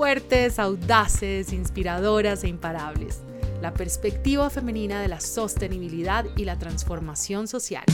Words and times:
fuertes, 0.00 0.58
audaces, 0.58 1.52
inspiradoras 1.52 2.42
e 2.44 2.48
imparables. 2.48 3.20
La 3.60 3.74
perspectiva 3.74 4.48
femenina 4.48 5.02
de 5.02 5.08
la 5.08 5.20
sostenibilidad 5.20 6.24
y 6.38 6.46
la 6.46 6.58
transformación 6.58 7.46
social. 7.46 7.84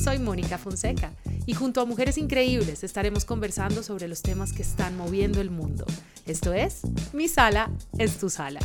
Soy 0.00 0.20
Mónica 0.20 0.58
Fonseca 0.58 1.10
y 1.44 1.54
junto 1.54 1.80
a 1.80 1.86
mujeres 1.86 2.18
increíbles 2.18 2.84
estaremos 2.84 3.24
conversando 3.24 3.82
sobre 3.82 4.06
los 4.06 4.22
temas 4.22 4.52
que 4.52 4.62
están 4.62 4.96
moviendo 4.96 5.40
el 5.40 5.50
mundo. 5.50 5.86
Esto 6.24 6.52
es 6.52 6.82
Mi 7.12 7.26
Sala 7.26 7.68
es 7.98 8.18
tu 8.18 8.30
Sala. 8.30 8.60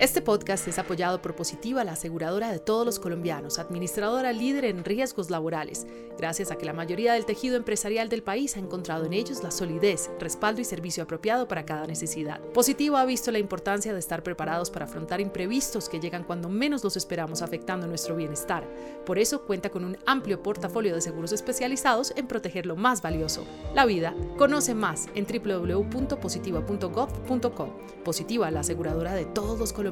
Este 0.00 0.20
podcast 0.22 0.66
es 0.66 0.78
apoyado 0.78 1.20
por 1.20 1.36
Positiva, 1.36 1.84
la 1.84 1.92
aseguradora 1.92 2.50
de 2.50 2.58
todos 2.58 2.86
los 2.86 2.98
colombianos, 2.98 3.58
administradora 3.58 4.32
líder 4.32 4.64
en 4.64 4.82
riesgos 4.82 5.28
laborales, 5.28 5.86
gracias 6.16 6.50
a 6.50 6.56
que 6.56 6.64
la 6.64 6.72
mayoría 6.72 7.12
del 7.12 7.26
tejido 7.26 7.56
empresarial 7.56 8.08
del 8.08 8.22
país 8.22 8.56
ha 8.56 8.60
encontrado 8.60 9.04
en 9.04 9.12
ellos 9.12 9.42
la 9.42 9.50
solidez, 9.50 10.10
respaldo 10.18 10.62
y 10.62 10.64
servicio 10.64 11.02
apropiado 11.02 11.48
para 11.48 11.66
cada 11.66 11.86
necesidad. 11.86 12.40
Positiva 12.54 13.02
ha 13.02 13.04
visto 13.04 13.30
la 13.30 13.40
importancia 13.40 13.92
de 13.92 13.98
estar 13.98 14.22
preparados 14.22 14.70
para 14.70 14.86
afrontar 14.86 15.20
imprevistos 15.20 15.90
que 15.90 16.00
llegan 16.00 16.24
cuando 16.24 16.48
menos 16.48 16.82
los 16.82 16.96
esperamos 16.96 17.42
afectando 17.42 17.86
nuestro 17.86 18.16
bienestar. 18.16 18.66
Por 19.04 19.18
eso 19.18 19.42
cuenta 19.42 19.68
con 19.68 19.84
un 19.84 19.98
amplio 20.06 20.42
portafolio 20.42 20.94
de 20.94 21.02
seguros 21.02 21.32
especializados 21.32 22.14
en 22.16 22.26
proteger 22.26 22.64
lo 22.64 22.74
más 22.74 23.02
valioso, 23.02 23.44
la 23.74 23.84
vida. 23.84 24.14
Conoce 24.38 24.74
más 24.74 25.08
en 25.14 25.26
www.positiva.gov.co. 25.26 27.68
Positiva, 28.02 28.50
la 28.50 28.60
aseguradora 28.60 29.12
de 29.12 29.26
todos 29.26 29.58
los 29.58 29.74
colombianos 29.74 29.89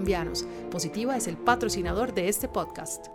Positiva 0.70 1.16
es 1.16 1.26
el 1.26 1.36
patrocinador 1.36 2.14
de 2.14 2.28
este 2.28 2.48
podcast. 2.48 3.08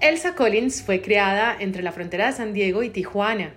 Elsa 0.00 0.34
Collins 0.34 0.82
fue 0.82 1.00
criada 1.00 1.56
entre 1.58 1.82
la 1.82 1.92
frontera 1.92 2.26
de 2.26 2.32
San 2.32 2.52
Diego 2.52 2.82
y 2.82 2.90
Tijuana, 2.90 3.54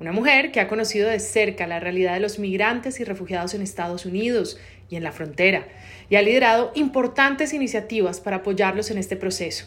una 0.00 0.12
mujer 0.12 0.50
que 0.50 0.60
ha 0.60 0.68
conocido 0.68 1.08
de 1.08 1.20
cerca 1.20 1.66
la 1.66 1.80
realidad 1.80 2.14
de 2.14 2.20
los 2.20 2.38
migrantes 2.38 2.98
y 3.00 3.04
refugiados 3.04 3.54
en 3.54 3.62
Estados 3.62 4.06
Unidos 4.06 4.58
y 4.88 4.96
en 4.96 5.04
la 5.04 5.12
frontera, 5.12 5.66
y 6.08 6.16
ha 6.16 6.22
liderado 6.22 6.72
importantes 6.74 7.52
iniciativas 7.52 8.20
para 8.20 8.38
apoyarlos 8.38 8.90
en 8.90 8.98
este 8.98 9.16
proceso. 9.16 9.66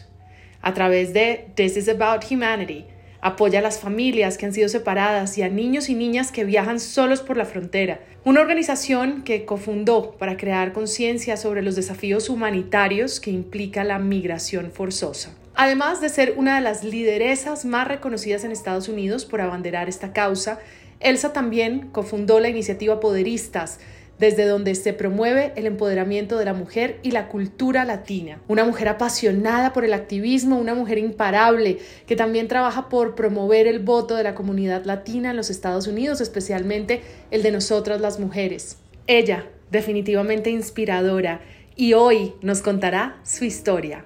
A 0.62 0.74
través 0.74 1.12
de 1.12 1.48
This 1.54 1.76
is 1.76 1.88
About 1.88 2.24
Humanity, 2.30 2.86
apoya 3.20 3.60
a 3.60 3.62
las 3.62 3.80
familias 3.80 4.38
que 4.38 4.46
han 4.46 4.52
sido 4.52 4.68
separadas 4.68 5.36
y 5.38 5.42
a 5.42 5.48
niños 5.48 5.88
y 5.88 5.94
niñas 5.94 6.32
que 6.32 6.44
viajan 6.44 6.80
solos 6.80 7.20
por 7.20 7.36
la 7.36 7.44
frontera. 7.44 8.00
Una 8.24 8.40
organización 8.40 9.22
que 9.22 9.44
cofundó 9.44 10.12
para 10.12 10.36
crear 10.36 10.72
conciencia 10.72 11.36
sobre 11.36 11.62
los 11.62 11.76
desafíos 11.76 12.28
humanitarios 12.28 13.20
que 13.20 13.30
implica 13.30 13.84
la 13.84 13.98
migración 13.98 14.70
forzosa. 14.70 15.30
Además 15.54 16.00
de 16.00 16.10
ser 16.10 16.34
una 16.36 16.56
de 16.56 16.60
las 16.60 16.84
lideresas 16.84 17.64
más 17.64 17.88
reconocidas 17.88 18.44
en 18.44 18.52
Estados 18.52 18.88
Unidos 18.88 19.24
por 19.24 19.40
abanderar 19.40 19.88
esta 19.88 20.12
causa, 20.12 20.58
Elsa 21.00 21.32
también 21.32 21.88
cofundó 21.92 22.40
la 22.40 22.48
iniciativa 22.48 23.00
Poderistas, 23.00 23.80
desde 24.18 24.46
donde 24.46 24.74
se 24.74 24.92
promueve 24.92 25.52
el 25.56 25.66
empoderamiento 25.66 26.38
de 26.38 26.44
la 26.44 26.54
mujer 26.54 26.98
y 27.02 27.10
la 27.10 27.28
cultura 27.28 27.84
latina. 27.84 28.40
Una 28.48 28.64
mujer 28.64 28.88
apasionada 28.88 29.72
por 29.72 29.84
el 29.84 29.92
activismo, 29.92 30.58
una 30.58 30.74
mujer 30.74 30.98
imparable 30.98 31.78
que 32.06 32.16
también 32.16 32.48
trabaja 32.48 32.88
por 32.88 33.14
promover 33.14 33.66
el 33.66 33.80
voto 33.80 34.14
de 34.14 34.22
la 34.22 34.34
comunidad 34.34 34.84
latina 34.84 35.30
en 35.30 35.36
los 35.36 35.50
Estados 35.50 35.86
Unidos, 35.86 36.20
especialmente 36.20 37.02
el 37.30 37.42
de 37.42 37.52
nosotras 37.52 38.00
las 38.00 38.18
mujeres. 38.18 38.78
Ella, 39.06 39.46
definitivamente 39.70 40.50
inspiradora, 40.50 41.40
y 41.76 41.92
hoy 41.92 42.32
nos 42.40 42.62
contará 42.62 43.20
su 43.22 43.44
historia. 43.44 44.04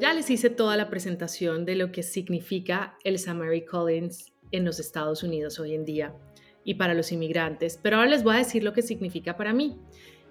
Ya 0.00 0.14
les 0.14 0.30
hice 0.30 0.50
toda 0.50 0.76
la 0.76 0.90
presentación 0.90 1.64
de 1.64 1.76
lo 1.76 1.92
que 1.92 2.02
significa 2.02 2.96
el 3.04 3.20
Mary 3.36 3.64
Collins 3.64 4.31
en 4.52 4.64
los 4.64 4.78
Estados 4.78 5.22
Unidos 5.22 5.58
hoy 5.58 5.74
en 5.74 5.84
día 5.84 6.14
y 6.64 6.74
para 6.74 6.94
los 6.94 7.10
inmigrantes, 7.10 7.78
pero 7.82 7.96
ahora 7.96 8.10
les 8.10 8.22
voy 8.22 8.36
a 8.36 8.38
decir 8.38 8.62
lo 8.62 8.72
que 8.72 8.82
significa 8.82 9.36
para 9.36 9.52
mí. 9.52 9.76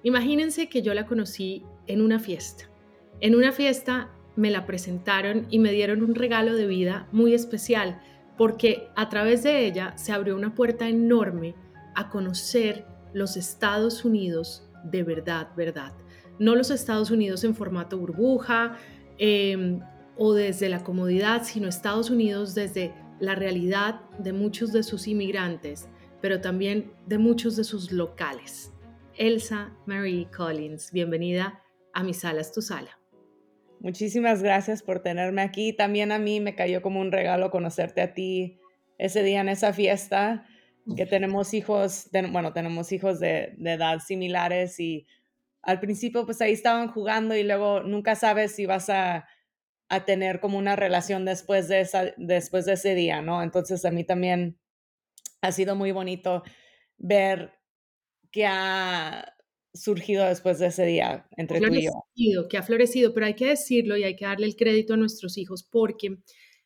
Imagínense 0.03 0.69
que 0.69 0.81
yo 0.81 0.93
la 0.93 1.05
conocí 1.05 1.63
en 1.87 2.01
una 2.01 2.19
fiesta. 2.19 2.69
En 3.19 3.35
una 3.35 3.51
fiesta 3.51 4.11
me 4.35 4.49
la 4.49 4.65
presentaron 4.65 5.45
y 5.49 5.59
me 5.59 5.71
dieron 5.71 6.03
un 6.03 6.15
regalo 6.15 6.55
de 6.55 6.65
vida 6.65 7.07
muy 7.11 7.33
especial 7.33 8.01
porque 8.37 8.87
a 8.95 9.09
través 9.09 9.43
de 9.43 9.65
ella 9.65 9.93
se 9.97 10.13
abrió 10.13 10.35
una 10.35 10.55
puerta 10.55 10.87
enorme 10.87 11.53
a 11.95 12.09
conocer 12.09 12.85
los 13.13 13.37
Estados 13.37 14.05
Unidos 14.05 14.67
de 14.83 15.03
verdad, 15.03 15.49
verdad. 15.55 15.93
No 16.39 16.55
los 16.55 16.71
Estados 16.71 17.11
Unidos 17.11 17.43
en 17.43 17.53
formato 17.53 17.97
burbuja 17.99 18.77
em, 19.17 19.79
o 20.17 20.33
desde 20.33 20.69
la 20.69 20.83
comodidad, 20.83 21.43
sino 21.43 21.67
Estados 21.67 22.09
Unidos 22.09 22.55
desde 22.55 22.93
la 23.21 23.35
realidad 23.35 24.01
de 24.17 24.33
muchos 24.33 24.73
de 24.73 24.81
sus 24.81 25.07
inmigrantes, 25.07 25.87
pero 26.21 26.41
también 26.41 26.91
de 27.05 27.19
muchos 27.19 27.55
de 27.55 27.63
sus 27.63 27.91
locales. 27.91 28.73
Elsa 29.15 29.77
Marie 29.85 30.27
Collins, 30.35 30.91
bienvenida 30.91 31.61
a 31.93 32.03
Mi 32.03 32.15
Sala 32.15 32.41
es 32.41 32.51
tu 32.51 32.63
Sala. 32.63 32.99
Muchísimas 33.79 34.41
gracias 34.41 34.81
por 34.81 35.01
tenerme 35.01 35.43
aquí. 35.43 35.71
También 35.71 36.11
a 36.11 36.17
mí 36.17 36.39
me 36.39 36.55
cayó 36.55 36.81
como 36.81 36.99
un 36.99 37.11
regalo 37.11 37.51
conocerte 37.51 38.01
a 38.01 38.15
ti 38.15 38.59
ese 38.97 39.21
día 39.21 39.41
en 39.41 39.49
esa 39.49 39.71
fiesta, 39.71 40.47
que 40.95 41.05
tenemos 41.05 41.53
hijos, 41.53 42.09
bueno, 42.31 42.53
tenemos 42.53 42.91
hijos 42.91 43.19
de, 43.19 43.53
de 43.57 43.73
edad 43.73 43.99
similares 43.99 44.79
y 44.79 45.05
al 45.61 45.79
principio 45.79 46.25
pues 46.25 46.41
ahí 46.41 46.53
estaban 46.53 46.87
jugando 46.87 47.35
y 47.35 47.43
luego 47.43 47.81
nunca 47.81 48.15
sabes 48.15 48.55
si 48.55 48.65
vas 48.65 48.89
a 48.89 49.27
a 49.91 50.05
tener 50.05 50.39
como 50.39 50.57
una 50.57 50.77
relación 50.77 51.25
después 51.25 51.67
de, 51.67 51.81
esa, 51.81 52.13
después 52.15 52.63
de 52.65 52.73
ese 52.73 52.95
día, 52.95 53.21
¿no? 53.21 53.43
Entonces 53.43 53.83
a 53.83 53.91
mí 53.91 54.05
también 54.05 54.57
ha 55.41 55.51
sido 55.51 55.75
muy 55.75 55.91
bonito 55.91 56.43
ver 56.97 57.59
que 58.31 58.45
ha 58.45 59.35
surgido 59.73 60.25
después 60.25 60.59
de 60.59 60.67
ese 60.67 60.85
día 60.85 61.27
entre 61.35 61.59
tú 61.59 61.73
y 61.73 62.33
yo. 62.33 62.47
Que 62.47 62.57
ha 62.57 62.63
florecido, 62.63 63.13
pero 63.13 63.25
hay 63.25 63.33
que 63.33 63.47
decirlo 63.47 63.97
y 63.97 64.05
hay 64.05 64.15
que 64.15 64.23
darle 64.23 64.45
el 64.45 64.55
crédito 64.55 64.93
a 64.93 64.97
nuestros 64.97 65.37
hijos 65.37 65.61
porque 65.61 66.19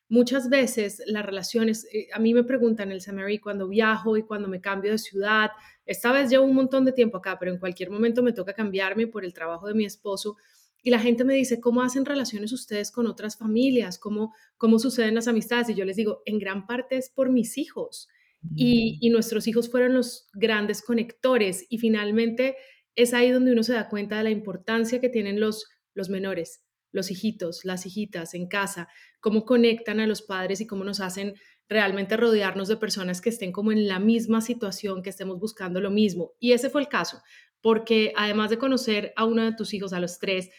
muchas 0.07 0.47
veces 0.47 1.01
las 1.07 1.25
relaciones, 1.25 1.87
eh, 1.91 2.09
a 2.13 2.19
mí 2.19 2.31
me 2.31 2.43
preguntan 2.43 2.91
el 2.91 3.01
Samari 3.01 3.39
cuando 3.39 3.67
viajo 3.67 4.17
y 4.17 4.21
cuando 4.23 4.47
me 4.47 4.61
cambio 4.61 4.91
de 4.91 4.99
ciudad, 4.99 5.49
esta 5.87 6.11
vez 6.11 6.29
llevo 6.29 6.45
un 6.45 6.53
montón 6.53 6.85
de 6.85 6.91
tiempo 6.91 7.17
acá, 7.17 7.39
pero 7.39 7.51
en 7.51 7.57
cualquier 7.57 7.89
momento 7.89 8.21
me 8.21 8.33
toca 8.33 8.53
cambiarme 8.53 9.07
por 9.07 9.25
el 9.25 9.33
trabajo 9.33 9.67
de 9.67 9.73
mi 9.73 9.85
esposo 9.85 10.37
y 10.85 10.91
la 10.91 10.99
gente 10.99 11.23
me 11.23 11.33
dice, 11.33 11.59
¿cómo 11.59 11.81
hacen 11.81 12.05
relaciones 12.05 12.53
ustedes 12.53 12.91
con 12.91 13.07
otras 13.07 13.37
familias? 13.37 13.97
¿Cómo, 13.97 14.35
cómo 14.55 14.77
suceden 14.77 15.15
las 15.15 15.27
amistades? 15.27 15.67
Y 15.69 15.73
yo 15.73 15.83
les 15.83 15.95
digo, 15.95 16.21
en 16.25 16.37
gran 16.37 16.67
parte 16.67 16.95
es 16.95 17.09
por 17.09 17.31
mis 17.31 17.57
hijos. 17.57 18.07
Y, 18.55 18.99
y 19.01 19.09
nuestros 19.09 19.47
hijos 19.47 19.67
fueron 19.71 19.95
los 19.95 20.27
grandes 20.35 20.83
conectores. 20.83 21.65
Y 21.71 21.79
finalmente 21.79 22.55
es 22.93 23.15
ahí 23.15 23.31
donde 23.31 23.51
uno 23.51 23.63
se 23.63 23.73
da 23.73 23.89
cuenta 23.89 24.19
de 24.19 24.25
la 24.25 24.29
importancia 24.29 25.01
que 25.01 25.09
tienen 25.09 25.39
los, 25.39 25.65
los 25.95 26.09
menores, 26.09 26.63
los 26.91 27.09
hijitos, 27.09 27.65
las 27.65 27.87
hijitas 27.87 28.35
en 28.35 28.47
casa, 28.47 28.87
cómo 29.19 29.43
conectan 29.43 29.99
a 29.99 30.05
los 30.05 30.21
padres 30.21 30.61
y 30.61 30.67
cómo 30.67 30.83
nos 30.83 30.99
hacen 30.99 31.33
realmente 31.67 32.15
rodearnos 32.15 32.67
de 32.67 32.77
personas 32.77 33.21
que 33.21 33.29
estén 33.29 33.51
como 33.51 33.71
en 33.71 33.87
la 33.87 33.97
misma 33.97 34.39
situación, 34.39 35.01
que 35.01 35.09
estemos 35.09 35.39
buscando 35.39 35.81
lo 35.81 35.89
mismo. 35.89 36.33
Y 36.39 36.51
ese 36.51 36.69
fue 36.69 36.81
el 36.81 36.89
caso, 36.89 37.23
porque 37.59 38.13
además 38.15 38.51
de 38.51 38.59
conocer 38.59 39.13
a 39.15 39.25
uno 39.25 39.43
de 39.43 39.53
tus 39.53 39.73
hijos, 39.73 39.93
a 39.93 39.99
los 39.99 40.19
tres, 40.19 40.51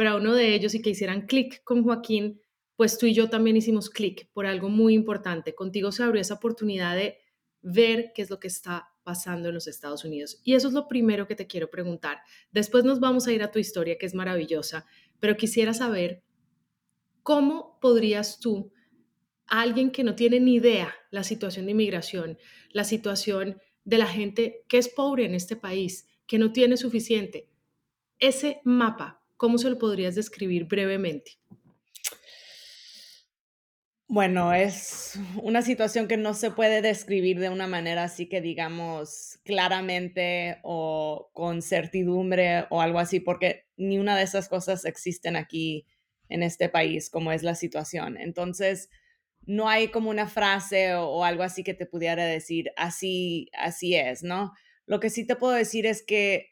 pero 0.00 0.16
uno 0.16 0.32
de 0.32 0.54
ellos 0.54 0.74
y 0.74 0.80
que 0.80 0.88
hicieran 0.88 1.26
clic 1.26 1.62
con 1.62 1.84
Joaquín, 1.84 2.40
pues 2.74 2.96
tú 2.96 3.04
y 3.04 3.12
yo 3.12 3.28
también 3.28 3.58
hicimos 3.58 3.90
clic 3.90 4.30
por 4.32 4.46
algo 4.46 4.70
muy 4.70 4.94
importante. 4.94 5.54
Contigo 5.54 5.92
se 5.92 6.02
abrió 6.02 6.22
esa 6.22 6.36
oportunidad 6.36 6.96
de 6.96 7.18
ver 7.60 8.12
qué 8.14 8.22
es 8.22 8.30
lo 8.30 8.40
que 8.40 8.48
está 8.48 8.88
pasando 9.02 9.48
en 9.50 9.54
los 9.56 9.66
Estados 9.66 10.06
Unidos. 10.06 10.40
Y 10.42 10.54
eso 10.54 10.68
es 10.68 10.72
lo 10.72 10.88
primero 10.88 11.26
que 11.26 11.36
te 11.36 11.46
quiero 11.46 11.68
preguntar. 11.68 12.22
Después 12.50 12.82
nos 12.82 12.98
vamos 12.98 13.26
a 13.26 13.32
ir 13.34 13.42
a 13.42 13.50
tu 13.50 13.58
historia, 13.58 13.98
que 13.98 14.06
es 14.06 14.14
maravillosa, 14.14 14.86
pero 15.18 15.36
quisiera 15.36 15.74
saber 15.74 16.22
cómo 17.22 17.78
podrías 17.82 18.40
tú, 18.40 18.72
alguien 19.48 19.90
que 19.90 20.02
no 20.02 20.14
tiene 20.14 20.40
ni 20.40 20.54
idea 20.54 20.94
la 21.10 21.24
situación 21.24 21.66
de 21.66 21.72
inmigración, 21.72 22.38
la 22.70 22.84
situación 22.84 23.60
de 23.84 23.98
la 23.98 24.06
gente 24.06 24.64
que 24.66 24.78
es 24.78 24.88
pobre 24.88 25.26
en 25.26 25.34
este 25.34 25.56
país, 25.56 26.08
que 26.26 26.38
no 26.38 26.54
tiene 26.54 26.78
suficiente, 26.78 27.50
ese 28.18 28.62
mapa 28.64 29.19
¿Cómo 29.40 29.56
se 29.56 29.70
lo 29.70 29.78
podrías 29.78 30.14
describir 30.16 30.66
brevemente? 30.66 31.38
Bueno, 34.06 34.52
es 34.52 35.18
una 35.42 35.62
situación 35.62 36.08
que 36.08 36.18
no 36.18 36.34
se 36.34 36.50
puede 36.50 36.82
describir 36.82 37.40
de 37.40 37.48
una 37.48 37.66
manera 37.66 38.04
así 38.04 38.28
que 38.28 38.42
digamos 38.42 39.38
claramente 39.42 40.58
o 40.62 41.30
con 41.32 41.62
certidumbre 41.62 42.66
o 42.68 42.82
algo 42.82 42.98
así, 42.98 43.18
porque 43.18 43.64
ni 43.78 43.98
una 43.98 44.14
de 44.14 44.24
esas 44.24 44.46
cosas 44.46 44.84
existen 44.84 45.36
aquí 45.36 45.86
en 46.28 46.42
este 46.42 46.68
país, 46.68 47.08
como 47.08 47.32
es 47.32 47.42
la 47.42 47.54
situación. 47.54 48.18
Entonces, 48.18 48.90
no 49.46 49.70
hay 49.70 49.88
como 49.88 50.10
una 50.10 50.28
frase 50.28 50.92
o, 50.96 51.24
algo 51.24 51.44
así 51.44 51.64
que 51.64 51.72
te 51.72 51.86
pudiera 51.86 52.26
decir, 52.26 52.72
así, 52.76 53.48
así 53.54 53.94
es, 53.94 54.22
¿no? 54.22 54.52
Lo 54.84 55.00
que 55.00 55.08
sí 55.08 55.26
te 55.26 55.34
puedo 55.34 55.54
decir 55.54 55.86
es 55.86 56.02
que 56.02 56.49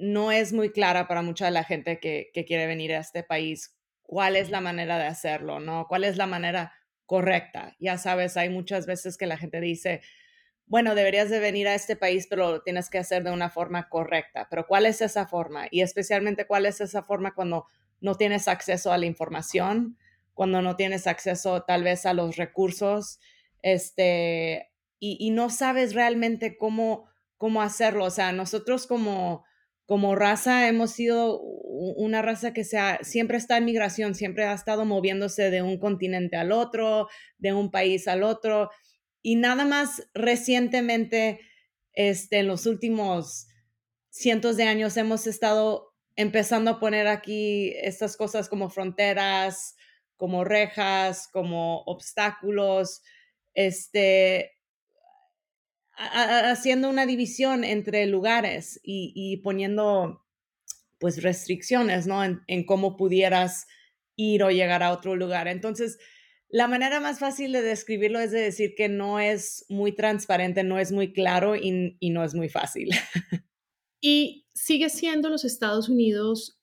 no 0.00 0.32
es 0.32 0.52
muy 0.52 0.70
clara 0.72 1.06
para 1.06 1.22
mucha 1.22 1.44
de 1.44 1.50
la 1.50 1.64
gente 1.64 2.00
que, 2.00 2.30
quiere 2.46 2.66
venir 2.66 2.94
a 2.94 3.00
este 3.00 3.22
país 3.22 3.76
cuál 4.02 4.34
es 4.34 4.50
la 4.50 4.60
manera 4.60 4.98
de 4.98 5.06
hacerlo, 5.06 5.60
¿no? 5.60 5.86
¿Cuál 5.86 6.04
es 6.04 6.16
la 6.16 6.26
manera 6.26 6.72
correcta? 7.06 7.76
Ya 7.78 7.98
sabes, 7.98 8.36
hay 8.36 8.48
muchas 8.48 8.86
veces 8.86 9.16
que 9.16 9.26
la 9.26 9.36
gente 9.36 9.60
dice, 9.60 10.00
bueno, 10.66 10.94
deberías 10.94 11.30
de 11.30 11.38
venir 11.38 11.68
a 11.68 11.74
este 11.74 11.96
país, 11.96 12.26
pero 12.28 12.50
lo 12.50 12.62
tienes 12.62 12.90
que 12.90 12.98
hacer 12.98 13.22
de 13.22 13.30
una 13.30 13.50
forma 13.50 13.88
correcta. 13.88 14.48
Pero 14.50 14.66
¿cuál 14.66 14.86
es 14.86 15.00
esa 15.00 15.26
forma? 15.26 15.66
Y 15.70 15.82
especialmente, 15.82 16.46
¿cuál 16.46 16.66
es 16.66 16.80
esa 16.80 17.02
forma 17.02 17.34
cuando 17.34 17.66
no 18.00 18.14
tienes 18.16 18.48
acceso 18.48 18.92
a 18.92 18.98
la 18.98 19.06
información, 19.06 19.96
cuando 20.34 20.62
no 20.62 20.76
tienes 20.76 21.06
acceso 21.06 21.62
tal 21.62 21.84
vez 21.84 22.06
a 22.06 22.14
los 22.14 22.36
recursos, 22.36 23.20
este, 23.62 24.72
y, 24.98 25.30
no 25.30 25.50
sabes 25.50 25.94
realmente 25.94 26.56
cómo, 26.56 27.08
cómo 27.36 27.62
hacerlo? 27.62 28.06
O 28.06 28.10
sea, 28.10 28.32
nosotros 28.32 28.86
como 28.86 29.44
como 29.90 30.14
raza 30.14 30.68
hemos 30.68 30.92
sido 30.92 31.40
una 31.40 32.22
raza 32.22 32.52
que 32.52 32.62
siempre 33.02 33.36
está 33.36 33.56
en 33.56 33.64
migración, 33.64 34.14
siempre 34.14 34.44
ha 34.44 34.52
estado 34.52 34.84
moviéndose 34.84 35.50
de 35.50 35.62
un 35.62 35.80
continente 35.80 36.36
al 36.36 36.52
otro, 36.52 37.08
de 37.38 37.52
un 37.54 37.72
país 37.72 38.06
al 38.06 38.22
otro. 38.22 38.70
Y 39.20 39.34
nada 39.34 39.64
más 39.64 40.08
recientemente, 40.14 41.40
este, 41.92 42.38
en 42.38 42.46
los 42.46 42.66
últimos 42.66 43.48
cientos 44.10 44.56
de 44.56 44.62
años, 44.62 44.96
hemos 44.96 45.26
estado 45.26 45.92
empezando 46.14 46.70
a 46.70 46.78
poner 46.78 47.08
aquí 47.08 47.74
estas 47.82 48.16
cosas 48.16 48.48
como 48.48 48.70
fronteras, 48.70 49.74
como 50.16 50.44
rejas, 50.44 51.26
como 51.32 51.82
obstáculos, 51.86 53.02
este, 53.54 54.52
haciendo 56.00 56.88
una 56.88 57.06
división 57.06 57.64
entre 57.64 58.06
lugares 58.06 58.80
y, 58.82 59.36
poniendo 59.38 60.24
pues 60.98 61.22
restricciones, 61.22 62.06
¿no? 62.06 62.22
En, 62.24 62.64
cómo 62.64 62.96
pudieras 62.96 63.66
ir 64.16 64.42
o 64.42 64.50
llegar 64.50 64.82
a 64.82 64.92
otro 64.92 65.16
lugar. 65.16 65.48
Entonces, 65.48 65.98
la 66.48 66.68
manera 66.68 67.00
más 67.00 67.18
fácil 67.18 67.52
de 67.52 67.62
describirlo 67.62 68.18
es 68.18 68.32
de 68.32 68.40
decir 68.40 68.74
que 68.76 68.88
no 68.88 69.20
es 69.20 69.64
muy 69.68 69.92
transparente, 69.92 70.64
no 70.64 70.78
es 70.78 70.92
muy 70.92 71.12
claro 71.12 71.54
y, 71.56 71.96
y 72.00 72.10
no 72.10 72.24
es 72.24 72.34
muy 72.34 72.48
fácil. 72.48 72.90
¿Y 74.00 74.48
sigue 74.54 74.88
siendo 74.88 75.28
los 75.28 75.44
Estados 75.44 75.88
Unidos 75.88 76.60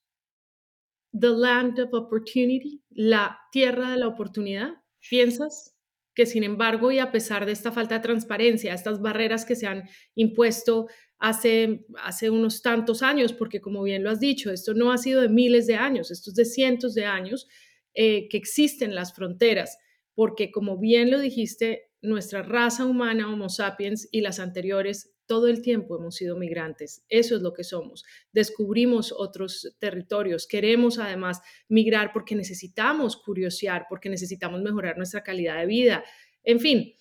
the 1.18 1.30
land 1.30 1.80
of 1.80 1.94
opportunity, 1.94 2.84
la 2.90 3.40
tierra 3.52 3.92
de 3.92 3.98
la 3.98 4.08
oportunidad? 4.08 4.72
¿Piensas? 5.10 5.77
Que 6.18 6.26
sin 6.26 6.44
embargo, 6.44 6.92
y 6.92 6.98
a 6.98 7.12
pesar 7.12 7.46
de 7.46 7.52
esta 7.52 7.72
falta 7.72 7.94
de 7.94 8.02
transparencia, 8.02 8.74
estas 8.74 9.00
barreras 9.00 9.46
que 9.46 9.56
se 9.56 9.68
han 9.68 9.88
impuesto 10.16 10.88
hace, 11.20 11.86
hace 12.04 12.32
unos 12.32 12.64
tantos 12.64 13.04
años, 13.04 13.34
porque 13.34 13.62
como 13.62 13.84
bien 13.84 14.04
lo 14.04 14.10
has 14.10 14.20
dicho, 14.20 14.52
esto 14.52 14.74
no 14.74 14.92
ha 14.92 14.98
sido 14.98 15.22
de 15.22 15.30
miles 15.30 15.68
de 15.68 15.76
años, 15.76 16.10
esto 16.10 16.32
es 16.32 16.36
de 16.36 16.46
cientos 16.46 16.96
de 16.96 17.06
años 17.06 17.48
eh, 17.94 18.28
que 18.30 18.38
existen 18.38 18.96
las 18.96 19.14
fronteras, 19.14 19.78
porque 20.16 20.50
como 20.50 20.80
bien 20.80 21.12
lo 21.12 21.20
dijiste, 21.20 21.92
nuestra 22.02 22.42
raza 22.42 22.88
humana, 22.88 23.32
Homo 23.32 23.50
sapiens, 23.50 24.10
y 24.12 24.22
las 24.22 24.40
anteriores 24.40 25.14
todo 25.28 25.48
el 25.48 25.62
tiempo 25.62 25.98
hemos 25.98 26.16
sido 26.16 26.38
migrantes, 26.38 27.06
eso 27.10 27.36
es 27.36 27.42
lo 27.42 27.54
que 27.54 27.64
somos. 27.64 28.04
Descubrimos 28.32 29.14
otros 29.16 29.76
territorios, 29.80 30.48
queremos 30.48 30.98
además 30.98 31.42
migrar 31.68 32.12
porque 32.14 32.36
necesitamos 32.36 33.18
curiosear, 33.18 33.86
porque 33.90 34.10
necesitamos 34.10 34.62
mejorar 34.62 34.98
nuestra 34.98 35.24
calidad 35.24 35.60
de 35.60 35.66
vida. 35.68 36.04
En 36.44 36.60
fin, 36.60 36.96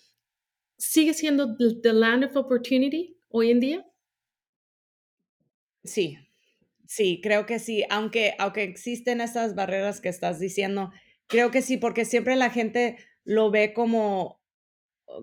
¿sigue 0.76 1.14
siendo 1.14 1.56
the 1.56 1.92
land 1.92 2.24
of 2.24 2.36
opportunity 2.36 3.16
hoy 3.28 3.50
en 3.50 3.60
día? 3.60 3.86
Sí, 5.84 6.18
sí, 6.86 7.20
creo 7.22 7.46
que 7.46 7.58
sí, 7.58 7.84
aunque, 7.88 8.34
aunque 8.38 8.64
existen 8.64 9.20
esas 9.20 9.54
barreras 9.54 10.00
que 10.00 10.08
estás 10.08 10.40
diciendo, 10.40 10.90
creo 11.28 11.50
que 11.50 11.62
sí, 11.62 11.76
porque 11.76 12.04
siempre 12.04 12.36
la 12.36 12.50
gente 12.50 12.96
lo 13.24 13.50
ve 13.50 13.72
como, 13.72 14.42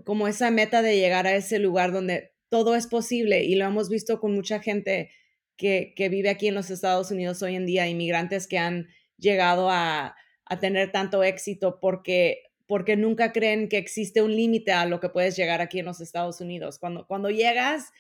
como 0.05 0.27
esa 0.27 0.51
meta 0.51 0.81
de 0.81 0.97
llegar 0.97 1.27
a 1.27 1.35
ese 1.35 1.59
lugar 1.59 1.91
donde 1.91 2.32
todo 2.53 2.75
es 2.75 2.85
posible 2.85 3.44
y 3.44 3.55
lo 3.55 3.65
hemos 3.65 3.89
visto 3.89 4.19
con 4.19 4.35
mucha 4.35 4.59
gente 4.59 5.09
que, 5.57 5.95
vive 5.97 6.29
aquí 6.29 6.50
en 6.50 6.53
los 6.53 6.69
Estados 6.69 7.09
Unidos 7.09 7.41
hoy 7.41 7.55
en 7.55 7.65
día, 7.65 7.88
inmigrantes 7.88 8.47
que 8.47 8.59
han 8.59 8.89
llegado 9.17 9.71
a, 9.71 10.15
tener 10.61 10.91
tanto 10.91 11.23
éxito 11.23 11.79
porque, 11.79 12.51
porque 12.67 12.95
nunca 12.95 13.31
creen 13.31 13.69
que 13.69 13.79
existe 13.79 14.21
un 14.21 14.35
límite 14.35 14.71
a 14.71 14.85
lo 14.85 15.00
que 15.00 15.09
puedes 15.09 15.35
llegar 15.35 15.61
aquí 15.61 15.79
en 15.79 15.85
los 15.85 16.00
Estados 16.00 16.41
Unidos. 16.41 16.77
Cuando, 16.77 17.07
cuando 17.07 17.31
llegas, 17.31 17.91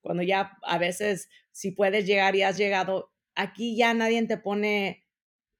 cuando 0.00 0.24
ya 0.24 0.58
a 0.64 0.76
veces 0.76 1.28
si 1.52 1.70
puedes 1.70 2.04
llegar 2.04 2.34
y 2.34 2.42
has 2.42 2.58
llegado, 2.58 3.12
aquí 3.36 3.76
ya 3.76 3.94
nadie 3.94 4.20
te 4.26 4.38
pone, 4.38 5.06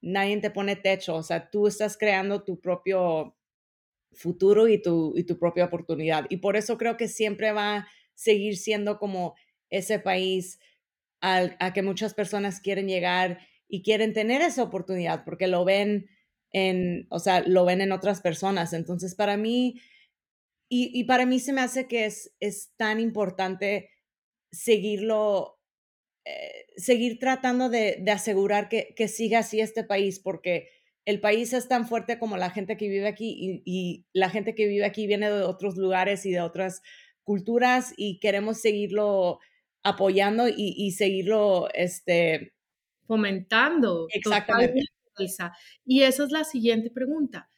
nadie 0.01 0.39
te 0.39 0.51
pone 0.51 0.75
techo, 0.75 1.15
o 1.15 1.23
sea, 1.23 1.51
tú 1.51 1.69
estás 1.69 1.97
creando 1.97 2.43
tu 2.43 2.61
propio 2.61 3.37
futuro 4.11 4.67
y 4.67 4.83
tu, 4.83 5.13
y 5.17 5.23
tu 5.23 5.39
propia 5.39 5.67
oportunidad. 5.67 6.27
Y 6.31 6.39
por 6.39 6.57
eso 6.57 6.77
creo 6.79 6.97
que 6.97 7.07
siempre 7.07 7.53
va 7.53 7.87
seguir 8.21 8.59
siendo 8.59 8.99
como 8.99 9.35
ese 9.71 9.99
país 9.99 10.59
al, 11.23 11.57
a 11.59 11.73
que 11.73 11.83
muchas 11.83 12.13
personas 12.13 12.61
quieren 12.61 12.87
llegar 12.87 13.39
y 13.67 13.83
quieren 13.83 14.13
tener 14.13 14.43
esa 14.43 14.63
oportunidad 14.63 15.25
porque 15.25 15.47
lo 15.47 15.65
ven 15.65 16.11
en, 16.53 17.07
o 17.09 17.19
sea, 17.19 17.41
lo 17.41 17.65
ven 17.65 17.81
en 17.81 17.93
otras 17.93 18.21
personas. 18.21 18.75
Entonces, 18.75 19.15
para 19.15 19.39
mí, 19.39 19.81
y, 20.69 21.03
para 21.05 21.27
mí 21.27 21.41
se 21.41 21.53
me 21.53 21.63
hace 21.63 21.89
que 21.89 22.05
es, 22.05 22.33
es 22.41 22.73
tan 22.77 23.01
importante 23.01 23.91
seguirlo, 24.53 25.59
eh, 26.25 26.67
seguir 26.77 27.19
tratando 27.19 27.71
de, 27.71 28.05
asegurar 28.13 28.69
que, 28.69 28.93
que, 28.95 29.09
siga 29.09 29.41
así 29.41 29.61
este 29.61 29.83
país, 29.83 30.21
porque 30.21 30.69
el 31.07 31.21
país 31.21 31.53
es 31.55 31.69
tan 31.69 31.89
fuerte 31.89 32.19
como 32.19 32.37
la 32.37 32.51
gente 32.51 32.77
que 32.77 32.89
vive 32.89 33.09
aquí 33.09 33.35
y, 33.37 33.63
y 33.65 34.07
la 34.13 34.31
gente 34.31 34.55
que 34.55 34.67
vive 34.67 34.85
aquí 34.85 35.07
viene 35.07 35.31
de 35.31 35.43
otros 35.43 35.77
lugares 35.77 36.25
y 36.27 36.31
de 36.31 36.41
otras 36.41 36.83
culturas 37.31 37.95
y 37.97 38.19
queremos 38.19 38.61
seguirlo 38.61 39.39
apoyando 39.85 40.49
y, 40.49 40.91
seguirlo 40.91 41.69
este, 41.75 42.55
fomentando. 43.07 44.09
Exactamente. 44.13 44.83
Y 45.85 46.03
esa 46.03 46.25
es 46.25 46.33
la 46.33 46.43
siguiente 46.43 46.91
pregunta. 46.91 47.49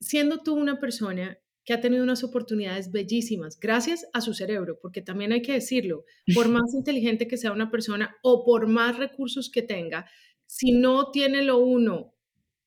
Siendo 0.00 0.42
tú 0.42 0.54
una 0.54 0.78
persona 0.78 1.38
que 1.64 1.72
ha 1.72 1.80
tenido 1.80 2.02
unas 2.02 2.24
oportunidades 2.24 2.92
bellísimas 2.92 3.58
gracias 3.58 4.06
a 4.12 4.20
su 4.20 4.34
cerebro, 4.34 4.78
porque 4.82 5.00
también 5.00 5.32
hay 5.32 5.40
que 5.40 5.54
decirlo, 5.54 6.04
por 6.34 6.48
más 6.62 6.74
inteligente 6.74 7.26
que 7.26 7.38
sea 7.38 7.52
una 7.52 7.70
persona 7.70 8.18
o 8.22 8.44
por 8.44 8.66
más 8.66 8.98
recursos 8.98 9.50
que 9.50 9.62
tenga, 9.62 10.10
si 10.44 10.72
no 10.72 11.10
tiene 11.10 11.42
lo 11.42 11.56
uno, 11.56 12.12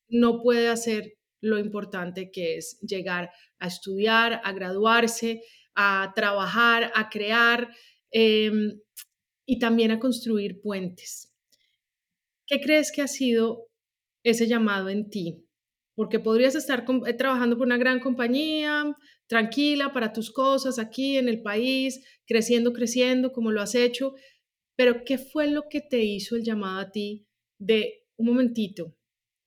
no 0.10 0.42
puede 0.42 0.70
hacer 0.70 1.14
lo 1.42 1.60
importante 1.60 2.32
que 2.32 2.58
es 2.58 2.80
llegar 2.82 3.30
a 3.60 3.68
estudiar, 3.68 4.42
a 4.44 4.52
graduarse, 4.52 5.44
a 5.76 6.12
trabajar, 6.16 6.92
a 6.96 7.10
crear 7.10 7.70
em, 8.12 8.80
y 9.46 9.60
también 9.60 9.92
a 9.92 10.00
construir 10.00 10.62
puentes. 10.62 11.34
¿Qué 12.48 12.60
crees 12.62 12.92
que 12.92 13.02
ha 13.02 13.08
sido 13.08 13.68
ese 14.24 14.48
llamado 14.48 14.90
en 14.90 15.10
ti? 15.10 15.46
Porque 15.96 16.20
podrías 16.20 16.56
estar 16.56 16.86
eh, 17.08 17.14
trabajando 17.14 17.58
por 17.58 17.68
una 17.68 17.78
gran 17.78 18.00
compañía, 18.00 18.96
tranquila 19.28 19.94
para 19.94 20.14
tus 20.14 20.32
cosas 20.32 20.80
aquí 20.80 21.18
en 21.18 21.30
el 21.30 21.42
país, 21.42 22.04
creciendo, 22.26 22.74
creciendo 22.74 23.32
como 23.32 23.52
lo 23.52 23.62
has 23.62 23.76
hecho, 23.76 24.14
pero 24.76 25.04
¿qué 25.06 25.18
fue 25.18 25.48
lo 25.50 25.64
que 25.70 25.82
te 25.82 26.04
hizo 26.04 26.36
el 26.36 26.44
llamado 26.44 26.80
a 26.80 26.92
ti 26.92 27.26
de 27.60 28.04
un 28.18 28.28
momentito? 28.28 28.96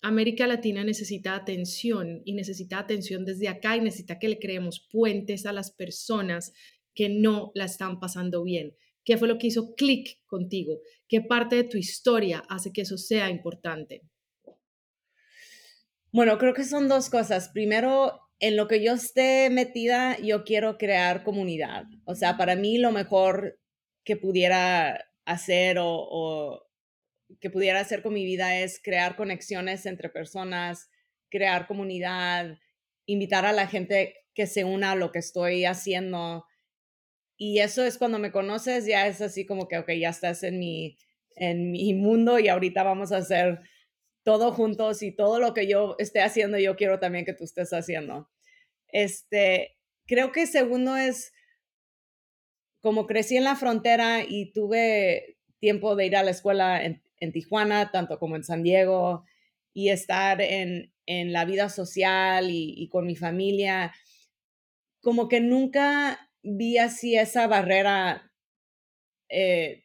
América 0.07 0.47
Latina 0.47 0.85
necesita 0.85 1.35
atención 1.35 2.23
y 2.25 2.33
necesita 2.33 2.79
atención 2.79 3.25
desde 3.25 3.49
acá 3.49 3.77
y 3.77 3.81
necesita 3.81 4.19
que 4.19 4.29
le 4.29 4.39
creemos 4.39 4.87
puentes 4.91 5.47
a 5.47 5.53
las 5.53 5.71
personas 5.73 6.53
que 6.95 7.09
no 7.09 7.51
la 7.55 7.65
están 7.65 7.99
pasando 7.99 8.43
bien. 8.45 8.75
¿Qué 9.05 9.17
fue 9.17 9.29
lo 9.29 9.39
que 9.39 9.49
hizo 9.49 9.75
clic 9.75 10.19
contigo? 10.27 10.81
¿Qué 11.09 11.21
parte 11.21 11.57
de 11.57 11.65
tu 11.65 11.77
historia 11.77 12.43
hace 12.49 12.73
que 12.73 12.83
eso 12.83 12.99
sea 12.99 13.31
importante? 13.31 14.03
Bueno, 16.13 16.39
creo 16.39 16.55
que 16.55 16.65
son 16.65 16.89
dos 16.89 17.11
cosas. 17.11 17.51
Primero, 17.51 18.21
en 18.41 18.57
lo 18.57 18.69
que 18.69 18.83
yo 18.83 18.95
esté 18.95 19.51
metida, 19.51 20.19
yo 20.19 20.45
quiero 20.45 20.79
crear 20.79 21.23
comunidad. 21.23 21.85
O 22.05 22.15
sea, 22.15 22.37
para 22.37 22.57
mí 22.57 22.79
lo 22.79 22.93
mejor 22.93 23.61
que 24.05 24.17
pudiera 24.17 25.05
hacer 25.25 25.79
o, 25.81 26.66
que 27.41 27.51
pudiera 27.51 27.81
hacer 27.81 28.03
con 28.03 28.15
mi 28.15 28.25
vida 28.25 28.59
es 28.59 28.81
crear 28.83 29.17
conexiones 29.17 29.87
entre 29.87 30.09
personas, 30.09 30.91
crear 31.29 31.67
comunidad, 31.67 32.59
invitar 33.07 33.47
a 33.47 33.53
la 33.53 33.67
gente 33.67 34.25
que 34.35 34.47
se 34.47 34.65
una 34.65 34.93
a 34.93 34.97
lo 34.97 35.13
que 35.13 35.19
estoy 35.19 35.65
haciendo. 35.65 36.47
Y 37.37 37.61
eso 37.61 37.85
es 37.85 37.99
cuando 37.99 38.19
me 38.19 38.33
conoces, 38.33 38.87
ya 38.87 39.07
es 39.07 39.21
así 39.21 39.47
como 39.47 39.69
que, 39.69 39.79
ok, 39.79 39.91
ya 39.99 40.11
estás 40.11 40.43
en 40.43 40.59
mi, 40.59 40.99
en 41.35 41.71
mi 41.71 41.95
mundo 41.95 42.39
y 42.39 42.49
ahorita 42.49 42.83
vamos 42.83 43.13
a 43.13 43.19
hacer 43.19 43.61
todo 44.23 44.53
juntos 44.53 45.03
y 45.03 45.13
todo 45.13 45.39
lo 45.39 45.55
que 45.55 45.69
yo 45.69 45.95
esté 45.99 46.21
haciendo, 46.21 46.59
yo 46.59 46.77
quiero 46.77 46.99
también 46.99 47.25
que 47.25 47.35
tú 47.35 47.45
estés 47.45 47.73
haciendo. 47.73 48.29
Este, 48.89 49.77
creo 50.07 50.33
que 50.33 50.47
segundo 50.47 50.97
es, 50.97 51.33
como 52.81 53.07
crecí 53.07 53.37
en 53.37 53.45
la 53.45 53.57
frontera 53.57 54.23
y 54.27 54.53
tuve 54.53 55.39
tiempo 55.59 55.97
de 55.97 56.07
ir 56.07 56.17
a 56.17 56.23
la 56.23 56.31
escuela 56.31 56.83
en, 56.83 57.03
en 57.19 57.33
Tijuana, 57.33 57.91
tanto 57.91 58.19
como 58.19 58.37
en 58.37 58.45
San 58.45 58.63
Diego. 58.63 59.25
y 59.73 59.91
estar 59.91 60.41
en, 60.41 60.91
en 61.07 61.33
la 61.33 61.45
vida 61.45 61.69
social 61.69 62.49
y, 62.51 62.89
con 62.91 63.07
mi 63.07 63.15
familia, 63.17 63.95
como 65.01 65.29
que 65.29 65.41
nunca 65.41 66.31
vi 66.43 66.79
así 66.79 67.17
esa 67.17 67.47
barrera 67.47 68.33
eh, 69.29 69.85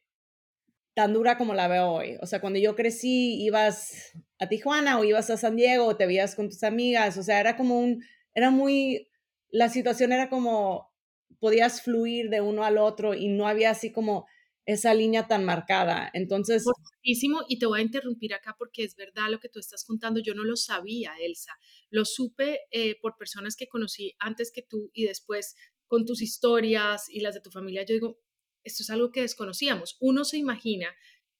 tan 0.94 1.14
dura 1.14 1.38
como 1.38 1.54
la 1.54 1.68
veo 1.68 1.92
hoy. 1.92 2.18
O 2.22 2.26
sea, 2.26 2.42
cuando 2.42 2.60
yo 2.60 2.76
crecí, 2.76 3.42
ibas 3.44 4.14
a 4.40 4.50
Tijuana 4.50 5.00
o 5.00 5.04
ibas 5.04 5.30
a 5.30 5.38
San 5.38 5.56
Diego, 5.56 5.86
o 5.86 5.98
te 5.98 6.08
veías 6.08 6.36
con 6.36 6.50
tus 6.50 6.64
amigas, 6.64 7.18
o 7.18 7.24
sea, 7.24 7.40
era 7.40 7.56
como 7.56 7.80
un, 7.80 8.04
era 8.34 8.50
muy, 8.50 9.10
la 9.50 9.70
situación 9.70 10.12
era 10.12 10.30
como, 10.30 10.92
podías 11.40 11.82
fluir 11.82 12.30
de 12.30 12.42
uno 12.42 12.64
al 12.64 12.78
otro 12.78 13.14
y 13.14 13.28
no 13.28 13.48
había 13.48 13.72
así 13.72 13.92
como 13.92 14.28
esa 14.66 14.94
línea 14.94 15.28
tan 15.28 15.46
marcada. 15.46 16.10
Entonces... 16.14 16.64
y 17.02 17.60
te 17.60 17.66
voy 17.66 17.80
a 17.80 17.84
interrumpir 17.84 18.34
acá 18.34 18.56
porque 18.58 18.84
es 18.84 18.96
verdad 18.96 19.30
lo 19.30 19.40
que 19.40 19.50
tú 19.50 19.60
estás 19.60 19.84
contando, 19.84 20.20
yo 20.20 20.34
no 20.34 20.44
lo 20.44 20.56
sabía, 20.56 21.14
Elsa, 21.20 21.54
lo 21.90 22.06
supe 22.06 22.62
eh, 22.72 22.98
por 23.02 23.18
personas 23.18 23.56
que 23.56 23.68
conocí 23.68 24.16
antes 24.20 24.52
que 24.54 24.62
tú 24.62 24.92
y 24.94 25.06
después 25.06 25.56
con 25.88 26.06
tus 26.06 26.22
historias 26.22 27.10
y 27.10 27.20
las 27.20 27.34
de 27.34 27.42
tu 27.42 27.52
familia, 27.52 27.84
yo 27.84 27.94
digo, 27.94 28.20
esto 28.64 28.84
es 28.84 28.90
algo 28.90 29.12
que 29.12 29.22
desconocíamos. 29.22 29.98
Uno 30.00 30.24
se 30.24 30.38
imagina 30.38 30.88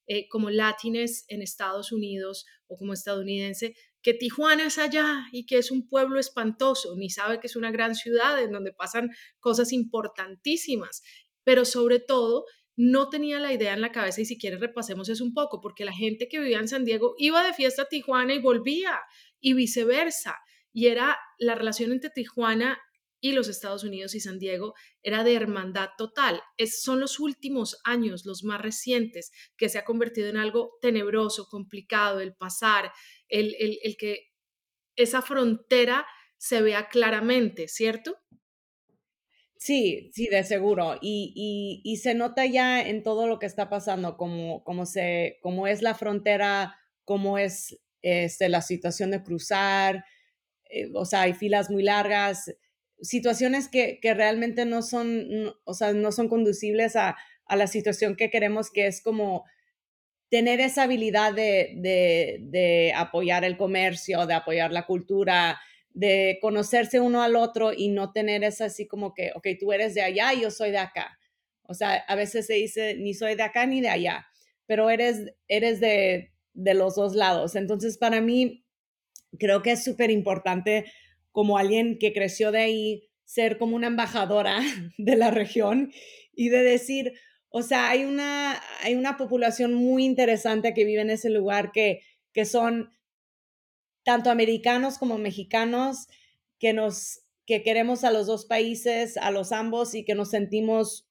eh, 0.06 0.28
como 0.28 0.50
latines 0.50 1.24
en 1.28 1.42
Estados 1.42 1.92
Unidos 1.92 2.44
o 2.66 2.76
como 2.76 2.92
estadounidense, 2.92 3.76
que 4.02 4.14
Tijuana 4.14 4.66
es 4.66 4.78
allá 4.78 5.26
y 5.30 5.46
que 5.46 5.58
es 5.58 5.70
un 5.70 5.88
pueblo 5.88 6.18
espantoso, 6.18 6.96
ni 6.96 7.08
sabe 7.08 7.38
que 7.38 7.46
es 7.46 7.54
una 7.54 7.70
gran 7.70 7.94
ciudad 7.94 8.42
en 8.42 8.50
donde 8.50 8.72
pasan 8.72 9.10
cosas 9.38 9.72
importantísimas, 9.72 11.02
pero 11.44 11.64
sobre 11.64 12.00
todo 12.00 12.44
no 12.76 13.08
tenía 13.08 13.38
la 13.38 13.52
idea 13.52 13.74
en 13.74 13.80
la 13.80 13.92
cabeza 13.92 14.20
y 14.20 14.24
si 14.24 14.38
quieres 14.38 14.60
repasemos 14.60 15.08
eso 15.08 15.24
un 15.24 15.34
poco, 15.34 15.60
porque 15.60 15.84
la 15.84 15.92
gente 15.92 16.28
que 16.28 16.38
vivía 16.38 16.58
en 16.58 16.68
San 16.68 16.84
Diego 16.84 17.14
iba 17.18 17.44
de 17.44 17.52
fiesta 17.52 17.82
a 17.82 17.88
Tijuana 17.88 18.34
y 18.34 18.40
volvía 18.40 19.00
y 19.40 19.54
viceversa. 19.54 20.38
Y 20.72 20.86
era 20.86 21.18
la 21.38 21.54
relación 21.54 21.92
entre 21.92 22.10
Tijuana 22.10 22.78
y 23.20 23.32
los 23.32 23.48
Estados 23.48 23.84
Unidos 23.84 24.14
y 24.14 24.20
San 24.20 24.38
Diego 24.38 24.74
era 25.02 25.22
de 25.22 25.34
hermandad 25.34 25.90
total. 25.96 26.42
Es, 26.56 26.82
son 26.82 26.98
los 26.98 27.20
últimos 27.20 27.80
años, 27.84 28.24
los 28.24 28.42
más 28.42 28.60
recientes, 28.60 29.30
que 29.56 29.68
se 29.68 29.78
ha 29.78 29.84
convertido 29.84 30.28
en 30.28 30.38
algo 30.38 30.72
tenebroso, 30.80 31.46
complicado, 31.46 32.20
el 32.20 32.34
pasar, 32.34 32.90
el, 33.28 33.54
el 33.58 33.96
que 33.96 34.32
esa 34.96 35.22
frontera 35.22 36.06
se 36.36 36.60
vea 36.62 36.88
claramente, 36.88 37.68
¿cierto? 37.68 38.18
Sí, 39.64 40.10
sí, 40.12 40.26
de 40.26 40.42
seguro. 40.42 40.96
Y, 41.00 41.80
y, 41.84 41.96
se 41.98 42.14
nota 42.14 42.44
ya 42.46 42.82
en 42.82 43.04
todo 43.04 43.28
lo 43.28 43.38
que 43.38 43.46
está 43.46 43.68
pasando, 43.68 44.16
como, 44.16 44.64
como, 44.64 44.86
se, 44.86 45.38
como 45.40 45.68
es 45.68 45.82
la 45.82 45.94
frontera, 45.94 46.74
cómo 47.04 47.38
es 47.38 47.78
este, 48.02 48.48
la 48.48 48.60
situación 48.60 49.12
de 49.12 49.22
cruzar, 49.22 50.04
eh, 50.68 50.90
o 50.94 51.04
sea, 51.04 51.22
hay 51.22 51.34
filas 51.34 51.70
muy 51.70 51.84
largas, 51.84 52.52
situaciones 53.00 53.68
que, 53.68 54.00
que 54.02 54.14
realmente 54.14 54.64
no 54.64 54.82
son, 54.82 55.54
o 55.62 55.74
sea, 55.74 55.92
no 55.92 56.10
son 56.10 56.28
conducibles 56.28 56.96
a, 56.96 57.16
a, 57.46 57.54
la 57.56 57.68
situación 57.68 58.16
que 58.16 58.30
queremos, 58.30 58.68
que 58.68 58.88
es 58.88 59.00
como 59.00 59.44
tener 60.28 60.58
esa 60.58 60.84
habilidad 60.84 61.34
de, 61.34 61.74
de, 61.76 62.38
de 62.40 62.92
apoyar 62.96 63.44
el 63.44 63.56
comercio, 63.56 64.26
de 64.26 64.34
apoyar 64.34 64.72
la 64.72 64.86
cultura, 64.86 65.60
de 65.94 66.38
conocerse 66.40 67.00
uno 67.00 67.22
al 67.22 67.36
otro 67.36 67.72
y 67.72 67.88
no 67.88 68.12
tener 68.12 68.44
esa 68.44 68.66
así 68.66 68.86
como 68.86 69.14
que, 69.14 69.30
ok, 69.34 69.48
tú 69.60 69.72
eres 69.72 69.94
de 69.94 70.02
allá 70.02 70.32
y 70.32 70.42
yo 70.42 70.50
soy 70.50 70.70
de 70.70 70.78
acá. 70.78 71.18
O 71.64 71.74
sea, 71.74 71.94
a 71.94 72.14
veces 72.14 72.46
se 72.46 72.54
dice, 72.54 72.96
ni 72.96 73.14
soy 73.14 73.34
de 73.34 73.42
acá 73.42 73.66
ni 73.66 73.80
de 73.80 73.88
allá, 73.88 74.26
pero 74.66 74.90
eres, 74.90 75.32
eres 75.48 75.80
de, 75.80 76.32
de 76.54 76.74
los 76.74 76.96
dos 76.96 77.14
lados. 77.14 77.56
Entonces, 77.56 77.98
para 77.98 78.20
mí, 78.20 78.64
creo 79.38 79.62
que 79.62 79.72
es 79.72 79.84
súper 79.84 80.10
importante 80.10 80.86
como 81.30 81.58
alguien 81.58 81.98
que 81.98 82.12
creció 82.12 82.52
de 82.52 82.60
ahí, 82.60 83.08
ser 83.24 83.58
como 83.58 83.76
una 83.76 83.86
embajadora 83.86 84.60
de 84.98 85.16
la 85.16 85.30
región 85.30 85.92
y 86.34 86.48
de 86.48 86.62
decir, 86.62 87.14
o 87.48 87.62
sea, 87.62 87.90
hay 87.90 88.04
una, 88.04 88.60
hay 88.82 88.94
una 88.94 89.16
población 89.16 89.74
muy 89.74 90.04
interesante 90.04 90.74
que 90.74 90.84
vive 90.84 91.02
en 91.02 91.10
ese 91.10 91.30
lugar 91.30 91.70
que, 91.72 92.00
que 92.32 92.44
son 92.44 92.90
tanto 94.04 94.30
americanos 94.30 94.98
como 94.98 95.18
mexicanos, 95.18 96.08
que 96.58 96.72
nos 96.72 97.20
que 97.46 97.62
queremos 97.62 98.04
a 98.04 98.10
los 98.12 98.26
dos 98.26 98.46
países, 98.46 99.16
a 99.16 99.30
los 99.30 99.52
ambos 99.52 99.94
y 99.94 100.04
que 100.04 100.14
nos 100.14 100.30
sentimos 100.30 101.08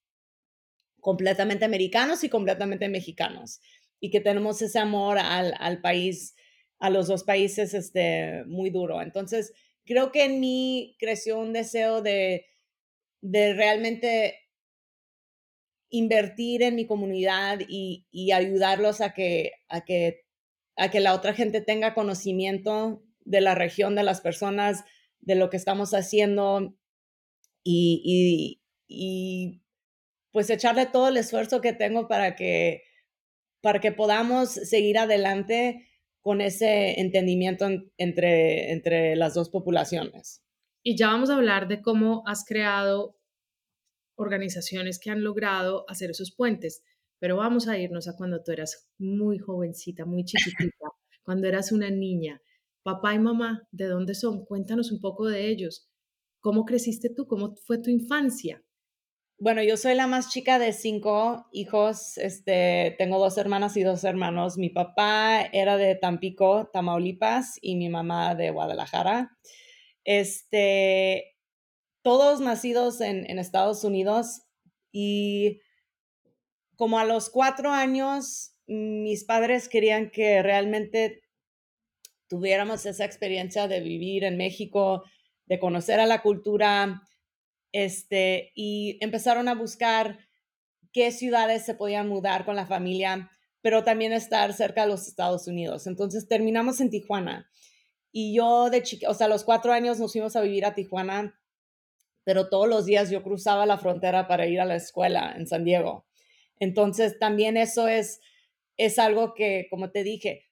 completamente 1.01 1.65
americanos 1.65 2.23
y 2.23 2.29
completamente 2.29 2.87
mexicanos 2.87 3.59
y 3.99 4.11
que 4.11 4.21
tenemos 4.21 4.61
ese 4.61 4.79
amor 4.79 5.17
al, 5.19 5.53
al 5.59 5.81
país, 5.81 6.35
a 6.79 6.89
los 6.89 7.07
dos 7.07 7.23
países, 7.23 7.73
este, 7.73 8.43
muy 8.45 8.69
duro. 8.69 9.01
Entonces, 9.01 9.53
creo 9.85 10.11
que 10.11 10.23
en 10.25 10.39
mí 10.39 10.95
creció 10.99 11.37
un 11.37 11.53
deseo 11.53 12.01
de, 12.01 12.45
de 13.21 13.53
realmente 13.53 14.39
invertir 15.89 16.63
en 16.63 16.75
mi 16.75 16.87
comunidad 16.87 17.59
y, 17.67 18.07
y 18.11 18.31
ayudarlos 18.31 19.01
a 19.01 19.13
que, 19.13 19.51
a 19.67 19.81
que 19.81 20.23
a 20.81 20.89
que 20.89 20.99
la 20.99 21.13
otra 21.13 21.35
gente 21.35 21.61
tenga 21.61 21.93
conocimiento 21.93 23.03
de 23.19 23.39
la 23.39 23.53
región, 23.53 23.93
de 23.93 24.01
las 24.01 24.19
personas, 24.19 24.83
de 25.19 25.35
lo 25.35 25.51
que 25.51 25.57
estamos 25.57 25.93
haciendo 25.93 26.75
y, 27.63 28.59
pues 30.31 30.49
echarle 30.49 30.87
todo 30.87 31.09
el 31.09 31.17
esfuerzo 31.17 31.61
que 31.61 31.73
tengo 31.73 32.07
para 32.07 32.35
que, 32.35 32.81
para 33.61 33.79
que 33.79 33.91
podamos 33.91 34.49
seguir 34.49 34.97
adelante 34.97 35.87
con 36.19 36.41
ese 36.41 36.99
entendimiento 36.99 37.67
entre, 37.97 38.71
entre 38.71 39.15
las 39.15 39.35
dos 39.35 39.51
poblaciones. 39.51 40.41
Y 40.81 40.97
ya 40.97 41.07
vamos 41.07 41.29
a 41.29 41.35
hablar 41.35 41.67
de 41.67 41.83
cómo 41.83 42.23
has 42.25 42.43
creado 42.43 43.19
organizaciones 44.15 44.99
que 44.99 45.11
han 45.11 45.23
logrado 45.23 45.85
hacer 45.87 46.09
esos 46.09 46.33
puentes. 46.35 46.81
Pero 47.21 47.37
vamos 47.37 47.67
a 47.67 47.77
irnos 47.77 48.07
a 48.07 48.15
cuando 48.17 48.41
tú 48.41 48.51
eras 48.51 48.89
muy 48.97 49.37
jovencita, 49.37 50.05
muy 50.05 50.25
chiquitita, 50.25 50.87
cuando 51.23 51.47
eras 51.47 51.71
una 51.71 51.91
niña. 51.91 52.41
Papá 52.81 53.13
y 53.13 53.19
mamá, 53.19 53.67
¿de 53.71 53.85
dónde 53.85 54.15
son? 54.15 54.43
Cuéntanos 54.43 54.91
un 54.91 54.99
poco 54.99 55.27
de 55.27 55.47
ellos. 55.47 55.87
¿Cómo 56.39 56.65
creciste 56.65 57.11
tú? 57.15 57.27
¿Cómo 57.27 57.55
fue 57.67 57.77
tu 57.77 57.91
infancia? 57.91 58.63
Bueno, 59.37 59.61
yo 59.61 59.77
soy 59.77 59.93
la 59.93 60.07
más 60.07 60.31
chica 60.31 60.57
de 60.57 60.73
cinco 60.73 61.45
hijos. 61.51 62.17
Este, 62.17 62.95
tengo 62.97 63.19
dos 63.19 63.37
hermanas 63.37 63.77
y 63.77 63.83
dos 63.83 64.03
hermanos. 64.03 64.57
Mi 64.57 64.71
papá 64.71 65.43
era 65.43 65.77
de 65.77 65.93
Tampico, 65.93 66.71
Tamaulipas, 66.73 67.59
y 67.61 67.75
mi 67.75 67.89
mamá 67.89 68.33
de 68.33 68.49
Guadalajara. 68.49 69.37
Este, 70.05 71.35
todos 72.01 72.41
nacidos 72.41 72.99
en, 72.99 73.29
en 73.29 73.37
Estados 73.37 73.83
Unidos 73.83 74.41
y 74.91 75.59
como 76.81 76.97
a 76.97 77.05
los 77.05 77.29
cuatro 77.29 77.69
años, 77.69 78.55
mis 78.65 79.23
padres 79.23 79.69
querían 79.69 80.09
que 80.09 80.41
realmente 80.41 81.21
tuviéramos 82.27 82.87
esa 82.87 83.05
experiencia 83.05 83.67
de 83.67 83.81
vivir 83.81 84.23
en 84.23 84.35
México, 84.35 85.03
de 85.45 85.59
conocer 85.59 85.99
a 85.99 86.07
la 86.07 86.23
cultura, 86.23 87.03
este, 87.71 88.51
y 88.55 88.97
empezaron 88.99 89.47
a 89.47 89.53
buscar 89.53 90.27
qué 90.91 91.11
ciudades 91.11 91.65
se 91.67 91.75
podían 91.75 92.07
mudar 92.07 92.45
con 92.45 92.55
la 92.55 92.65
familia, 92.65 93.29
pero 93.61 93.83
también 93.83 94.11
estar 94.11 94.51
cerca 94.53 94.81
de 94.81 94.87
los 94.87 95.07
Estados 95.07 95.45
Unidos. 95.45 95.85
Entonces 95.85 96.27
terminamos 96.27 96.81
en 96.81 96.89
Tijuana. 96.89 97.47
Y 98.11 98.33
yo 98.35 98.71
de 98.71 98.81
chica, 98.81 99.07
o 99.07 99.13
sea, 99.13 99.27
a 99.27 99.29
los 99.29 99.43
cuatro 99.43 99.71
años 99.71 99.99
nos 99.99 100.13
fuimos 100.13 100.35
a 100.35 100.41
vivir 100.41 100.65
a 100.65 100.73
Tijuana, 100.73 101.39
pero 102.23 102.49
todos 102.49 102.67
los 102.67 102.87
días 102.87 103.11
yo 103.11 103.21
cruzaba 103.21 103.67
la 103.67 103.77
frontera 103.77 104.27
para 104.27 104.47
ir 104.47 104.59
a 104.59 104.65
la 104.65 104.77
escuela 104.77 105.35
en 105.37 105.45
San 105.45 105.63
Diego. 105.63 106.07
Entonces, 106.61 107.17
también 107.17 107.57
eso 107.57 107.87
es, 107.87 108.21
es 108.77 108.99
algo 108.99 109.33
que, 109.33 109.65
como 109.71 109.89
te 109.89 110.03
dije, 110.03 110.45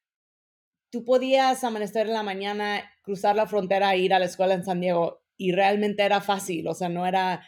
tú 0.89 1.05
podías 1.05 1.63
amanecer 1.63 2.07
en 2.07 2.13
la 2.13 2.23
mañana, 2.23 2.91
cruzar 3.03 3.35
la 3.35 3.45
frontera 3.45 3.93
e 3.93 3.99
ir 3.99 4.13
a 4.15 4.19
la 4.19 4.25
escuela 4.25 4.55
en 4.55 4.65
San 4.65 4.81
Diego 4.81 5.23
y 5.37 5.51
realmente 5.51 6.01
era 6.01 6.19
fácil, 6.19 6.67
o 6.67 6.73
sea, 6.73 6.89
no 6.89 7.05
era, 7.05 7.47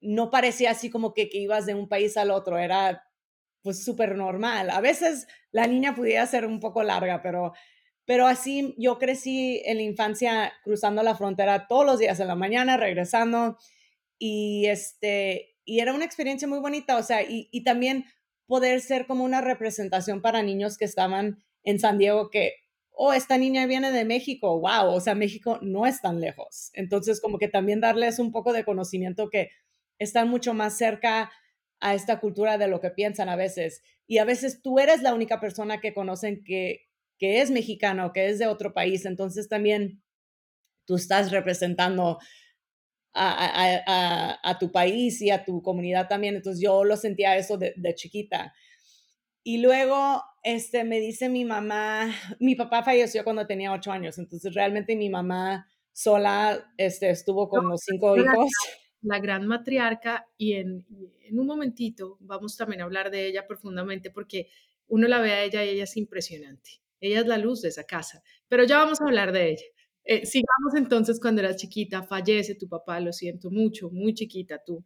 no 0.00 0.28
parecía 0.28 0.72
así 0.72 0.90
como 0.90 1.14
que, 1.14 1.28
que 1.30 1.38
ibas 1.38 1.66
de 1.66 1.76
un 1.76 1.88
país 1.88 2.16
al 2.16 2.32
otro, 2.32 2.58
era 2.58 3.04
pues 3.62 3.84
súper 3.84 4.16
normal. 4.16 4.70
A 4.70 4.80
veces 4.80 5.28
la 5.52 5.68
niña 5.68 5.94
podía 5.94 6.26
ser 6.26 6.46
un 6.46 6.58
poco 6.58 6.82
larga, 6.82 7.22
pero, 7.22 7.52
pero 8.04 8.26
así 8.26 8.74
yo 8.76 8.98
crecí 8.98 9.62
en 9.64 9.76
la 9.76 9.84
infancia 9.84 10.52
cruzando 10.64 11.04
la 11.04 11.14
frontera 11.14 11.68
todos 11.68 11.86
los 11.86 12.00
días 12.00 12.18
en 12.18 12.26
la 12.26 12.34
mañana, 12.34 12.76
regresando 12.76 13.56
y 14.18 14.66
este, 14.66 15.47
y 15.68 15.80
era 15.80 15.92
una 15.92 16.06
experiencia 16.06 16.48
muy 16.48 16.60
bonita, 16.60 16.96
o 16.96 17.02
sea, 17.02 17.22
y, 17.22 17.62
también 17.62 18.06
poder 18.46 18.80
ser 18.80 19.06
como 19.06 19.22
una 19.22 19.42
representación 19.42 20.22
para 20.22 20.42
niños 20.42 20.78
que 20.78 20.86
estaban 20.86 21.44
en 21.62 21.78
San 21.78 21.98
Diego 21.98 22.30
que, 22.30 22.54
oh, 22.90 23.12
esta 23.12 23.36
niña 23.36 23.66
viene 23.66 23.92
de 23.92 24.06
México, 24.06 24.58
wow, 24.58 24.86
o 24.86 25.00
sea, 25.00 25.14
México 25.14 25.58
no 25.60 25.86
es 25.86 26.00
tan 26.00 26.20
lejos. 26.20 26.70
Entonces, 26.72 27.20
como 27.20 27.38
que 27.38 27.48
también 27.48 27.82
darles 27.82 28.18
un 28.18 28.32
poco 28.32 28.54
de 28.54 28.64
conocimiento 28.64 29.28
que 29.28 29.50
están 29.98 30.30
mucho 30.30 30.54
más 30.54 30.78
cerca 30.78 31.30
a 31.80 31.94
esta 31.94 32.18
cultura 32.18 32.56
de 32.56 32.68
lo 32.68 32.80
que 32.80 32.88
piensan 32.88 33.28
a 33.28 33.36
veces. 33.36 33.82
Y 34.06 34.18
a 34.18 34.24
veces 34.24 34.62
tú 34.62 34.78
eres 34.78 35.02
la 35.02 35.12
única 35.12 35.38
persona 35.38 35.80
que 35.82 35.92
conocen 35.92 36.42
que, 36.44 36.88
que 37.18 37.42
es 37.42 37.50
mexicano, 37.50 38.14
que 38.14 38.30
es 38.30 38.38
de 38.38 38.46
otro 38.46 38.72
país, 38.72 39.04
entonces 39.04 39.50
también 39.50 40.02
tú 40.86 40.96
estás 40.96 41.30
representando 41.30 42.18
a, 43.14 44.56
tu 44.58 44.70
país 44.70 45.20
y 45.22 45.30
a 45.30 45.44
tu 45.44 45.62
comunidad 45.62 46.08
también. 46.08 46.36
Entonces 46.36 46.62
yo 46.62 46.84
lo 46.84 46.96
sentía 46.96 47.36
eso 47.36 47.58
de, 47.58 47.74
chiquita. 47.94 48.54
Y 49.42 49.58
luego 49.58 50.22
este, 50.42 50.84
me 50.84 51.00
dice 51.00 51.28
mi 51.28 51.44
mamá, 51.44 52.12
mi 52.38 52.54
papá 52.54 52.82
falleció 52.82 53.24
cuando 53.24 53.46
tenía 53.46 53.72
ocho 53.72 53.90
años, 53.90 54.18
entonces 54.18 54.52
realmente 54.54 54.94
mi 54.94 55.08
mamá 55.08 55.66
sola 55.92 56.72
este, 56.76 57.10
estuvo 57.10 57.48
con 57.48 57.68
los 57.68 57.80
cinco 57.82 58.16
hijos. 58.16 58.50
La, 59.00 59.20
gran 59.20 59.46
matriarca 59.46 60.26
y 60.36 60.54
en, 60.54 60.84
en 61.22 61.38
un 61.38 61.46
momentito 61.46 62.18
vamos 62.20 62.56
también 62.56 62.82
a 62.82 62.84
hablar 62.84 63.10
de 63.10 63.26
ella 63.26 63.46
profundamente 63.46 64.10
porque 64.10 64.48
uno 64.88 65.06
la 65.06 65.20
ve 65.20 65.32
a 65.32 65.44
ella 65.44 65.64
y 65.64 65.68
ella 65.70 65.84
es 65.84 65.96
impresionante. 65.96 66.82
Ella 67.00 67.20
es 67.20 67.26
la 67.26 67.38
luz 67.38 67.62
de 67.62 67.68
esa 67.68 67.84
casa, 67.84 68.22
pero 68.48 68.64
ya 68.64 68.78
vamos 68.78 69.00
a 69.00 69.04
hablar 69.04 69.32
de 69.32 69.50
ella. 69.52 69.64
Eh, 70.10 70.24
sigamos 70.24 70.74
entonces 70.74 71.20
cuando 71.20 71.42
eras 71.42 71.56
chiquita, 71.56 72.02
fallece 72.02 72.54
tu 72.54 72.66
papá, 72.66 72.98
lo 72.98 73.12
siento 73.12 73.50
mucho, 73.50 73.90
muy 73.90 74.14
chiquita 74.14 74.58
tú. 74.64 74.82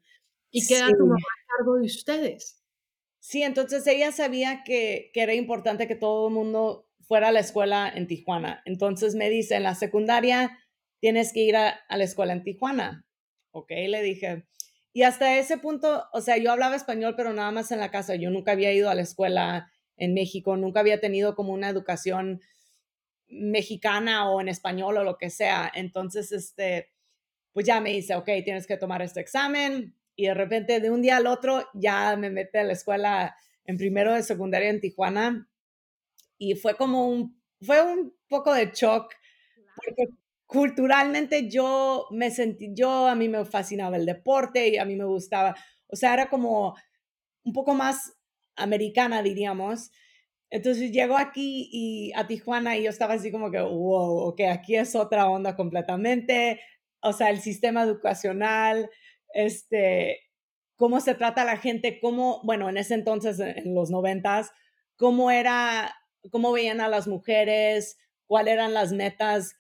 ¿Y 0.50 0.67
queda 0.67 0.88
tu 0.88 1.07
mamá 1.07 1.14
a 1.14 1.57
cargo 1.57 1.76
de 1.76 1.87
ustedes? 1.87 2.61
Sí, 3.21 3.45
entonces 3.45 3.87
ella 3.87 4.11
sabía 4.11 4.64
que, 4.64 5.12
que 5.14 5.23
era 5.23 5.33
importante 5.33 5.87
que 5.87 5.95
todo 5.95 6.26
el 6.26 6.35
mundo 6.35 6.88
fuera 7.07 7.29
a 7.29 7.33
la 7.33 7.38
escuela 7.38 7.88
en 7.95 8.09
Tijuana. 8.09 8.62
Entonces 8.64 9.14
me 9.14 9.31
dice, 9.31 9.55
en 9.55 9.62
la 9.62 9.76
secundaria 9.76 10.59
tienes 10.99 11.33
que 11.33 11.45
ir 11.45 11.55
a, 11.55 11.69
a 11.71 11.97
la 11.97 12.02
escuela 12.02 12.33
en 12.33 12.43
Tijuana. 12.43 13.07
Ok, 13.52 13.71
le 13.71 14.02
dije. 14.02 14.45
Y 14.93 15.05
hasta 15.05 15.38
ese 15.38 15.57
punto, 15.57 16.02
o 16.12 16.21
sea, 16.21 16.37
yo 16.37 16.50
hablaba 16.50 16.75
español, 16.75 17.14
pero 17.17 17.33
nada 17.33 17.52
más 17.52 17.71
en 17.71 17.79
la 17.79 17.93
casa. 17.93 18.17
Yo 18.17 18.31
nunca 18.31 18.52
había 18.52 18.73
ido 18.73 18.91
a 18.91 18.97
la 18.97 19.02
escuela 19.02 19.71
en 19.97 20.14
México, 20.14 20.57
nunca 20.57 20.81
había 20.81 20.99
tenido 20.99 21.37
como 21.37 21.52
una 21.52 21.69
educación 21.69 22.41
mexicana 23.32 24.30
o 24.30 24.40
en 24.40 24.48
español 24.48 24.98
o 24.98 25.04
lo 25.04 25.16
que 25.18 25.30
sea. 25.30 25.70
Entonces, 25.74 26.32
este, 26.32 26.90
pues 27.52 27.66
ya 27.66 27.80
me 27.80 27.90
dice, 27.90 28.14
ok, 28.14 28.28
tienes 28.44 28.66
que 28.66 28.76
tomar 28.76 29.02
este 29.02 29.20
examen 29.20 29.96
y 30.16 30.26
de 30.26 30.34
repente 30.34 30.80
de 30.80 30.90
un 30.90 31.02
día 31.02 31.16
al 31.16 31.26
otro 31.26 31.66
ya 31.74 32.16
me 32.16 32.30
mete 32.30 32.58
a 32.58 32.64
la 32.64 32.72
escuela 32.74 33.36
en 33.64 33.76
primero 33.78 34.12
de 34.14 34.22
secundaria 34.22 34.68
en 34.68 34.80
Tijuana 34.80 35.48
y 36.38 36.54
fue 36.54 36.76
como 36.76 37.08
un, 37.08 37.40
fue 37.60 37.80
un 37.82 38.14
poco 38.28 38.52
de 38.52 38.70
shock 38.74 39.14
porque 39.74 40.08
culturalmente 40.46 41.48
yo 41.48 42.06
me 42.10 42.30
sentí, 42.30 42.72
yo 42.74 43.06
a 43.06 43.14
mí 43.14 43.28
me 43.28 43.44
fascinaba 43.44 43.96
el 43.96 44.04
deporte 44.04 44.68
y 44.68 44.76
a 44.76 44.84
mí 44.84 44.96
me 44.96 45.04
gustaba, 45.04 45.56
o 45.88 45.96
sea, 45.96 46.12
era 46.12 46.28
como 46.28 46.76
un 47.44 47.52
poco 47.52 47.74
más 47.74 48.12
americana, 48.56 49.22
diríamos. 49.22 49.90
Entonces 50.52 50.92
llegó 50.92 51.16
aquí 51.16 51.71
y 51.73 52.12
a 52.14 52.26
Tijuana 52.26 52.76
y 52.76 52.82
yo 52.82 52.90
estaba 52.90 53.14
así 53.14 53.32
como 53.32 53.50
que, 53.50 53.59
wow, 53.59 54.18
ok, 54.28 54.42
aquí 54.50 54.76
es 54.76 54.94
otra 54.94 55.26
onda 55.30 55.56
completamente. 55.56 56.61
O 57.00 57.14
sea, 57.14 57.30
el 57.30 57.40
sistema 57.40 57.82
educacional, 57.85 58.90
este, 59.32 60.21
cómo 60.76 61.00
se 61.00 61.14
trata 61.14 61.47
la 61.47 61.56
gente, 61.56 61.99
cómo, 62.00 62.42
bueno, 62.44 62.68
en 62.68 62.76
ese 62.76 62.92
entonces, 62.92 63.40
en 63.40 63.75
los 63.75 63.90
noventas, 63.90 64.52
cómo 64.97 65.30
era, 65.30 65.94
cómo 66.30 66.52
veían 66.52 66.82
a 66.82 66.88
las 66.88 67.09
mujeres, 67.09 67.97
cuáles 68.26 68.52
eran 68.52 68.75
las 68.75 68.92
metas 68.92 69.56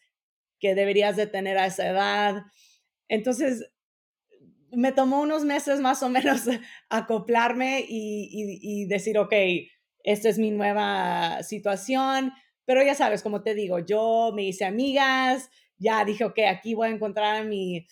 que 0.60 0.74
deberías 0.74 1.16
de 1.16 1.26
tener 1.26 1.56
a 1.56 1.64
esa 1.64 1.88
edad. 1.88 2.42
Entonces, 3.08 3.66
me 4.70 4.92
tomó 4.92 5.22
unos 5.22 5.46
meses 5.46 5.80
más 5.80 6.02
o 6.02 6.10
menos 6.10 6.42
acoplarme 6.90 7.80
y, 7.80 8.28
y, 8.30 8.82
y 8.82 8.86
decir, 8.88 9.16
ok, 9.16 9.32
esta 10.04 10.28
es 10.28 10.38
mi 10.38 10.50
nueva 10.50 11.42
situación, 11.42 12.32
pero 12.64 12.82
ya 12.82 12.94
sabes, 12.94 13.22
como 13.22 13.42
te 13.42 13.54
digo, 13.54 13.78
yo 13.80 14.32
me 14.34 14.44
hice 14.44 14.64
amigas, 14.64 15.50
ya 15.78 16.04
dije, 16.04 16.24
ok, 16.24 16.38
aquí 16.48 16.74
voy 16.74 16.88
a 16.88 16.92
encontrar 16.92 17.36
a 17.36 17.44
mi, 17.44 17.86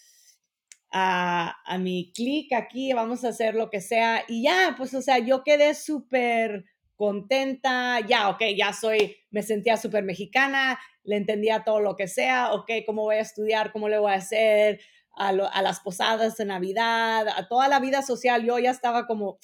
a, 0.90 1.56
a 1.64 1.78
mi 1.78 2.12
clic, 2.14 2.52
aquí 2.52 2.92
vamos 2.92 3.24
a 3.24 3.28
hacer 3.28 3.54
lo 3.54 3.70
que 3.70 3.80
sea, 3.80 4.24
y 4.28 4.44
ya, 4.44 4.74
pues, 4.76 4.94
o 4.94 5.02
sea, 5.02 5.18
yo 5.18 5.42
quedé 5.42 5.74
súper 5.74 6.64
contenta, 6.96 8.00
ya, 8.06 8.28
ok, 8.28 8.42
ya 8.56 8.72
soy, 8.72 9.16
me 9.30 9.42
sentía 9.42 9.76
súper 9.76 10.04
mexicana, 10.04 10.78
le 11.02 11.16
entendía 11.16 11.64
todo 11.64 11.80
lo 11.80 11.96
que 11.96 12.08
sea, 12.08 12.52
ok, 12.52 12.70
cómo 12.86 13.02
voy 13.02 13.16
a 13.16 13.20
estudiar, 13.20 13.72
cómo 13.72 13.88
le 13.88 13.98
voy 13.98 14.12
a 14.12 14.16
hacer 14.16 14.80
a, 15.16 15.28
a 15.28 15.62
las 15.62 15.80
posadas 15.80 16.36
de 16.36 16.44
Navidad, 16.44 17.26
a 17.28 17.48
toda 17.48 17.68
la 17.68 17.80
vida 17.80 18.02
social, 18.02 18.44
yo 18.44 18.58
ya 18.58 18.70
estaba 18.70 19.06
como, 19.06 19.38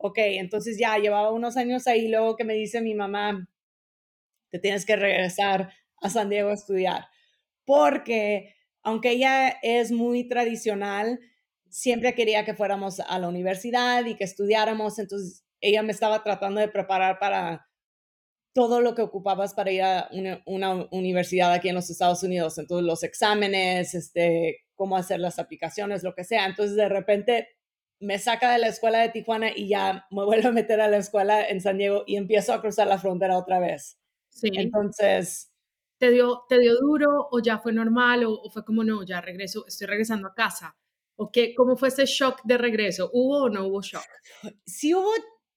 ok, 0.00 0.18
entonces 0.18 0.78
ya 0.78 0.96
llevaba 0.98 1.30
unos 1.30 1.56
años 1.56 1.86
ahí, 1.86 2.08
luego 2.08 2.36
que 2.36 2.44
me 2.44 2.54
dice 2.54 2.80
mi 2.80 2.94
mamá, 2.94 3.48
te 4.50 4.58
tienes 4.58 4.86
que 4.86 4.96
regresar 4.96 5.72
a 6.00 6.10
San 6.10 6.30
Diego 6.30 6.50
a 6.50 6.54
estudiar, 6.54 7.06
porque 7.64 8.54
aunque 8.82 9.10
ella 9.10 9.50
es 9.62 9.92
muy 9.92 10.26
tradicional, 10.26 11.20
siempre 11.68 12.14
quería 12.14 12.44
que 12.44 12.54
fuéramos 12.54 13.00
a 13.00 13.18
la 13.18 13.28
universidad 13.28 14.04
y 14.06 14.16
que 14.16 14.24
estudiáramos, 14.24 14.98
entonces 14.98 15.44
ella 15.60 15.82
me 15.82 15.92
estaba 15.92 16.22
tratando 16.22 16.60
de 16.60 16.68
preparar 16.68 17.18
para 17.18 17.66
todo 18.54 18.80
lo 18.80 18.94
que 18.94 19.02
ocupabas 19.02 19.54
para 19.54 19.70
ir 19.70 19.82
a 19.82 20.08
una, 20.12 20.42
una, 20.46 20.88
universidad 20.90 21.52
aquí 21.52 21.68
en 21.68 21.74
los 21.74 21.90
Estados 21.90 22.22
Unidos, 22.22 22.58
entonces 22.58 22.86
los 22.86 23.02
exámenes, 23.04 23.94
este, 23.94 24.64
cómo 24.74 24.96
hacer 24.96 25.20
las 25.20 25.38
aplicaciones, 25.38 26.02
lo 26.02 26.14
que 26.14 26.24
sea. 26.24 26.46
Entonces 26.46 26.74
de 26.74 26.88
repente 26.88 27.48
me 28.00 28.18
saca 28.18 28.50
de 28.52 28.58
la 28.58 28.68
escuela 28.68 29.00
de 29.00 29.10
Tijuana 29.10 29.50
y 29.54 29.68
ya 29.68 30.06
me 30.10 30.24
vuelvo 30.24 30.48
a 30.48 30.52
meter 30.52 30.80
a 30.80 30.88
la 30.88 30.96
escuela 30.96 31.46
en 31.46 31.60
San 31.60 31.78
Diego 31.78 32.02
y 32.06 32.16
empiezo 32.16 32.52
a 32.52 32.60
cruzar 32.60 32.86
la 32.88 32.98
frontera 32.98 33.38
otra 33.38 33.60
vez. 33.60 33.98
Sí. 34.30 34.50
Entonces... 34.54 35.46
¿Te 35.98 36.10
dio, 36.10 36.46
te 36.48 36.58
dio 36.58 36.76
duro 36.80 37.28
o 37.30 37.40
ya 37.40 37.58
fue 37.58 37.74
normal 37.74 38.24
o, 38.24 38.48
fue 38.50 38.64
como 38.64 38.82
no, 38.82 39.04
ya 39.04 39.20
regreso, 39.20 39.66
estoy 39.66 39.86
regresando 39.86 40.28
a 40.28 40.34
casa? 40.34 40.74
¿O 41.16 41.30
qué, 41.30 41.54
cómo 41.54 41.76
fue 41.76 41.88
ese 41.88 42.06
shock 42.06 42.40
de 42.44 42.56
regreso? 42.56 43.10
¿Hubo 43.12 43.42
o 43.42 43.48
no 43.50 43.66
hubo 43.66 43.82
shock? 43.82 44.06
Sí 44.64 44.94
hubo 44.94 45.12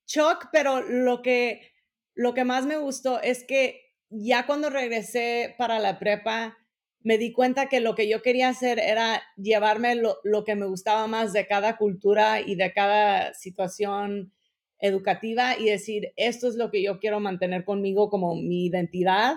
shock, 0.05 0.49
pero 0.51 0.81
lo 0.81 1.21
que, 1.21 1.71
lo 2.13 2.33
que 2.33 2.43
más 2.43 2.65
me 2.65 2.75
gustó 2.75 3.21
es 3.21 3.45
que 3.45 3.93
ya 4.09 4.45
cuando 4.45 4.69
regresé 4.69 5.55
para 5.57 5.79
la 5.79 5.97
prepa, 5.97 6.57
me 7.03 7.17
di 7.17 7.33
cuenta 7.33 7.67
que 7.67 7.81
lo 7.81 7.95
que 7.95 8.07
yo 8.07 8.21
quería 8.21 8.49
hacer 8.49 8.79
era 8.79 9.21
llevarme 9.35 9.95
lo, 9.95 10.43
que 10.45 10.55
me 10.55 10.65
gustaba 10.65 11.05
más 11.07 11.33
de 11.33 11.45
cada 11.45 11.77
cultura 11.77 12.39
y 12.39 12.55
de 12.55 12.71
cada 12.73 13.33
situación 13.33 14.31
educativa 14.79 15.57
y 15.57 15.65
decir, 15.65 16.13
esto 16.15 16.47
es 16.47 16.55
lo 16.55 16.71
que 16.71 16.81
yo 16.81 16.99
quiero 16.99 17.19
mantener 17.19 17.65
conmigo 17.65 18.09
como 18.09 18.35
mi 18.35 18.65
identidad, 18.65 19.35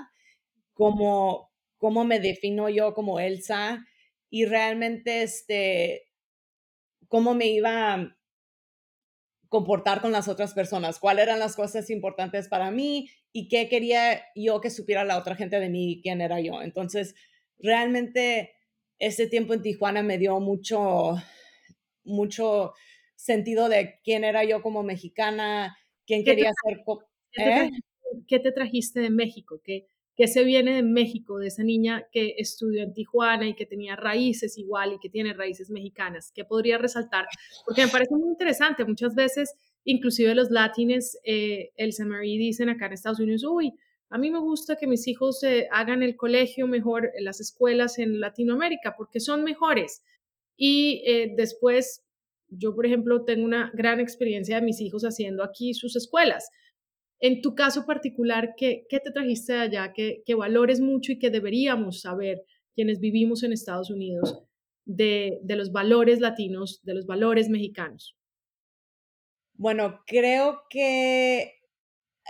como 0.74 1.50
cómo 1.76 2.04
me 2.04 2.20
defino 2.20 2.68
yo 2.68 2.94
como 2.94 3.20
Elsa 3.20 3.84
y 4.30 4.46
realmente 4.46 5.22
este 5.22 6.04
cómo 7.08 7.34
me 7.34 7.46
iba 7.46 7.94
a 7.94 8.16
comportar 9.48 10.00
con 10.00 10.12
las 10.12 10.28
otras 10.28 10.54
personas, 10.54 10.98
cuáles 10.98 11.24
eran 11.24 11.38
las 11.38 11.56
cosas 11.56 11.90
importantes 11.90 12.48
para 12.48 12.70
mí 12.70 13.08
y 13.32 13.48
qué 13.48 13.68
quería 13.68 14.22
yo 14.34 14.60
que 14.60 14.70
supiera 14.70 15.04
la 15.04 15.18
otra 15.18 15.36
gente 15.36 15.60
de 15.60 15.68
mí, 15.68 16.00
quién 16.02 16.20
era 16.20 16.40
yo. 16.40 16.62
Entonces, 16.62 17.14
realmente 17.58 18.54
ese 18.98 19.26
tiempo 19.26 19.54
en 19.54 19.62
Tijuana 19.62 20.02
me 20.02 20.18
dio 20.18 20.40
mucho, 20.40 21.16
mucho 22.04 22.72
sentido 23.14 23.68
de 23.68 24.00
quién 24.04 24.24
era 24.24 24.44
yo 24.44 24.62
como 24.62 24.82
mexicana, 24.82 25.76
quién 26.06 26.24
quería 26.24 26.50
ser. 26.64 26.82
¿eh? 27.38 27.70
¿Qué 28.26 28.38
te 28.38 28.52
trajiste 28.52 29.00
de 29.00 29.10
México? 29.10 29.60
¿Qué, 29.62 29.86
¿Qué 30.16 30.28
se 30.28 30.44
viene 30.44 30.74
de 30.74 30.82
México, 30.82 31.38
de 31.38 31.48
esa 31.48 31.62
niña 31.62 32.06
que 32.10 32.36
estudió 32.38 32.82
en 32.82 32.94
Tijuana 32.94 33.48
y 33.48 33.54
que 33.54 33.66
tenía 33.66 33.96
raíces 33.96 34.56
igual 34.56 34.94
y 34.94 34.98
que 34.98 35.10
tiene 35.10 35.34
raíces 35.34 35.68
mexicanas? 35.68 36.32
¿Qué 36.34 36.44
podría 36.44 36.78
resaltar? 36.78 37.26
Porque 37.66 37.84
me 37.84 37.88
parece 37.88 38.14
muy 38.14 38.30
interesante. 38.30 38.86
Muchas 38.86 39.14
veces, 39.14 39.52
inclusive 39.84 40.34
los 40.34 40.50
latines, 40.50 41.18
eh, 41.22 41.72
el 41.76 41.92
Samari 41.92 42.38
dicen 42.38 42.70
acá 42.70 42.86
en 42.86 42.94
Estados 42.94 43.20
Unidos, 43.20 43.44
uy, 43.44 43.74
a 44.08 44.18
mí 44.18 44.30
me 44.30 44.38
gusta 44.38 44.76
que 44.76 44.86
mis 44.86 45.08
hijos 45.08 45.42
eh, 45.42 45.68
hagan 45.72 46.02
el 46.02 46.16
colegio 46.16 46.66
mejor, 46.68 47.10
en 47.16 47.24
las 47.24 47.40
escuelas 47.40 47.98
en 47.98 48.20
Latinoamérica, 48.20 48.94
porque 48.96 49.20
son 49.20 49.42
mejores. 49.42 50.02
Y 50.56 51.02
eh, 51.06 51.34
después, 51.36 52.04
yo, 52.48 52.74
por 52.74 52.86
ejemplo, 52.86 53.24
tengo 53.24 53.44
una 53.44 53.72
gran 53.74 53.98
experiencia 53.98 54.56
de 54.56 54.66
mis 54.66 54.80
hijos 54.80 55.02
haciendo 55.02 55.42
aquí 55.42 55.74
sus 55.74 55.96
escuelas. 55.96 56.48
En 57.18 57.40
tu 57.40 57.54
caso 57.54 57.84
particular, 57.84 58.54
¿qué, 58.56 58.86
qué 58.88 59.00
te 59.00 59.10
trajiste 59.10 59.54
de 59.54 59.60
allá? 59.60 59.92
¿Qué, 59.92 60.22
¿Qué, 60.24 60.34
valores 60.34 60.80
mucho 60.80 61.12
y 61.12 61.18
que 61.18 61.30
deberíamos 61.30 62.02
saber 62.02 62.44
quienes 62.74 63.00
vivimos 63.00 63.42
en 63.42 63.52
Estados 63.52 63.90
Unidos 63.90 64.44
de, 64.84 65.40
de 65.42 65.56
los 65.56 65.72
valores 65.72 66.20
latinos, 66.20 66.80
de 66.84 66.94
los 66.94 67.06
valores 67.06 67.48
mexicanos? 67.48 68.16
Bueno, 69.54 70.02
creo 70.06 70.60
que 70.68 71.55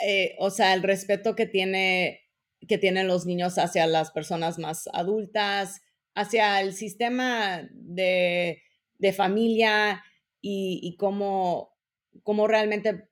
eh, 0.04 0.34
o 0.38 0.50
sea, 0.50 0.74
el 0.74 0.82
respeto 0.82 1.34
que, 1.34 1.46
tiene, 1.46 2.20
que 2.68 2.78
tienen 2.78 3.08
los 3.08 3.26
niños 3.26 3.58
hacia 3.58 3.86
las 3.86 4.10
personas 4.10 4.58
más 4.58 4.88
adultas, 4.92 5.80
hacia 6.14 6.60
el 6.60 6.72
sistema 6.72 7.68
de, 7.72 8.62
de 8.98 9.12
familia 9.12 10.02
y, 10.40 10.80
y 10.82 10.96
cómo, 10.96 11.76
cómo, 12.22 12.46
realmente, 12.46 13.08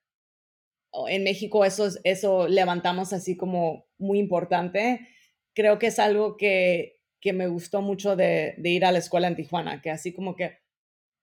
en 1.08 1.24
México 1.24 1.64
eso, 1.64 1.88
eso 2.04 2.48
levantamos 2.48 3.12
así 3.12 3.36
como 3.36 3.86
muy 3.98 4.18
importante. 4.18 5.08
Creo 5.54 5.78
que 5.78 5.88
es 5.88 5.98
algo 5.98 6.36
que, 6.36 7.00
que 7.20 7.32
me 7.32 7.48
gustó 7.48 7.82
mucho 7.82 8.16
de, 8.16 8.54
de, 8.58 8.70
ir 8.70 8.84
a 8.84 8.92
la 8.92 8.98
escuela 8.98 9.28
en 9.28 9.36
Tijuana, 9.36 9.80
que 9.82 9.90
así 9.90 10.12
como 10.12 10.36
que, 10.36 10.58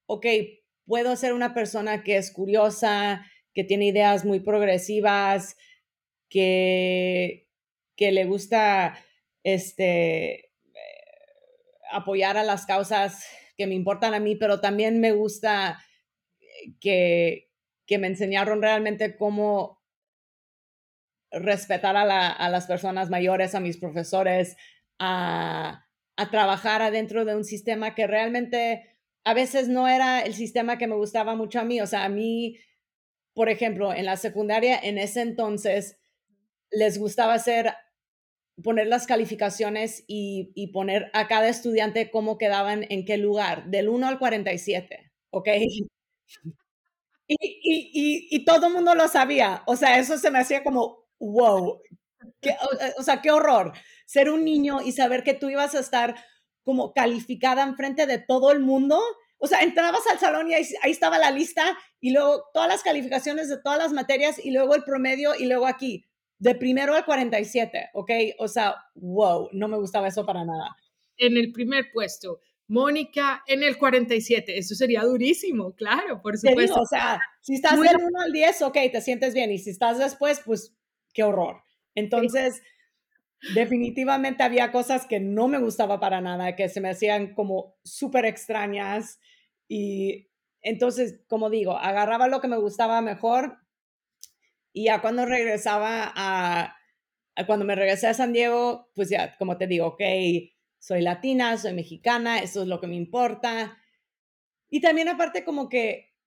ok, 0.07 0.25
puedo 0.85 1.15
ser 1.15 1.33
una 1.33 1.53
persona 1.53 2.03
que 2.03 2.17
es 2.17 2.31
curiosa, 2.31 3.25
que 3.53 3.63
tiene 3.63 3.87
ideas 3.87 4.25
muy 4.25 4.39
progresivas, 4.39 5.57
que, 6.29 7.47
que 7.95 8.11
le 8.11 8.25
gusta 8.25 8.97
este, 9.43 10.51
apoyar 11.91 12.37
a 12.37 12.43
las 12.43 12.65
causas 12.65 13.25
que 13.57 13.67
me 13.67 13.75
importan 13.75 14.13
a 14.13 14.19
mí, 14.19 14.35
pero 14.35 14.61
también 14.61 14.99
me 14.99 15.11
gusta 15.11 15.83
que, 16.79 17.49
que 17.85 17.97
me 17.97 18.07
enseñaron 18.07 18.61
realmente 18.61 19.15
cómo 19.15 19.81
respetar 21.31 21.95
a, 21.95 22.49
las 22.49 22.67
personas 22.67 23.09
mayores, 23.09 23.55
a 23.55 23.59
mis 23.59 23.77
profesores, 23.77 24.57
a, 24.99 25.85
trabajar 26.29 26.83
adentro 26.83 27.25
de 27.25 27.35
un 27.35 27.43
sistema 27.43 27.95
que 27.95 28.05
realmente 28.05 28.95
a 29.23 29.33
veces 29.33 29.67
no 29.67 29.87
era 29.87 30.21
el 30.21 30.35
sistema 30.35 30.77
que 30.77 30.85
me 30.85 30.95
gustaba 30.95 31.35
mucho 31.35 31.59
a 31.59 31.63
mí. 31.63 31.81
O 31.81 31.87
sea, 31.87 32.03
a 32.03 32.09
mí, 32.09 32.59
por 33.33 33.49
ejemplo, 33.49 33.93
en 33.93 34.05
la 34.05 34.17
secundaria, 34.17 34.77
en 34.77 34.97
ese 34.97 35.21
entonces, 35.21 35.99
les 36.71 36.97
gustaba 36.97 37.33
hacer, 37.33 37.73
poner 38.63 38.87
las 38.87 39.07
calificaciones 39.07 40.03
y, 40.07 40.51
y 40.55 40.67
poner 40.67 41.09
a 41.13 41.27
cada 41.27 41.49
estudiante 41.49 42.11
cómo 42.11 42.37
quedaban 42.37 42.85
en 42.89 43.05
qué 43.05 43.17
lugar, 43.17 43.65
del 43.67 43.89
1 43.89 44.07
al 44.07 44.19
47, 44.19 45.11
¿ok? 45.31 45.47
Y, 47.39 48.27
y, 48.29 48.45
todo 48.45 48.67
el 48.67 48.73
mundo 48.73 48.93
lo 48.95 49.07
sabía. 49.07 49.63
O 49.65 49.75
sea, 49.75 49.99
eso 49.99 50.17
se 50.17 50.31
me 50.31 50.39
hacía 50.39 50.63
como, 50.63 51.05
wow. 51.19 51.81
o, 52.97 53.03
sea, 53.03 53.21
qué 53.21 53.31
horror. 53.31 53.73
Ser 54.05 54.29
un 54.29 54.43
niño 54.43 54.81
y 54.81 54.91
saber 54.91 55.23
que 55.23 55.33
tú 55.33 55.49
ibas 55.49 55.73
a 55.75 55.79
estar 55.79 56.15
como 56.63 56.93
calificada 56.93 57.63
enfrente 57.63 58.05
de 58.05 58.19
todo 58.19 58.51
el 58.51 58.59
mundo. 58.59 58.99
O 59.43 59.47
sea, 59.47 59.59
entrabas 59.59 60.01
al 60.11 60.19
salón 60.19 60.49
y 60.49 60.53
ahí, 60.53 60.65
estaba 60.85 61.17
la 61.17 61.31
lista 61.31 61.77
y 61.99 62.11
luego 62.11 62.43
todas 62.53 62.69
las 62.69 62.83
calificaciones 62.83 63.49
de 63.49 63.57
todas 63.61 63.79
las 63.79 63.91
materias 63.91 64.43
y 64.43 64.51
luego 64.51 64.75
el 64.75 64.83
promedio 64.83 65.33
y 65.37 65.47
luego 65.47 65.65
aquí, 65.65 66.05
de 66.37 66.55
primero 66.55 66.95
al 66.95 67.05
47, 67.05 67.89
¿ok? 67.93 68.11
O 68.37 68.47
sea, 68.47 68.75
wow, 68.95 69.49
no 69.51 69.67
me 69.67 69.77
gustaba 69.77 70.07
eso 70.07 70.25
para 70.25 70.45
nada. 70.45 70.75
En 71.17 71.37
el 71.37 71.51
primer 71.51 71.91
puesto, 71.91 72.39
Mónica 72.71 73.43
en 73.47 73.63
el 73.63 73.77
47. 73.77 74.57
Eso 74.57 74.75
sería 74.75 75.01
durísimo, 75.01 75.75
claro, 75.75 76.21
por 76.21 76.37
supuesto. 76.37 76.79
o 76.79 76.85
sea, 76.85 77.19
si 77.41 77.55
estás 77.55 77.77
del 77.77 77.97
1 77.97 78.21
al 78.25 78.31
10, 78.31 78.61
ok, 78.61 78.77
te 78.91 79.01
sientes 79.01 79.33
bien. 79.33 79.51
Y 79.51 79.57
si 79.57 79.71
estás 79.71 79.99
después, 79.99 80.41
pues 80.45 80.73
qué 81.13 81.23
horror. 81.23 81.63
Entonces, 81.95 82.61
definitivamente 83.53 84.43
había 84.43 84.71
cosas 84.71 85.05
que 85.05 85.19
no 85.19 85.49
me 85.49 85.59
gustaba 85.59 85.99
para 85.99 86.21
nada, 86.21 86.55
que 86.55 86.69
se 86.69 86.79
me 86.79 86.91
hacían 86.91 87.33
como 87.33 87.75
súper 87.83 88.25
extrañas. 88.25 89.19
Y 89.73 90.29
entonces, 90.61 91.21
como 91.29 91.49
digo, 91.49 91.77
agarraba 91.77 92.27
lo 92.27 92.41
que 92.41 92.49
me 92.49 92.57
gustaba 92.57 92.99
mejor. 92.99 93.59
Y 94.73 94.87
ya 94.87 95.01
cuando 95.01 95.25
regresaba 95.25 96.11
a, 96.13 96.75
cuando 97.47 97.63
me 97.63 97.75
regresé 97.75 98.07
a 98.07 98.13
San 98.13 98.33
Diego, 98.33 98.91
pues 98.95 99.09
ya, 99.09 99.37
como 99.37 99.57
te 99.57 99.67
digo, 99.67 99.87
ok, 99.87 100.01
soy 100.77 101.01
latina, 101.01 101.57
soy 101.57 101.71
mexicana, 101.71 102.39
eso 102.39 102.63
es 102.63 102.67
lo 102.67 102.81
que 102.81 102.87
me 102.87 102.97
importa. 102.97 103.77
Y 104.69 104.81
también 104.81 105.07
aparte 105.07 105.45
como 105.45 105.69
que, 105.69 106.17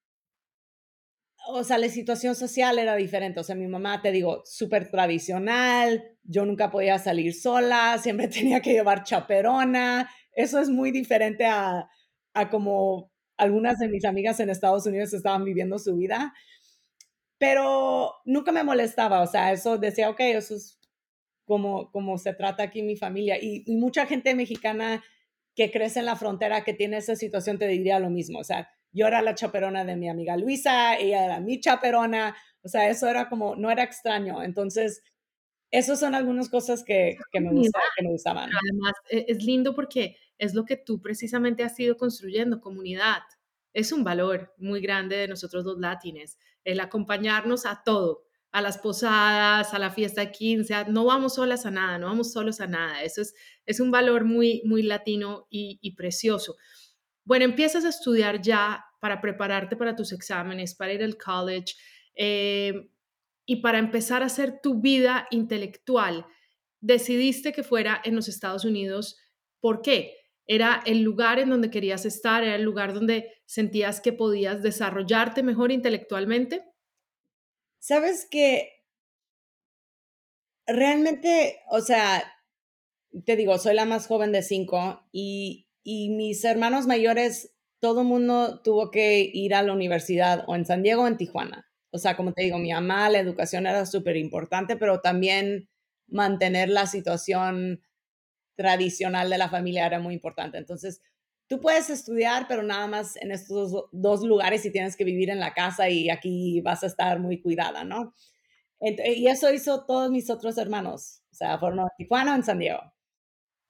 o 1.46 1.62
sea, 1.62 1.76
la 1.76 1.90
situación 1.90 2.34
social 2.34 2.78
era 2.78 2.96
diferente. 2.96 3.40
O 3.40 3.44
sea, 3.44 3.56
mi 3.56 3.66
mamá, 3.66 4.00
te 4.00 4.10
digo, 4.10 4.40
súper 4.46 4.90
tradicional, 4.90 6.16
yo 6.22 6.46
nunca 6.46 6.70
podía 6.70 6.98
salir 6.98 7.34
sola, 7.34 7.98
siempre 7.98 8.28
tenía 8.28 8.62
que 8.62 8.72
llevar 8.72 9.04
chaperona. 9.04 10.08
Eso 10.32 10.60
es 10.60 10.70
muy 10.70 10.92
diferente 10.92 11.44
a, 11.44 11.90
a 12.32 12.48
como 12.48 13.13
algunas 13.36 13.78
de 13.78 13.88
mis 13.88 14.04
amigas 14.04 14.40
en 14.40 14.50
Estados 14.50 14.86
Unidos 14.86 15.12
estaban 15.12 15.44
viviendo 15.44 15.78
su 15.78 15.96
vida. 15.96 16.34
Pero 17.38 18.14
nunca 18.24 18.52
me 18.52 18.64
molestaba, 18.64 19.20
o 19.20 19.26
sea, 19.26 19.52
eso 19.52 19.76
decía, 19.76 20.08
ok, 20.08 20.20
eso 20.20 20.54
es 20.54 20.78
como, 21.44 21.90
como 21.90 22.16
se 22.18 22.32
trata 22.32 22.62
aquí 22.62 22.82
mi 22.82 22.96
familia. 22.96 23.36
Y, 23.40 23.64
mucha 23.76 24.06
gente 24.06 24.34
mexicana 24.34 25.02
que 25.54 25.70
crece 25.70 26.00
en 26.00 26.06
la 26.06 26.16
frontera, 26.16 26.64
que 26.64 26.74
tiene 26.74 26.98
esa 26.98 27.16
situación, 27.16 27.58
te 27.58 27.68
diría 27.68 27.98
lo 27.98 28.10
mismo. 28.10 28.38
O 28.38 28.44
sea, 28.44 28.68
yo 28.92 29.06
era 29.06 29.22
la 29.22 29.34
chaperona 29.34 29.84
de 29.84 29.96
mi 29.96 30.08
amiga 30.08 30.36
Luisa, 30.36 30.96
ella 30.96 31.24
era 31.24 31.40
mi 31.40 31.60
chaperona, 31.60 32.36
o 32.62 32.68
sea, 32.68 32.88
eso 32.88 33.08
era 33.08 33.28
como, 33.28 33.56
no 33.56 33.70
era 33.70 33.82
extraño. 33.82 34.42
Entonces, 34.42 35.02
esas 35.74 35.98
son 35.98 36.14
algunas 36.14 36.48
cosas 36.48 36.84
que, 36.84 37.16
que, 37.32 37.40
me, 37.40 37.48
que 37.48 38.02
me 38.04 38.10
gustaban. 38.10 38.48
Además, 38.48 38.92
e, 39.10 39.26
es 39.26 39.42
lindo 39.42 39.74
porque 39.74 40.16
es 40.38 40.54
lo 40.54 40.64
que 40.64 40.76
tú 40.76 41.02
precisamente 41.02 41.64
has 41.64 41.78
ido 41.80 41.96
construyendo, 41.96 42.60
comunidad. 42.60 43.22
Es 43.72 43.90
un 43.90 44.04
valor 44.04 44.54
muy 44.56 44.80
grande 44.80 45.16
de 45.16 45.26
nosotros 45.26 45.64
los 45.64 45.78
latines, 45.78 46.38
el 46.62 46.78
acompañarnos 46.78 47.66
a 47.66 47.82
todo, 47.84 48.22
a 48.52 48.62
las 48.62 48.78
posadas, 48.78 49.74
a 49.74 49.80
la 49.80 49.90
fiesta 49.90 50.30
15, 50.30 50.90
no 50.90 51.06
vamos 51.06 51.34
solas 51.34 51.66
a 51.66 51.72
nada, 51.72 51.98
no 51.98 52.06
vamos 52.06 52.32
solos 52.32 52.60
a 52.60 52.68
nada. 52.68 53.02
Eso 53.02 53.20
es, 53.20 53.34
es 53.66 53.80
un 53.80 53.90
valor 53.90 54.24
muy, 54.24 54.62
muy 54.64 54.84
latino 54.84 55.48
y, 55.50 55.92
precioso. 55.96 56.54
Bueno, 57.24 57.46
empiezas 57.46 57.84
a 57.84 57.88
estudiar 57.88 58.40
ya 58.40 58.84
para 59.00 59.20
prepararte 59.20 59.74
para 59.74 59.96
tus 59.96 60.12
exámenes, 60.12 60.76
para 60.76 60.92
ir 60.92 61.02
al 61.02 61.18
college 61.18 61.74
eh, 62.14 62.90
y 63.46 63.56
para 63.56 63.78
empezar 63.78 64.22
a 64.22 64.26
hacer 64.26 64.60
tu 64.62 64.80
vida 64.80 65.26
intelectual. 65.30 66.26
Decidiste 66.80 67.52
que 67.52 67.62
fuera 67.62 68.00
en 68.04 68.16
los 68.16 68.28
Estados 68.28 68.64
Unidos. 68.64 69.18
¿Por 69.60 69.82
qué? 69.82 70.16
Era 70.46 70.82
el 70.84 71.02
lugar 71.02 71.38
en 71.38 71.50
donde 71.50 71.70
querías 71.70 72.04
estar, 72.04 72.42
era 72.44 72.56
el 72.56 72.62
lugar 72.62 72.92
donde 72.92 73.32
sentías 73.46 74.00
que 74.00 74.12
podías 74.12 74.62
desarrollarte 74.62 75.42
mejor 75.42 75.72
intelectualmente. 75.72 76.64
Sabes 77.78 78.26
que 78.30 78.70
realmente, 80.66 81.60
o 81.70 81.80
sea, 81.80 82.24
te 83.24 83.36
digo, 83.36 83.58
soy 83.58 83.74
la 83.74 83.84
más 83.84 84.06
joven 84.06 84.32
de 84.32 84.42
cinco 84.42 85.02
y, 85.12 85.68
y 85.82 86.10
mis 86.10 86.44
hermanos 86.44 86.86
mayores, 86.86 87.54
todo 87.80 88.04
mundo 88.04 88.60
tuvo 88.62 88.90
que 88.90 89.20
ir 89.20 89.54
a 89.54 89.62
la 89.62 89.72
universidad 89.72 90.44
o 90.46 90.54
en 90.56 90.64
San 90.64 90.82
Diego 90.82 91.02
o 91.02 91.06
en 91.06 91.16
Tijuana. 91.16 91.68
O 91.94 91.98
sea, 91.98 92.16
como 92.16 92.32
te 92.32 92.42
digo, 92.42 92.58
mi 92.58 92.72
mamá, 92.72 93.08
la 93.08 93.20
educación 93.20 93.68
era 93.68 93.86
súper 93.86 94.16
importante, 94.16 94.76
pero 94.76 95.00
también 95.00 95.68
mantener 96.08 96.68
la 96.68 96.86
situación 96.86 97.82
tradicional 98.56 99.30
de 99.30 99.38
la 99.38 99.48
familia 99.48 99.86
era 99.86 100.00
muy 100.00 100.14
importante. 100.14 100.58
Entonces, 100.58 101.02
tú 101.46 101.60
puedes 101.60 101.90
estudiar, 101.90 102.46
pero 102.48 102.64
nada 102.64 102.88
más 102.88 103.14
en 103.14 103.30
estos 103.30 103.88
dos 103.92 104.24
lugares 104.24 104.64
y 104.64 104.72
tienes 104.72 104.96
que 104.96 105.04
vivir 105.04 105.30
en 105.30 105.38
la 105.38 105.54
casa 105.54 105.88
y 105.88 106.10
aquí 106.10 106.60
vas 106.62 106.82
a 106.82 106.88
estar 106.88 107.20
muy 107.20 107.40
cuidada, 107.40 107.84
¿no? 107.84 108.12
Y 108.80 109.28
eso 109.28 109.52
hizo 109.52 109.84
todos 109.86 110.10
mis 110.10 110.30
otros 110.30 110.58
hermanos, 110.58 111.22
o 111.30 111.34
sea, 111.36 111.60
fueron 111.60 111.78
en 111.78 111.86
Tijuana 111.96 112.34
en 112.34 112.42
San 112.42 112.58
Diego. 112.58 112.82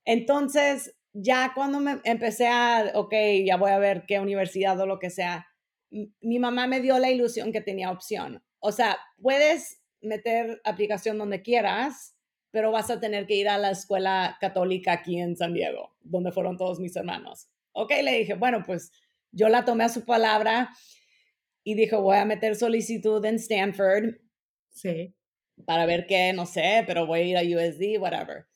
Entonces, 0.07 0.97
ya 1.13 1.53
cuando 1.55 1.79
me 1.79 2.01
empecé 2.05 2.49
a, 2.49 2.91
ok, 2.95 3.13
ya 3.45 3.59
voy 3.59 3.71
a 3.71 3.79
ver 3.79 4.07
qué 4.09 4.19
universidad 4.19 4.81
o 4.81 4.87
lo 4.87 4.99
que 4.99 5.11
sea, 5.11 5.47
mi 6.21 6.39
mamá 6.39 6.67
me 6.67 6.81
dio 6.81 6.99
la 6.99 7.11
ilusión 7.11 7.53
que 7.53 7.61
tenía 7.61 7.91
opción. 7.91 8.43
O 8.59 8.73
sea, 8.73 8.99
puedes 9.23 9.83
meter 10.01 10.61
aplicación 10.65 11.19
donde 11.19 11.43
quieras, 11.43 12.17
pero 12.51 12.71
vas 12.71 12.91
a 12.91 13.01
tener 13.01 13.27
que 13.27 13.37
ir 13.37 13.49
a 13.49 13.59
la 13.59 13.71
escuela 13.71 14.37
católica 14.41 14.93
aquí 14.93 15.19
en 15.19 15.37
San 15.37 15.55
Diego, 15.55 15.97
donde 16.01 16.33
fueron 16.33 16.57
todos 16.57 16.81
mis 16.81 16.95
hermanos. 16.97 17.49
Ok, 17.73 17.93
le 18.03 18.19
dije, 18.19 18.35
bueno, 18.35 18.63
pues 18.65 18.93
yo 19.33 19.49
la 19.49 19.65
tomé 19.65 19.85
a 19.85 19.89
su 19.89 20.05
palabra 20.05 20.71
y 21.63 21.75
dijo, 21.75 22.01
voy 22.01 22.17
a 22.17 22.25
meter 22.25 22.57
solicitud 22.57 23.25
en 23.25 23.37
Stanford. 23.37 24.17
Sí. 24.71 25.15
Para 25.65 25.87
ver 25.87 26.07
qué, 26.07 26.33
no 26.33 26.47
sé, 26.47 26.85
pero 26.87 27.07
voy 27.07 27.21
a 27.21 27.25
ir 27.25 27.37
a 27.37 27.43
USD, 27.43 28.01
whatever. 28.01 28.47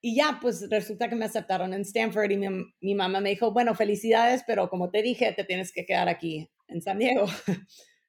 Y 0.00 0.16
ya, 0.16 0.38
pues 0.40 0.68
resulta 0.68 1.08
que 1.08 1.14
me 1.14 1.24
aceptaron 1.24 1.72
en 1.74 1.82
Stanford 1.82 2.30
y 2.32 2.36
mi, 2.36 2.48
mi 2.80 2.94
mamá 2.94 3.20
me 3.20 3.30
dijo, 3.30 3.52
bueno, 3.52 3.74
felicidades, 3.74 4.42
pero 4.46 4.68
como 4.68 4.90
te 4.90 5.00
dije, 5.00 5.32
te 5.32 5.44
tienes 5.44 5.72
que 5.72 5.86
quedar 5.86 6.08
aquí 6.08 6.51
en 6.72 6.82
San 6.82 6.98
Diego. 6.98 7.26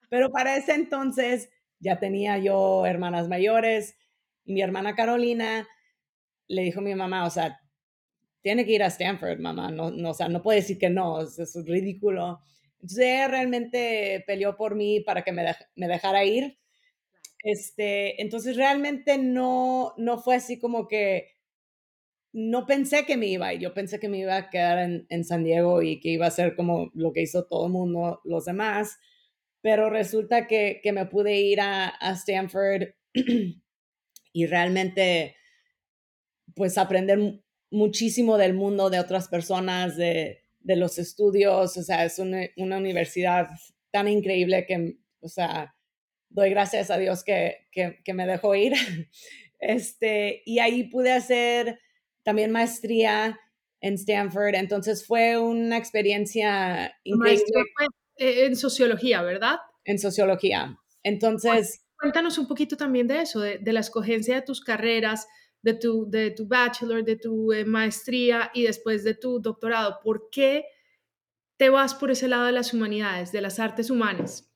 pero 0.10 0.32
para 0.32 0.56
ese 0.56 0.74
entonces 0.74 1.50
ya 1.80 2.00
tenía 2.00 2.38
yo 2.38 2.86
hermanas 2.86 3.28
mayores 3.28 3.96
y 4.46 4.54
mi 4.54 4.62
hermana 4.62 4.96
Carolina 4.96 5.68
le 6.48 6.64
dijo 6.64 6.80
a 6.80 6.84
mi 6.84 6.96
mamá, 6.96 7.26
o 7.26 7.30
sea, 7.30 7.60
tiene 8.42 8.66
que 8.66 8.74
ir 8.74 8.84
a 8.84 8.88
Stanford, 8.88 9.40
mamá, 9.40 9.72
no, 9.72 9.90
no, 9.90 10.12
o 10.12 10.14
sea, 10.14 10.28
no 10.28 10.42
puede 10.42 10.60
decir 10.60 10.78
que 10.78 10.90
no, 10.90 11.22
es, 11.22 11.40
es 11.40 11.56
ridículo. 11.66 12.42
Entonces 12.76 13.06
ella 13.06 13.28
realmente 13.30 14.24
peleó 14.28 14.58
por 14.58 14.76
mí 14.76 15.00
para 15.00 15.24
que 15.24 15.32
me, 15.32 15.46
me 15.76 15.88
dejara 15.88 16.26
ir. 16.26 16.58
Este, 17.44 18.22
entonces 18.22 18.56
realmente 18.58 19.18
no, 19.18 19.94
no 19.98 20.18
fue 20.18 20.36
así 20.36 20.60
como 20.60 20.88
que, 20.88 21.30
no 22.34 22.66
pensé 22.66 23.06
que 23.06 23.16
me 23.16 23.28
iba 23.28 23.48
a 23.48 23.54
yo 23.54 23.74
pensé 23.74 24.00
que 24.00 24.10
me 24.10 24.18
iba 24.18 24.36
a 24.36 24.50
quedar 24.50 24.80
en, 24.80 25.06
en 25.10 25.24
San 25.24 25.44
Diego 25.44 25.84
y 25.84 26.00
que 26.00 26.10
iba 26.10 26.26
a 26.26 26.32
ser 26.32 26.56
como 26.56 26.92
lo 26.96 27.14
que 27.14 27.22
hizo 27.22 27.46
todo 27.46 27.68
el 27.68 27.72
mundo, 27.72 28.22
los 28.26 28.46
demás, 28.46 28.98
pero 29.62 29.90
resulta 29.90 30.48
que, 30.48 30.82
que 30.84 30.92
me 30.92 31.06
pude 31.06 31.40
ir 31.40 31.62
a, 31.62 31.94
a 32.00 32.14
Stanford 32.14 32.90
y 34.34 34.46
realmente 34.48 35.36
pues 36.56 36.78
aprender 36.78 37.42
muchísimo 37.72 38.38
del 38.38 38.54
mundo 38.54 38.90
de 38.90 39.00
otras 39.00 39.28
personas, 39.28 39.96
de, 39.96 40.44
de 40.60 40.76
los 40.76 40.98
estudios, 40.98 41.78
o 41.78 41.84
sea, 41.84 42.06
es 42.06 42.20
una, 42.20 42.48
una, 42.58 42.78
universidad 42.78 43.48
tan 43.92 44.08
increíble 44.08 44.66
que, 44.66 44.98
o 45.20 45.28
sea, 45.28 45.76
doy 46.30 46.50
gracias 46.50 46.90
a 46.92 46.98
Dios 46.98 47.24
que, 47.24 47.68
que, 47.72 48.00
que, 48.04 48.14
me 48.14 48.26
dejó 48.26 48.56
ir. 48.56 48.74
Este, 49.66 50.42
y 50.46 50.60
ahí 50.60 50.90
pude 50.90 51.14
hacer 51.14 51.80
también 52.24 52.52
maestría 52.52 53.40
en 53.82 53.96
Stanford, 53.96 54.56
entonces 54.56 55.06
fue 55.06 55.38
una 55.38 55.78
experiencia 55.78 56.96
increíble. 57.04 57.44
Fue 57.76 57.86
eh, 58.18 58.46
en 58.46 58.56
sociología, 58.56 59.22
¿verdad? 59.22 59.58
En 59.84 60.00
sociología. 60.00 60.78
Entonces... 61.04 61.82
Cuéntanos 61.98 62.38
un 62.38 62.48
poquito 62.48 62.76
también 62.76 63.08
de 63.08 63.22
eso, 63.22 63.40
de, 63.40 63.60
de 63.60 63.74
la 63.74 63.80
escogencia 63.80 64.36
de 64.36 64.42
tus 64.42 64.62
carreras, 64.62 65.26
de 65.62 65.74
tu, 65.74 66.10
de 66.10 66.32
tu 66.32 66.48
bachelor, 66.48 67.04
de 67.04 67.16
tu 67.16 67.54
eh, 67.54 67.66
maestría 67.66 68.52
y 68.54 68.64
después 68.64 69.04
de 69.04 69.16
tu 69.16 69.40
doctorado. 69.40 70.00
¿Por 70.04 70.30
qué 70.30 70.66
te 71.58 71.70
vas 71.70 71.96
por 71.96 72.12
ese 72.12 72.28
lado 72.28 72.46
de 72.46 72.52
las 72.52 72.74
humanidades, 72.74 73.32
de 73.32 73.42
las 73.42 73.60
artes 73.60 73.90
humanas? 73.90 74.52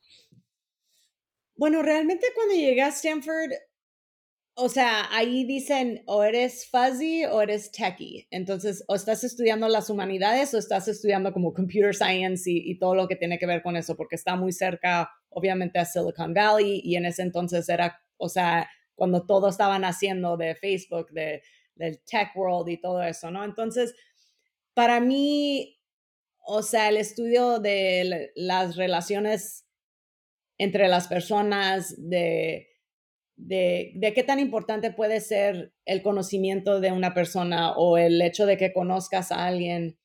Bueno, 1.55 1.81
realmente 1.81 2.27
cuando 2.35 2.53
llegué 2.53 2.81
a 2.81 2.89
Stanford, 2.89 3.51
o 4.59 4.69
sea, 4.69 5.07
ahí 5.15 5.43
dicen 5.45 6.01
o 6.07 6.23
eres 6.23 6.67
fuzzy 6.67 7.25
o 7.25 7.43
eres 7.43 7.71
techie. 7.71 8.27
Entonces, 8.31 8.83
o 8.87 8.95
estás 8.95 9.23
estudiando 9.23 9.67
las 9.67 9.91
humanidades 9.91 10.51
o 10.55 10.57
estás 10.57 10.87
estudiando 10.87 11.31
como 11.31 11.53
computer 11.53 11.93
science 11.93 12.49
y, 12.49 12.71
y, 12.71 12.79
todo 12.79 12.95
lo 12.95 13.07
que 13.07 13.15
tiene 13.15 13.37
que 13.37 13.45
ver 13.45 13.61
con 13.61 13.75
eso, 13.77 13.95
porque 13.95 14.15
está 14.15 14.35
muy 14.35 14.51
cerca, 14.51 15.11
obviamente, 15.29 15.77
a 15.77 15.85
Silicon 15.85 16.33
Valley 16.33 16.81
y 16.83 16.95
en 16.95 17.05
ese 17.05 17.21
entonces 17.21 17.69
era, 17.69 18.01
o 18.17 18.29
sea, 18.29 18.67
cuando 18.95 19.27
todo 19.27 19.47
estaban 19.49 19.85
haciendo 19.85 20.37
de 20.37 20.55
Facebook, 20.55 21.11
de, 21.11 21.43
del 21.75 21.99
tech 22.03 22.35
world 22.35 22.67
y 22.69 22.81
todo 22.81 23.03
eso, 23.03 23.29
¿no? 23.29 23.43
Entonces, 23.43 23.93
para 24.73 24.99
mí, 24.99 25.79
o 26.47 26.63
sea, 26.63 26.89
el 26.89 26.97
estudio 26.97 27.59
de 27.59 28.31
las 28.35 28.75
relaciones 28.75 29.67
entre 30.57 30.87
las 30.87 31.07
personas, 31.07 31.93
de, 31.97 32.66
de, 33.37 33.91
de, 33.95 34.13
qué 34.13 34.23
tan 34.23 34.39
importante 34.39 34.91
puede 34.91 35.21
ser 35.21 35.71
el 35.85 36.01
conocimiento 36.01 36.79
de 36.81 36.91
una 36.91 37.13
persona 37.13 37.73
o 37.77 37.97
el 37.97 38.21
hecho 38.21 38.45
de 38.45 38.57
que 38.57 38.73
conozcas 38.73 39.31
a 39.31 39.45
alguien 39.45 39.97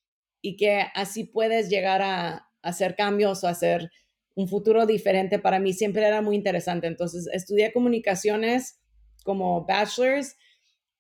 y 0.43 0.57
que 0.57 0.85
así 0.95 1.25
puedes 1.25 1.69
llegar 1.69 2.03
a, 2.03 2.49
hacer 2.63 2.95
cambios 2.95 3.43
o 3.43 3.49
hacer 3.49 3.91
un 4.35 4.49
futuro 4.49 4.87
diferente, 4.87 5.39
para 5.39 5.59
mí 5.59 5.73
siempre 5.73 6.07
era 6.07 6.23
muy 6.23 6.37
interesante. 6.37 6.87
Entonces, 6.87 7.29
estudié 7.33 7.73
comunicaciones 7.73 8.81
como 9.25 9.67
bachelors 9.67 10.37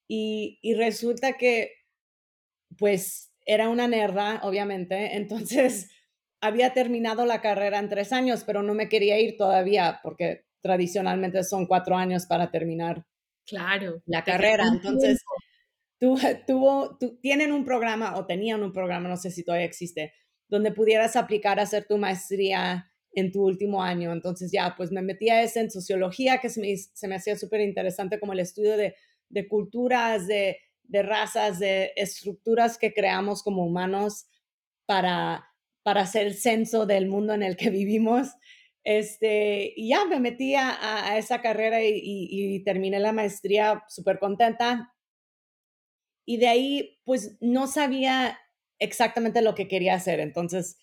y, 0.08 0.58
y 0.60 0.74
resulta 0.74 1.34
que 1.34 1.72
pues 2.76 3.32
era 3.46 3.68
una 3.68 3.88
nerda, 3.88 4.40
obviamente, 4.42 5.16
entonces 5.16 5.90
había 6.40 6.72
terminado 6.72 7.24
la 7.26 7.40
carrera 7.40 7.78
en 7.78 7.88
tres 7.88 8.12
años, 8.12 8.44
pero 8.44 8.62
no 8.62 8.74
me 8.74 8.88
quería 8.88 9.18
ir 9.20 9.36
todavía 9.36 10.00
porque 10.02 10.44
tradicionalmente 10.62 11.44
son 11.44 11.66
cuatro 11.66 11.96
años 11.96 12.24
para 12.26 12.50
terminar 12.50 13.04
claro, 13.46 14.02
la 14.06 14.24
carrera. 14.24 14.64
Entonces, 14.72 15.22
tú, 15.98 16.18
tuvo, 16.46 16.96
tú, 16.98 17.18
tienen 17.20 17.52
un 17.52 17.64
programa 17.64 18.16
o 18.16 18.24
tenían 18.26 18.62
un 18.62 18.72
programa, 18.72 19.08
no 19.08 19.16
sé 19.16 19.30
si 19.30 19.44
todavía 19.44 19.66
existe, 19.66 20.14
donde 20.48 20.72
pudieras 20.72 21.16
aplicar 21.16 21.58
a 21.58 21.64
hacer 21.64 21.86
tu 21.86 21.98
maestría 21.98 22.90
en 23.12 23.30
tu 23.30 23.44
último 23.44 23.82
año. 23.82 24.12
Entonces 24.12 24.50
ya, 24.52 24.74
pues 24.76 24.90
me 24.90 25.02
metí 25.02 25.28
a 25.28 25.42
ese 25.42 25.60
en 25.60 25.70
sociología, 25.70 26.38
que 26.38 26.48
se 26.48 26.60
me, 26.60 26.76
se 26.76 27.08
me 27.08 27.16
hacía 27.16 27.36
súper 27.36 27.60
interesante 27.60 28.18
como 28.18 28.32
el 28.32 28.40
estudio 28.40 28.76
de, 28.76 28.94
de 29.28 29.48
culturas, 29.48 30.26
de, 30.26 30.58
de, 30.84 31.02
razas, 31.02 31.58
de 31.58 31.92
estructuras 31.96 32.78
que 32.78 32.92
creamos 32.92 33.42
como 33.42 33.64
humanos 33.64 34.26
para, 34.86 35.46
para 35.82 36.02
hacer 36.02 36.26
el 36.26 36.34
censo 36.34 36.86
del 36.86 37.06
mundo 37.06 37.34
en 37.34 37.42
el 37.42 37.56
que 37.56 37.70
vivimos. 37.70 38.28
Este, 38.84 39.72
y 39.76 39.90
ya 39.90 40.04
me 40.06 40.20
metí 40.20 40.54
a, 40.54 41.10
a 41.10 41.18
esa 41.18 41.40
carrera 41.40 41.82
y, 41.82 41.90
y, 41.94 42.56
y 42.56 42.64
terminé 42.64 42.98
la 43.00 43.12
maestría 43.12 43.84
súper 43.88 44.18
contenta. 44.18 44.92
Y 46.24 46.36
de 46.38 46.48
ahí, 46.48 47.00
pues 47.04 47.36
no 47.40 47.66
sabía 47.66 48.38
exactamente 48.78 49.42
lo 49.42 49.54
que 49.54 49.68
quería 49.68 49.94
hacer. 49.94 50.20
Entonces, 50.20 50.78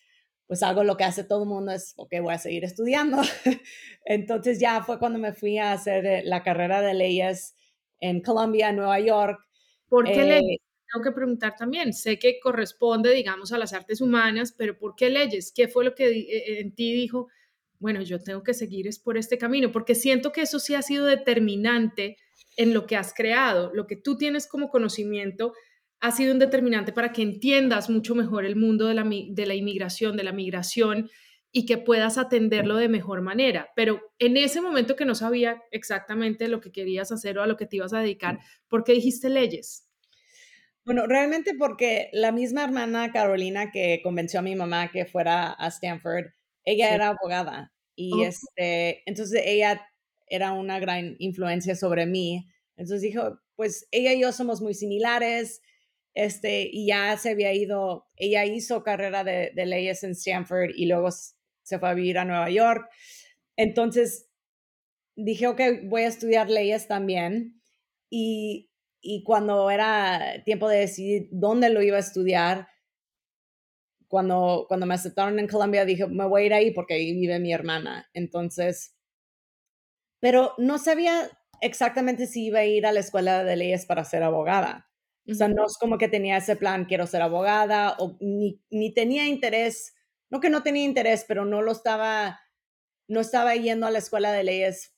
pues 0.47 0.63
hago 0.63 0.83
lo 0.83 0.97
que 0.97 1.03
hace 1.03 1.23
todo 1.23 1.43
el 1.43 1.49
mundo, 1.49 1.71
es, 1.71 1.93
ok, 1.97 2.15
voy 2.21 2.33
a 2.33 2.39
seguir 2.39 2.63
estudiando. 2.65 3.17
Entonces 4.05 4.59
ya 4.59 4.81
fue 4.83 4.99
cuando 4.99 5.19
me 5.19 5.33
fui 5.33 5.57
a 5.59 5.73
hacer 5.73 6.05
eh, 6.05 6.21
la 6.25 6.43
carrera 6.43 6.81
de 6.81 6.93
leyes 6.93 7.55
en 7.99 8.21
Colombia, 8.21 8.71
Nueva 8.71 8.99
York. 8.99 9.39
¿Por 9.87 10.11
qué 10.11 10.21
eh, 10.21 10.25
leyes? 10.25 10.57
Tengo 10.91 11.03
que 11.03 11.11
preguntar 11.11 11.55
también, 11.55 11.93
sé 11.93 12.17
que 12.17 12.39
corresponde, 12.39 13.13
digamos, 13.13 13.53
a 13.53 13.59
las 13.59 13.73
artes 13.73 14.01
humanas, 14.01 14.53
pero 14.57 14.75
¿por 14.79 14.95
qué 14.95 15.11
leyes? 15.11 15.51
¿Qué 15.55 15.67
fue 15.67 15.85
lo 15.85 15.93
que 15.93 16.09
eh, 16.09 16.61
en 16.61 16.73
ti 16.73 16.93
dijo, 16.93 17.27
bueno, 17.79 18.01
yo 18.01 18.19
tengo 18.21 18.43
que 18.43 18.53
seguir 18.53 18.87
es 18.87 18.99
por 18.99 19.17
este 19.17 19.37
camino? 19.37 19.71
Porque 19.71 19.95
siento 19.95 20.31
que 20.31 20.41
eso 20.41 20.59
sí 20.59 20.75
ha 20.75 20.81
sido 20.81 21.05
determinante 21.05 22.17
en 22.57 22.73
lo 22.73 22.85
que 22.85 22.97
has 22.97 23.13
creado, 23.13 23.71
lo 23.73 23.87
que 23.87 23.95
tú 23.95 24.17
tienes 24.17 24.47
como 24.47 24.69
conocimiento 24.69 25.53
ha 26.01 26.11
sido 26.11 26.33
un 26.33 26.39
determinante 26.39 26.93
para 26.93 27.11
que 27.11 27.21
entiendas 27.21 27.89
mucho 27.89 28.15
mejor 28.15 28.45
el 28.45 28.55
mundo 28.55 28.87
de 28.87 28.93
la, 28.93 29.03
de 29.03 29.45
la 29.45 29.55
inmigración, 29.55 30.15
de 30.15 30.23
la 30.23 30.31
migración 30.31 31.09
y 31.51 31.65
que 31.65 31.77
puedas 31.77 32.17
atenderlo 32.17 32.75
de 32.77 32.89
mejor 32.89 33.21
manera. 33.21 33.69
Pero 33.75 34.01
en 34.19 34.37
ese 34.37 34.61
momento 34.61 34.95
que 34.95 35.05
no 35.05 35.15
sabía 35.15 35.61
exactamente 35.71 36.47
lo 36.47 36.61
que 36.61 36.71
querías 36.71 37.11
hacer 37.11 37.37
o 37.37 37.43
a 37.43 37.47
lo 37.47 37.57
que 37.57 37.65
te 37.65 37.77
ibas 37.77 37.93
a 37.93 37.99
dedicar, 37.99 38.39
¿por 38.67 38.83
qué 38.83 38.93
dijiste 38.93 39.29
leyes? 39.29 39.89
Bueno, 40.85 41.05
realmente 41.07 41.53
porque 41.57 42.09
la 42.13 42.31
misma 42.31 42.63
hermana 42.63 43.11
Carolina 43.11 43.71
que 43.71 43.99
convenció 44.03 44.39
a 44.39 44.43
mi 44.43 44.55
mamá 44.55 44.89
que 44.91 45.05
fuera 45.05 45.53
a 45.57 45.67
Stanford, 45.67 46.27
ella 46.69 46.89
sí. 46.89 46.95
era 46.95 47.07
abogada 47.09 47.73
y 47.95 48.23
este, 48.23 49.03
entonces 49.05 49.41
ella 49.45 49.85
era 50.27 50.53
una 50.53 50.79
gran 50.79 51.17
influencia 51.19 51.75
sobre 51.75 52.05
mí. 52.05 52.47
Entonces 52.77 53.01
dijo, 53.01 53.39
pues 53.57 53.87
ella 53.91 54.13
y 54.13 54.21
yo 54.21 54.31
somos 54.31 54.61
muy 54.61 54.73
similares, 54.73 55.61
este, 56.13 56.69
y 56.71 56.87
ya 56.87 57.17
se 57.17 57.31
había 57.31 57.53
ido, 57.53 58.07
ella 58.15 58.45
hizo 58.45 58.83
carrera 58.83 59.25
de, 59.25 59.51
de, 59.53 59.65
leyes 59.65 60.03
en 60.03 60.11
Stanford 60.11 60.69
y 60.75 60.85
luego 60.85 61.09
se 61.11 61.77
fue 61.77 61.89
a 61.89 61.93
vivir 61.93 62.17
a 62.17 62.25
Nueva 62.25 62.49
York. 62.49 62.89
Entonces 63.57 64.29
dije, 65.17 65.47
ok, 65.47 65.61
voy 65.83 66.03
a 66.03 66.07
estudiar 66.07 66.49
leyes 66.49 66.87
también. 66.87 67.61
Y, 68.09 68.71
y 69.01 69.23
cuando 69.23 69.69
era 69.69 70.41
tiempo 70.45 70.69
de 70.69 70.79
decidir 70.79 71.27
dónde 71.31 71.69
lo 71.69 71.81
iba 71.81 71.97
a 71.97 72.01
estudiar, 72.01 72.69
cuando, 74.09 74.65
cuando 74.67 74.85
me 74.85 74.95
aceptaron 74.95 75.39
en 75.39 75.47
Colombia, 75.47 75.85
dije, 75.85 76.07
me 76.07 76.25
voy 76.27 76.41
a 76.41 76.45
ir 76.47 76.53
ahí 76.53 76.71
porque 76.71 76.95
ahí 76.95 77.13
vive 77.13 77.39
mi 77.39 77.53
hermana. 77.53 78.09
Entonces, 78.13 78.95
pero 80.19 80.53
no 80.57 80.79
sabía 80.79 81.29
exactamente 81.61 82.27
si 82.27 82.47
iba 82.47 82.59
a 82.59 82.65
ir 82.65 82.85
a 82.85 82.91
la 82.91 82.99
escuela 82.99 83.43
de 83.43 83.55
leyes 83.55 83.85
para 83.85 84.03
ser 84.03 84.23
abogada. 84.23 84.89
O 85.29 85.33
sea, 85.35 85.47
no 85.47 85.65
es 85.65 85.77
como 85.77 85.99
que 85.99 86.07
tenía 86.07 86.37
ese 86.37 86.55
plan, 86.55 86.85
quiero 86.85 87.05
ser 87.05 87.21
abogada, 87.21 87.95
o 87.99 88.17
ni, 88.19 88.59
ni 88.71 88.91
tenía 88.91 89.27
interés, 89.27 89.93
no 90.31 90.39
que 90.39 90.49
no 90.49 90.63
tenía 90.63 90.83
interés, 90.83 91.23
pero 91.27 91.45
no 91.45 91.61
lo 91.61 91.71
estaba, 91.71 92.39
no 93.07 93.19
estaba 93.19 93.55
yendo 93.55 93.85
a 93.85 93.91
la 93.91 93.99
escuela 93.99 94.31
de 94.31 94.43
leyes 94.43 94.95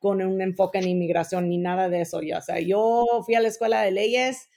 con 0.00 0.20
un 0.22 0.42
enfoque 0.42 0.78
en 0.78 0.88
inmigración 0.88 1.48
ni 1.48 1.58
nada 1.58 1.88
de 1.88 2.00
eso. 2.00 2.20
Ya. 2.20 2.38
O 2.38 2.42
sea, 2.42 2.58
yo 2.58 3.22
fui 3.24 3.36
a 3.36 3.40
la 3.40 3.48
escuela 3.48 3.82
de 3.82 3.92
leyes 3.92 4.48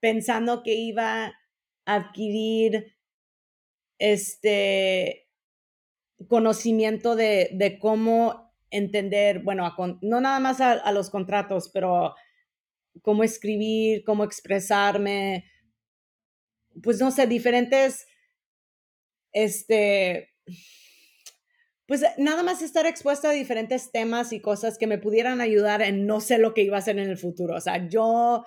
pensando 0.00 0.62
que 0.62 0.74
iba 0.74 1.26
a 1.26 1.94
adquirir 1.94 2.96
este 4.02 5.28
conocimiento 6.28 7.14
de, 7.14 7.50
de 7.52 7.78
cómo 7.78 8.52
entender, 8.70 9.40
bueno, 9.40 9.64
a, 9.64 9.76
no 10.00 10.20
nada 10.20 10.40
más 10.40 10.60
a, 10.60 10.72
a 10.72 10.92
los 10.92 11.08
contratos, 11.08 11.70
pero 11.72 12.14
cómo 13.00 13.22
escribir, 13.22 14.02
cómo 14.04 14.24
expresarme, 14.24 15.44
pues 16.82 16.98
no 16.98 17.12
sé, 17.12 17.26
diferentes, 17.28 18.06
este, 19.32 20.34
pues 21.86 22.02
nada 22.18 22.42
más 22.42 22.60
estar 22.60 22.86
expuesta 22.86 23.30
a 23.30 23.32
diferentes 23.32 23.92
temas 23.92 24.32
y 24.32 24.40
cosas 24.40 24.78
que 24.78 24.88
me 24.88 24.98
pudieran 24.98 25.40
ayudar 25.40 25.80
en 25.80 26.06
no 26.06 26.20
sé 26.20 26.38
lo 26.38 26.54
que 26.54 26.62
iba 26.62 26.76
a 26.76 26.80
hacer 26.80 26.98
en 26.98 27.08
el 27.08 27.18
futuro. 27.18 27.54
O 27.56 27.60
sea, 27.60 27.88
yo 27.88 28.46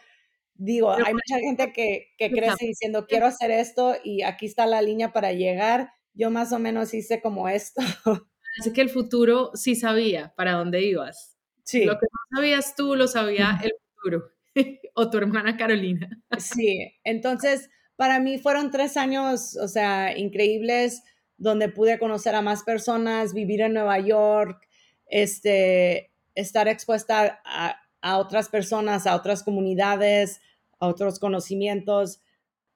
digo, 0.56 0.92
hay 0.92 1.14
mucha 1.14 1.40
gente 1.40 1.72
que, 1.74 2.14
que 2.18 2.32
crece 2.32 2.66
diciendo, 2.66 3.06
quiero 3.08 3.28
hacer 3.28 3.52
esto 3.52 3.96
y 4.04 4.24
aquí 4.24 4.46
está 4.46 4.66
la 4.66 4.82
línea 4.82 5.14
para 5.14 5.32
llegar. 5.34 5.92
Yo 6.14 6.32
más 6.32 6.52
o 6.52 6.60
menos 6.60 6.94
hice 6.94 7.22
como 7.22 7.50
esto. 7.50 7.82
Así 8.60 8.72
que 8.72 8.82
el 8.82 8.90
futuro 8.90 9.52
sí 9.54 9.76
sabía 9.76 10.34
para 10.36 10.54
dónde 10.54 10.82
ibas. 10.82 11.38
Sí. 11.64 11.84
Lo 11.84 11.94
que 11.94 12.06
no 12.12 12.38
sabías 12.38 12.76
tú, 12.76 12.96
lo 12.96 13.08
sabía 13.08 13.60
el 13.64 13.74
futuro. 13.96 14.32
o 14.96 15.10
tu 15.10 15.18
hermana 15.18 15.58
Carolina. 15.58 16.10
sí, 16.38 16.98
entonces 17.04 17.70
para 17.98 18.20
mí 18.20 18.38
fueron 18.38 18.72
tres 18.72 18.98
años, 18.98 19.58
o 19.58 19.68
sea, 19.68 20.18
increíbles, 20.18 21.04
donde 21.38 21.70
pude 21.70 22.00
conocer 22.00 22.36
a 22.36 22.42
más 22.42 22.64
personas, 22.64 23.34
vivir 23.34 23.62
en 23.62 23.74
Nueva 23.74 24.00
York, 24.00 24.68
este, 25.08 26.12
estar 26.34 26.68
expuesta 26.68 27.42
a, 27.46 27.82
a 28.06 28.20
otras 28.20 28.50
personas, 28.50 29.08
a 29.08 29.16
otras 29.16 29.42
comunidades, 29.42 30.40
a 30.80 30.88
otros 30.88 31.18
conocimientos. 31.18 32.22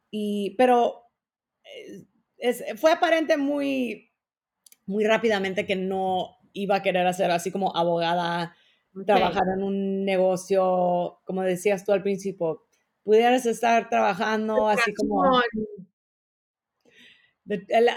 Y, 0.09 0.55
pero 0.57 1.03
eh, 1.63 2.07
es, 2.37 2.63
fue 2.77 2.91
aparente 2.91 3.37
muy, 3.37 4.11
muy 4.87 5.05
rápidamente 5.05 5.67
que 5.67 5.75
no 5.75 6.37
iba 6.53 6.77
a 6.77 6.81
querer 6.81 7.05
hacer 7.05 7.29
así 7.29 7.51
como 7.51 7.77
abogada, 7.77 8.55
trabajar 9.05 9.43
en 9.55 9.61
un 9.63 10.03
negocio, 10.03 11.21
como 11.25 11.43
decías 11.43 11.85
tú 11.85 11.91
al 11.91 12.01
principio, 12.01 12.65
pudieras 13.03 13.45
estar 13.45 13.87
trabajando 13.87 14.67
así 14.67 14.95
como... 14.95 15.37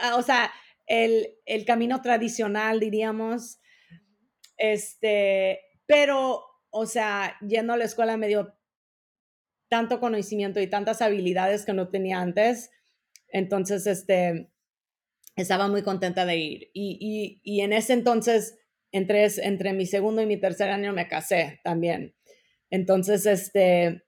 Ah, 0.03 0.17
o 0.17 0.23
sea, 0.23 0.53
el, 0.87 1.29
el, 1.47 1.65
camino 1.65 2.03
tradicional, 2.03 2.79
diríamos. 2.79 3.59
Este, 4.59 5.61
pero, 5.87 6.52
o 6.73 6.87
sea, 6.87 7.37
yendo 7.47 7.75
a 7.75 7.77
la 7.77 7.85
escuela 7.85 8.17
me 8.17 8.29
dio 8.29 8.57
tanto 9.69 10.01
conocimiento 10.01 10.59
y 10.59 10.67
tantas 10.67 11.03
habilidades 11.03 11.65
que 11.65 11.75
no 11.75 11.89
tenía 11.89 12.21
antes. 12.21 12.71
Entonces, 13.29 13.87
este, 13.87 14.51
estaba 15.37 15.69
muy 15.69 15.83
contenta 15.83 16.27
de 16.27 16.37
ir. 16.37 16.71
Y, 16.73 16.99
y, 17.01 17.41
y 17.43 17.61
en 17.61 17.73
ese 17.73 17.93
entonces, 17.93 18.59
entre, 18.91 19.27
entre 19.43 19.75
mi 19.75 19.87
segundo 19.87 20.23
y 20.23 20.27
mi 20.27 20.39
tercer 20.39 20.71
año, 20.71 20.93
me 20.93 21.09
casé 21.09 21.61
también. 21.63 22.15
Entonces, 22.71 23.27
este, 23.27 24.05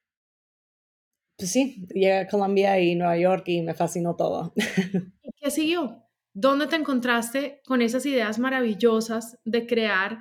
pues 1.36 1.50
sí, 1.50 1.86
llegué 1.92 2.18
a 2.18 2.28
Colombia 2.28 2.80
y 2.80 2.94
Nueva 2.94 3.18
York 3.18 3.44
y 3.48 3.60
me 3.60 3.74
fascinó 3.74 4.16
todo. 4.16 4.54
¿Y 5.22 5.30
qué 5.36 5.50
siguió? 5.50 6.02
¿Dónde 6.32 6.66
te 6.66 6.76
encontraste 6.76 7.60
con 7.66 7.82
esas 7.82 8.06
ideas 8.06 8.38
maravillosas 8.38 9.38
de 9.44 9.66
crear 9.66 10.18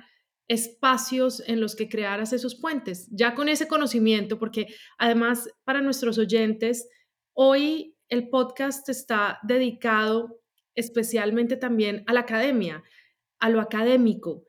espacios 0.48 1.42
en 1.46 1.60
los 1.60 1.76
que 1.76 1.88
crearas 1.88 2.32
esos 2.32 2.54
puentes? 2.54 3.08
Ya 3.10 3.34
con 3.34 3.48
ese 3.48 3.68
conocimiento, 3.68 4.38
porque 4.38 4.66
además 4.98 5.48
para 5.64 5.80
nuestros 5.80 6.18
oyentes, 6.18 6.88
hoy 7.32 7.96
el 8.08 8.28
podcast 8.28 8.88
está 8.88 9.38
dedicado 9.42 10.40
especialmente 10.74 11.56
también 11.56 12.04
a 12.06 12.12
la 12.12 12.20
academia, 12.20 12.82
a 13.38 13.48
lo 13.48 13.60
académico, 13.60 14.44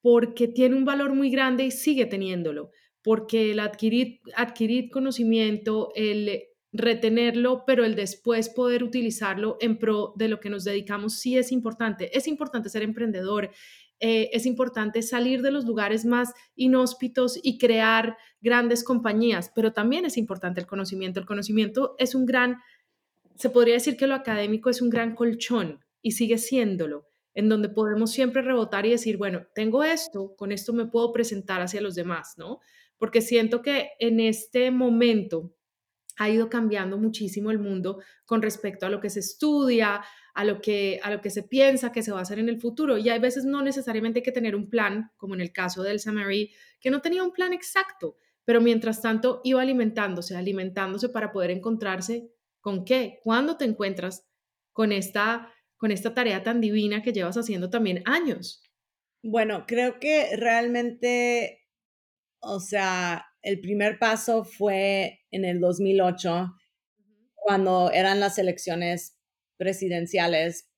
porque 0.00 0.48
tiene 0.48 0.76
un 0.76 0.84
valor 0.84 1.14
muy 1.14 1.30
grande 1.30 1.64
y 1.64 1.70
sigue 1.70 2.06
teniéndolo 2.06 2.70
porque 3.06 3.52
el 3.52 3.60
adquirir, 3.60 4.18
adquirir 4.34 4.90
conocimiento, 4.90 5.92
el 5.94 6.42
retenerlo, 6.72 7.62
pero 7.64 7.84
el 7.84 7.94
después 7.94 8.48
poder 8.48 8.82
utilizarlo 8.82 9.58
en 9.60 9.78
pro 9.78 10.12
de 10.16 10.26
lo 10.26 10.40
que 10.40 10.50
nos 10.50 10.64
dedicamos 10.64 11.20
sí 11.20 11.38
es 11.38 11.52
importante. 11.52 12.10
Es 12.18 12.26
importante 12.26 12.68
ser 12.68 12.82
emprendedor, 12.82 13.52
eh, 14.00 14.30
es 14.32 14.46
importante 14.46 15.02
salir 15.02 15.42
de 15.42 15.50
los 15.50 15.64
lugares 15.64 16.04
más 16.04 16.32
inhóspitos 16.54 17.38
y 17.42 17.58
crear 17.58 18.16
grandes 18.40 18.84
compañías, 18.84 19.50
pero 19.54 19.72
también 19.72 20.04
es 20.04 20.16
importante 20.16 20.60
el 20.60 20.66
conocimiento. 20.66 21.20
El 21.20 21.26
conocimiento 21.26 21.94
es 21.98 22.14
un 22.14 22.26
gran, 22.26 22.58
se 23.34 23.50
podría 23.50 23.74
decir 23.74 23.96
que 23.96 24.06
lo 24.06 24.14
académico 24.14 24.70
es 24.70 24.82
un 24.82 24.90
gran 24.90 25.14
colchón 25.14 25.80
y 26.02 26.12
sigue 26.12 26.38
siéndolo 26.38 27.08
en 27.34 27.48
donde 27.50 27.68
podemos 27.68 28.12
siempre 28.12 28.40
rebotar 28.40 28.86
y 28.86 28.90
decir, 28.90 29.18
bueno, 29.18 29.46
tengo 29.54 29.84
esto, 29.84 30.34
con 30.36 30.52
esto 30.52 30.72
me 30.72 30.86
puedo 30.86 31.12
presentar 31.12 31.60
hacia 31.60 31.82
los 31.82 31.94
demás, 31.94 32.34
¿no? 32.38 32.60
porque 32.98 33.20
siento 33.20 33.62
que 33.62 33.90
en 33.98 34.20
este 34.20 34.70
momento 34.70 35.54
ha 36.18 36.30
ido 36.30 36.48
cambiando 36.48 36.96
muchísimo 36.96 37.50
el 37.50 37.58
mundo 37.58 38.00
con 38.24 38.40
respecto 38.40 38.86
a 38.86 38.88
lo 38.88 39.00
que 39.00 39.10
se 39.10 39.20
estudia, 39.20 40.02
a 40.36 40.44
lo 40.44 40.60
que, 40.60 41.00
a 41.02 41.10
lo 41.10 41.20
que 41.20 41.30
se 41.30 41.42
piensa 41.42 41.92
que 41.92 42.02
se 42.02 42.12
va 42.12 42.18
a 42.18 42.22
hacer 42.22 42.38
en 42.38 42.48
el 42.48 42.60
futuro. 42.60 42.98
Y 42.98 43.08
hay 43.08 43.18
veces 43.18 43.44
no 43.44 43.62
necesariamente 43.62 44.18
hay 44.18 44.22
que 44.22 44.32
tener 44.32 44.54
un 44.54 44.68
plan, 44.70 45.10
como 45.16 45.34
en 45.34 45.40
el 45.40 45.52
caso 45.52 45.82
del 45.82 45.98
Samari, 45.98 46.52
que 46.78 46.90
no 46.90 47.00
tenía 47.00 47.22
un 47.24 47.32
plan 47.32 47.52
exacto, 47.52 48.16
pero 48.44 48.60
mientras 48.60 49.00
tanto 49.00 49.40
iba 49.44 49.62
alimentándose, 49.62 50.36
alimentándose 50.36 51.08
para 51.08 51.32
poder 51.32 51.50
encontrarse 51.50 52.30
con 52.60 52.84
qué, 52.84 53.18
cuándo 53.22 53.56
te 53.56 53.64
encuentras 53.64 54.28
con 54.72 54.92
esta, 54.92 55.52
con 55.78 55.90
esta 55.90 56.12
tarea 56.12 56.42
tan 56.42 56.60
divina 56.60 57.02
que 57.02 57.12
llevas 57.12 57.36
haciendo 57.36 57.70
también 57.70 58.02
años. 58.04 58.62
Bueno, 59.22 59.64
creo 59.66 59.98
que 59.98 60.36
realmente 60.36 61.66
o 62.40 62.60
sea, 62.60 63.26
el 63.42 63.60
primer 63.60 63.98
paso 63.98 64.44
fue 64.44 65.20
en 65.30 65.44
el 65.44 65.60
2008, 65.60 66.54
cuando 67.34 67.90
eran 67.90 68.20
las 68.20 68.38
elecciones 68.38 69.15
presidenciales 69.56 70.68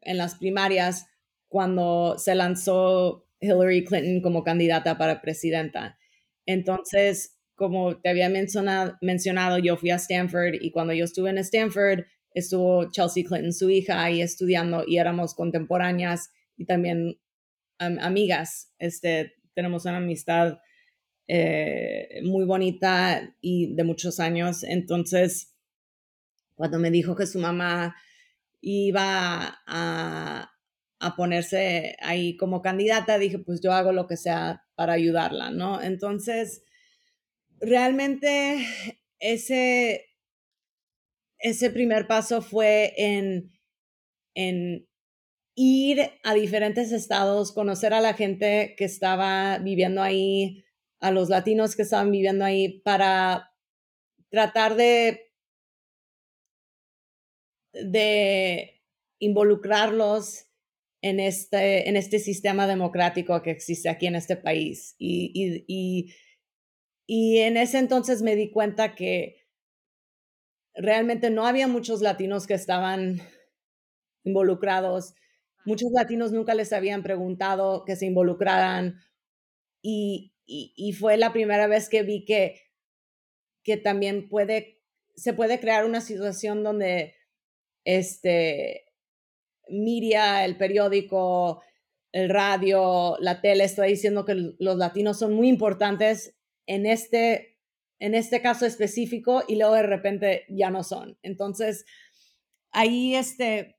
en 0.00 0.16
las 0.16 0.36
primarias, 0.36 1.06
cuando 1.48 2.16
se 2.18 2.34
lanzó 2.34 3.26
Hillary 3.40 3.84
Clinton 3.84 4.20
como 4.20 4.44
candidata 4.44 4.96
para 4.98 5.20
presidenta. 5.20 5.98
Entonces, 6.46 7.38
como 7.54 7.98
te 7.98 8.08
había 8.08 8.28
mencionado, 8.28 8.96
mencionado, 9.00 9.58
yo 9.58 9.76
fui 9.76 9.90
a 9.90 9.96
Stanford 9.96 10.54
y 10.60 10.70
cuando 10.70 10.92
yo 10.94 11.04
estuve 11.04 11.30
en 11.30 11.38
Stanford, 11.38 12.04
estuvo 12.32 12.90
Chelsea 12.90 13.24
Clinton, 13.24 13.52
su 13.52 13.68
hija, 13.68 14.02
ahí 14.02 14.22
estudiando 14.22 14.84
y 14.86 14.98
éramos 14.98 15.34
contemporáneas 15.34 16.30
y 16.56 16.64
también 16.64 17.18
amigas. 17.78 18.72
Este, 18.78 19.34
tenemos 19.54 19.84
una 19.84 19.98
amistad 19.98 20.58
eh, 21.26 22.20
muy 22.24 22.44
bonita 22.44 23.34
y 23.40 23.74
de 23.74 23.84
muchos 23.84 24.20
años. 24.20 24.62
Entonces, 24.64 25.54
cuando 26.54 26.78
me 26.78 26.90
dijo 26.90 27.16
que 27.16 27.26
su 27.26 27.38
mamá 27.38 27.96
iba 28.60 29.60
a, 29.66 30.52
a 31.00 31.16
ponerse 31.16 31.96
ahí 32.00 32.36
como 32.36 32.62
candidata, 32.62 33.18
dije, 33.18 33.38
pues 33.38 33.60
yo 33.60 33.72
hago 33.72 33.92
lo 33.92 34.06
que 34.06 34.16
sea 34.16 34.64
para 34.74 34.92
ayudarla, 34.94 35.50
¿no? 35.50 35.80
Entonces, 35.80 36.62
realmente 37.60 38.66
ese, 39.18 40.06
ese 41.38 41.70
primer 41.70 42.06
paso 42.06 42.42
fue 42.42 42.92
en, 42.96 43.50
en 44.34 44.86
ir 45.54 46.10
a 46.22 46.34
diferentes 46.34 46.92
estados, 46.92 47.52
conocer 47.52 47.94
a 47.94 48.00
la 48.00 48.14
gente 48.14 48.74
que 48.76 48.84
estaba 48.84 49.58
viviendo 49.58 50.02
ahí, 50.02 50.64
a 51.00 51.10
los 51.10 51.28
latinos 51.28 51.76
que 51.76 51.82
estaban 51.82 52.10
viviendo 52.10 52.44
ahí 52.44 52.80
para 52.80 53.52
tratar 54.30 54.76
de, 54.76 55.29
de 57.72 58.82
involucrarlos 59.18 60.46
en 61.02 61.20
este, 61.20 61.88
en 61.88 61.96
este 61.96 62.18
sistema 62.18 62.66
democrático 62.66 63.40
que 63.42 63.50
existe 63.50 63.88
aquí 63.88 64.06
en 64.06 64.16
este 64.16 64.36
país. 64.36 64.94
Y, 64.98 65.30
y, 65.34 65.64
y, 65.66 66.14
y 67.06 67.38
en 67.38 67.56
ese 67.56 67.78
entonces 67.78 68.22
me 68.22 68.36
di 68.36 68.50
cuenta 68.50 68.94
que 68.94 69.48
realmente 70.74 71.30
no 71.30 71.46
había 71.46 71.66
muchos 71.66 72.00
latinos 72.00 72.46
que 72.46 72.54
estaban 72.54 73.20
involucrados. 74.24 75.14
Muchos 75.64 75.90
latinos 75.92 76.32
nunca 76.32 76.54
les 76.54 76.72
habían 76.72 77.02
preguntado 77.02 77.84
que 77.84 77.96
se 77.96 78.06
involucraran 78.06 79.00
y, 79.82 80.34
y, 80.46 80.92
fue 80.92 81.16
la 81.16 81.32
primera 81.32 81.66
vez 81.66 81.88
que 81.88 82.02
vi 82.02 82.24
que, 82.24 82.60
que 83.62 83.76
también 83.76 84.28
puede, 84.28 84.82
se 85.14 85.32
puede 85.32 85.60
crear 85.60 85.84
una 85.86 86.00
situación 86.00 86.62
donde 86.62 87.14
este, 87.84 88.86
media, 89.68 90.44
el 90.44 90.56
periódico, 90.56 91.62
el 92.12 92.28
radio, 92.28 93.16
la 93.20 93.40
tele 93.40 93.64
está 93.64 93.84
diciendo 93.84 94.24
que 94.24 94.54
los 94.58 94.76
latinos 94.76 95.18
son 95.18 95.34
muy 95.34 95.48
importantes 95.48 96.36
en 96.66 96.86
este, 96.86 97.58
en 97.98 98.14
este 98.14 98.42
caso 98.42 98.66
específico 98.66 99.42
y 99.46 99.56
luego 99.56 99.74
de 99.74 99.82
repente 99.82 100.44
ya 100.48 100.70
no 100.70 100.82
son. 100.82 101.18
Entonces, 101.22 101.84
ahí 102.72 103.14
este, 103.14 103.76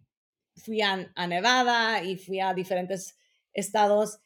fui 0.55 0.81
a, 0.81 1.11
a 1.15 1.27
Nevada 1.27 2.03
y 2.03 2.17
fui 2.17 2.39
a 2.39 2.53
diferentes 2.53 3.17
estados 3.53 4.21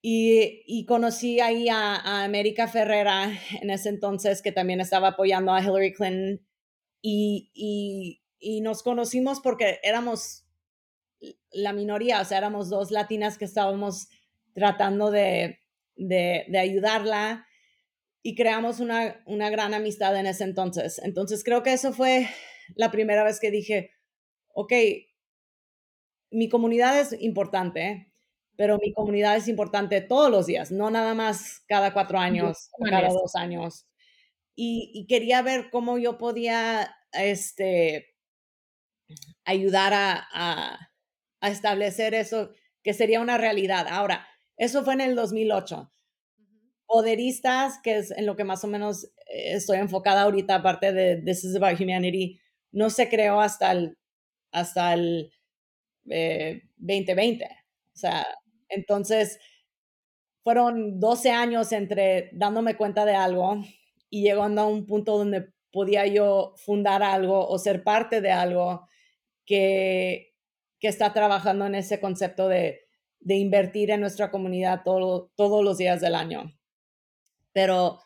y, 0.00 0.84
conocí 0.86 1.40
ahí 1.40 1.68
a, 1.68 2.24
América 2.24 2.68
Ferrera 2.68 3.32
en 3.60 3.70
ese 3.70 3.88
entonces, 3.88 4.42
que 4.42 4.52
también 4.52 4.80
estaba 4.80 5.08
apoyando 5.08 5.52
a 5.52 5.62
Hillary 5.62 5.92
Clinton. 5.92 6.46
Y, 7.02 8.22
nos 8.60 8.82
conocimos 8.82 9.40
porque 9.40 9.80
éramos 9.82 10.44
la 11.50 11.72
minoría, 11.72 12.20
o 12.20 12.24
sea, 12.24 12.38
éramos 12.38 12.70
dos 12.70 12.90
latinas 12.90 13.38
que 13.38 13.44
estábamos 13.44 14.08
tratando 14.54 15.10
de, 15.10 15.58
ayudarla 16.58 17.46
y 18.22 18.34
creamos 18.34 18.80
una, 18.80 19.22
una 19.26 19.50
gran 19.50 19.74
amistad 19.74 20.16
en 20.16 20.26
ese 20.26 20.44
entonces. 20.44 21.00
Entonces 21.02 21.42
creo 21.44 21.62
que 21.62 21.72
eso 21.72 21.92
fue 21.92 22.28
la 22.74 22.90
primera 22.90 23.24
vez 23.24 23.40
que 23.40 23.50
dije, 23.50 23.90
ok, 24.54 24.72
mi 26.30 26.48
comunidad 26.48 27.00
es 27.00 27.16
importante, 27.20 28.12
pero 28.56 28.78
mi 28.78 28.92
comunidad 28.92 29.36
es 29.36 29.48
importante 29.48 30.00
todos 30.00 30.30
los 30.30 30.46
días, 30.46 30.70
no 30.70 30.90
nada 30.90 31.14
más 31.14 31.62
cada 31.68 31.92
cuatro 31.92 32.18
años 32.18 32.70
o 32.72 32.84
cada 32.84 33.08
dos 33.08 33.34
años. 33.36 33.86
Y, 34.54 35.06
quería 35.08 35.40
ver 35.42 35.70
cómo 35.70 35.98
yo 35.98 36.18
podía 36.18 36.92
este, 37.12 38.07
ayudar 39.44 39.92
a, 39.94 40.78
a 41.40 41.50
establecer 41.50 42.14
eso, 42.14 42.50
que 42.82 42.94
sería 42.94 43.20
una 43.20 43.38
realidad. 43.38 43.86
Ahora, 43.88 44.26
eso 44.56 44.84
fue 44.84 44.94
en 44.94 45.00
el 45.00 45.14
2008. 45.14 45.90
Poderistas, 46.86 47.80
que 47.82 47.98
es 47.98 48.10
en 48.10 48.26
lo 48.26 48.36
que 48.36 48.44
más 48.44 48.64
o 48.64 48.68
menos 48.68 49.04
eh, 49.26 49.54
estoy 49.54 49.78
enfocada 49.78 50.22
ahorita, 50.22 50.56
aparte 50.56 50.92
de 50.92 51.16
This 51.18 51.44
is 51.44 51.56
About 51.56 51.80
Humanity, 51.80 52.40
no 52.72 52.90
se 52.90 53.08
creó 53.08 53.40
hasta 53.40 53.72
el, 53.72 53.98
hasta 54.52 54.94
el 54.94 55.32
2020. 56.04 57.44
Eh, 57.44 57.48
o 57.94 57.96
sea, 57.98 58.26
entonces 58.68 59.38
fueron 60.42 60.98
12 60.98 61.30
años 61.30 61.72
entre 61.72 62.30
dándome 62.32 62.76
cuenta 62.76 63.04
de 63.04 63.14
algo 63.14 63.62
y 64.10 64.22
llegando 64.22 64.62
a 64.62 64.66
un 64.66 64.86
punto 64.86 65.18
donde 65.18 65.52
podía 65.72 66.06
yo 66.06 66.54
fundar 66.56 67.02
algo 67.02 67.46
o 67.46 67.58
ser 67.58 67.84
parte 67.84 68.20
de 68.20 68.32
algo 68.32 68.88
que, 69.48 70.34
que 70.78 70.88
está 70.88 71.12
trabajando 71.14 71.66
en 71.66 71.74
ese 71.74 72.00
concepto 72.00 72.48
de, 72.48 72.82
de 73.18 73.36
invertir 73.36 73.90
en 73.90 74.00
nuestra 74.00 74.30
comunidad 74.30 74.82
todo, 74.84 75.32
todos 75.36 75.64
los 75.64 75.78
días 75.78 76.02
del 76.02 76.14
año. 76.14 76.54
Pero 77.52 77.98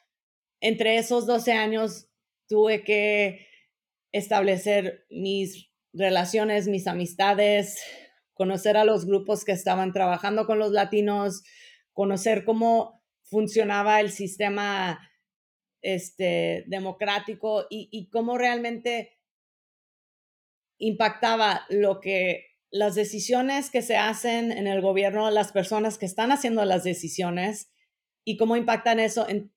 entre 0.61 0.97
esos 0.97 1.27
12 1.27 1.53
años 1.53 2.09
tuve 2.49 2.85
que 2.85 3.49
establecer 4.13 5.05
mis 5.11 5.69
relaciones, 5.93 6.69
mis 6.69 6.87
amistades, 6.87 7.83
conocer 8.35 8.77
a 8.77 8.85
los 8.85 9.05
grupos 9.05 9.45
que 9.45 9.53
estaban 9.53 9.93
trabajando 9.93 10.47
con 10.47 10.61
los 10.61 10.71
latinos, 10.71 11.43
conocer 11.93 12.45
cómo 12.45 13.03
funcionaba 13.25 14.01
el 14.01 14.13
sistema 14.13 15.11
este, 15.83 16.65
democrático 16.69 17.67
y, 17.69 17.89
y 17.91 18.09
cómo 18.11 18.39
realmente 18.39 19.12
impactaba 20.83 21.65
lo 21.69 22.01
que 22.01 22.47
las 22.71 22.97
decisiones 22.97 23.71
que 23.71 23.83
se 23.83 23.97
hacen 23.97 24.51
en 24.51 24.67
el 24.67 24.81
gobierno, 24.81 25.31
las 25.31 25.53
personas 25.53 25.97
que 25.97 26.07
están 26.07 26.33
haciendo 26.33 26.65
las 26.65 26.83
decisiones 26.83 27.71
y 28.25 28.37
cómo 28.37 28.57
impactan 28.57 28.99
eso 28.99 29.27
en, 29.29 29.53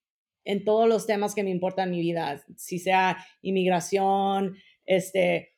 todos 0.64 0.88
los 0.88 1.08
temas 1.08 1.34
que 1.34 1.44
me 1.44 1.50
importan 1.50 1.90
en 1.90 1.96
mi 1.96 2.02
vida, 2.02 2.44
si 2.56 2.78
sea 2.78 3.18
inmigración, 3.42 4.56
este, 4.86 5.56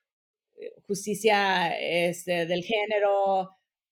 justicia 0.87 1.77
este, 1.77 2.45
del 2.45 2.63
género, 2.63 3.49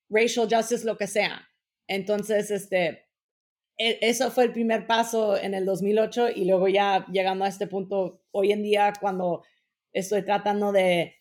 racial 0.09 0.47
justice, 0.49 0.85
lo 0.85 0.97
que 0.97 1.07
sea. 1.07 1.45
Entonces, 1.87 2.51
este, 2.51 3.09
e, 3.77 3.99
eso 4.01 4.31
fue 4.31 4.45
el 4.45 4.53
primer 4.53 4.87
paso 4.87 5.37
en 5.37 5.53
el 5.53 5.65
2008 5.65 6.29
y 6.29 6.45
luego 6.45 6.69
ya 6.69 7.05
llegando 7.11 7.43
a 7.43 7.49
este 7.49 7.67
punto 7.67 8.23
hoy 8.31 8.53
en 8.53 8.63
día 8.63 8.93
cuando 9.01 9.43
estoy 9.91 10.23
tratando 10.23 10.71
de, 10.71 11.15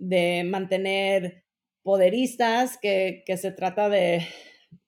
de 0.00 0.44
mantener 0.44 1.44
poderistas, 1.82 2.78
que, 2.78 3.22
que 3.26 3.36
se 3.36 3.52
trata 3.52 3.88
de, 3.88 4.26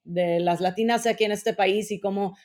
de, 0.04 0.40
las 0.40 0.60
latinas 0.60 1.06
aquí 1.06 1.24
en 1.24 1.32
este 1.32 1.52
país 1.52 1.90
y 1.90 2.00
cómo, 2.00 2.36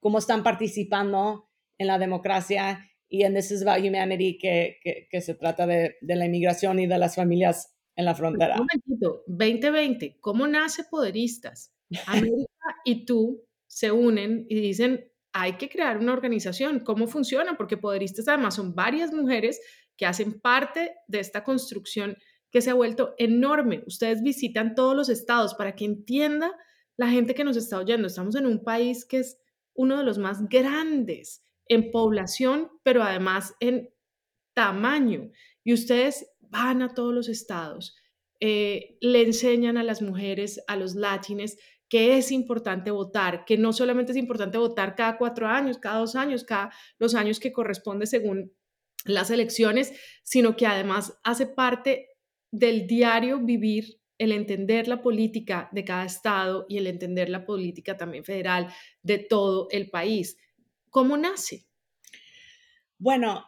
cómo 0.00 0.18
están 0.18 0.42
participando 0.42 1.48
en 1.78 1.86
la 1.86 1.98
democracia 1.98 2.84
y 3.08 3.22
en 3.22 3.34
This 3.34 3.52
is 3.52 3.66
About 3.66 3.84
Humanity, 3.84 4.36
que, 4.38 4.78
que, 5.10 5.20
se 5.22 5.34
trata 5.34 5.66
de, 5.66 5.96
de, 6.02 6.16
la 6.16 6.26
inmigración 6.26 6.78
y 6.78 6.86
de 6.86 6.98
las 6.98 7.16
familias 7.16 7.74
en 7.96 8.04
la 8.04 8.14
frontera. 8.14 8.56
Un 8.60 8.66
momentito, 8.70 9.24
2020, 9.26 10.18
¿cómo 10.20 10.46
nace 10.46 10.84
Poderistas? 10.84 11.74
América 12.06 12.52
y 12.84 13.06
tú 13.06 13.42
se 13.66 13.90
unen 13.92 14.44
y 14.50 14.60
dicen, 14.60 15.10
hay 15.32 15.54
que 15.54 15.70
crear 15.70 15.98
una 15.98 16.12
organización. 16.12 16.80
¿Cómo 16.80 17.06
funciona? 17.06 17.56
Porque 17.56 17.78
Poderistas 17.78 18.28
además 18.28 18.56
son 18.56 18.74
varias 18.74 19.12
mujeres 19.12 19.58
que 19.98 20.06
hacen 20.06 20.40
parte 20.40 20.94
de 21.08 21.20
esta 21.20 21.44
construcción 21.44 22.16
que 22.50 22.62
se 22.62 22.70
ha 22.70 22.74
vuelto 22.74 23.14
enorme. 23.18 23.82
Ustedes 23.86 24.22
visitan 24.22 24.74
todos 24.74 24.96
los 24.96 25.10
estados 25.10 25.54
para 25.54 25.74
que 25.74 25.84
entienda 25.84 26.56
la 26.96 27.08
gente 27.08 27.34
que 27.34 27.44
nos 27.44 27.58
está 27.58 27.78
oyendo. 27.78 28.06
Estamos 28.06 28.36
en 28.36 28.46
un 28.46 28.64
país 28.64 29.04
que 29.04 29.18
es 29.18 29.38
uno 29.74 29.98
de 29.98 30.04
los 30.04 30.16
más 30.16 30.48
grandes 30.48 31.44
en 31.66 31.90
población, 31.90 32.70
pero 32.82 33.02
además 33.02 33.54
en 33.60 33.90
tamaño. 34.54 35.30
Y 35.62 35.74
ustedes 35.74 36.26
van 36.40 36.80
a 36.80 36.94
todos 36.94 37.12
los 37.12 37.28
estados, 37.28 37.96
eh, 38.40 38.96
le 39.00 39.22
enseñan 39.22 39.76
a 39.76 39.82
las 39.82 40.00
mujeres, 40.00 40.62
a 40.66 40.76
los 40.76 40.94
latines, 40.94 41.58
que 41.88 42.18
es 42.18 42.32
importante 42.32 42.90
votar, 42.90 43.44
que 43.44 43.56
no 43.56 43.72
solamente 43.72 44.12
es 44.12 44.18
importante 44.18 44.58
votar 44.58 44.94
cada 44.94 45.18
cuatro 45.18 45.46
años, 45.46 45.78
cada 45.78 45.98
dos 45.98 46.14
años, 46.14 46.44
cada 46.44 46.70
los 46.98 47.14
años 47.14 47.40
que 47.40 47.52
corresponde 47.52 48.06
según 48.06 48.52
las 49.04 49.30
elecciones, 49.30 49.92
sino 50.22 50.56
que 50.56 50.66
además 50.66 51.18
hace 51.24 51.46
parte 51.46 52.08
del 52.50 52.86
diario 52.86 53.40
vivir 53.40 54.00
el 54.18 54.32
entender 54.32 54.88
la 54.88 55.00
política 55.00 55.68
de 55.72 55.84
cada 55.84 56.04
estado 56.04 56.66
y 56.68 56.78
el 56.78 56.86
entender 56.88 57.28
la 57.28 57.46
política 57.46 57.96
también 57.96 58.24
federal 58.24 58.68
de 59.02 59.18
todo 59.18 59.68
el 59.70 59.90
país. 59.90 60.36
¿Cómo 60.90 61.16
nace? 61.16 61.66
Bueno, 62.98 63.44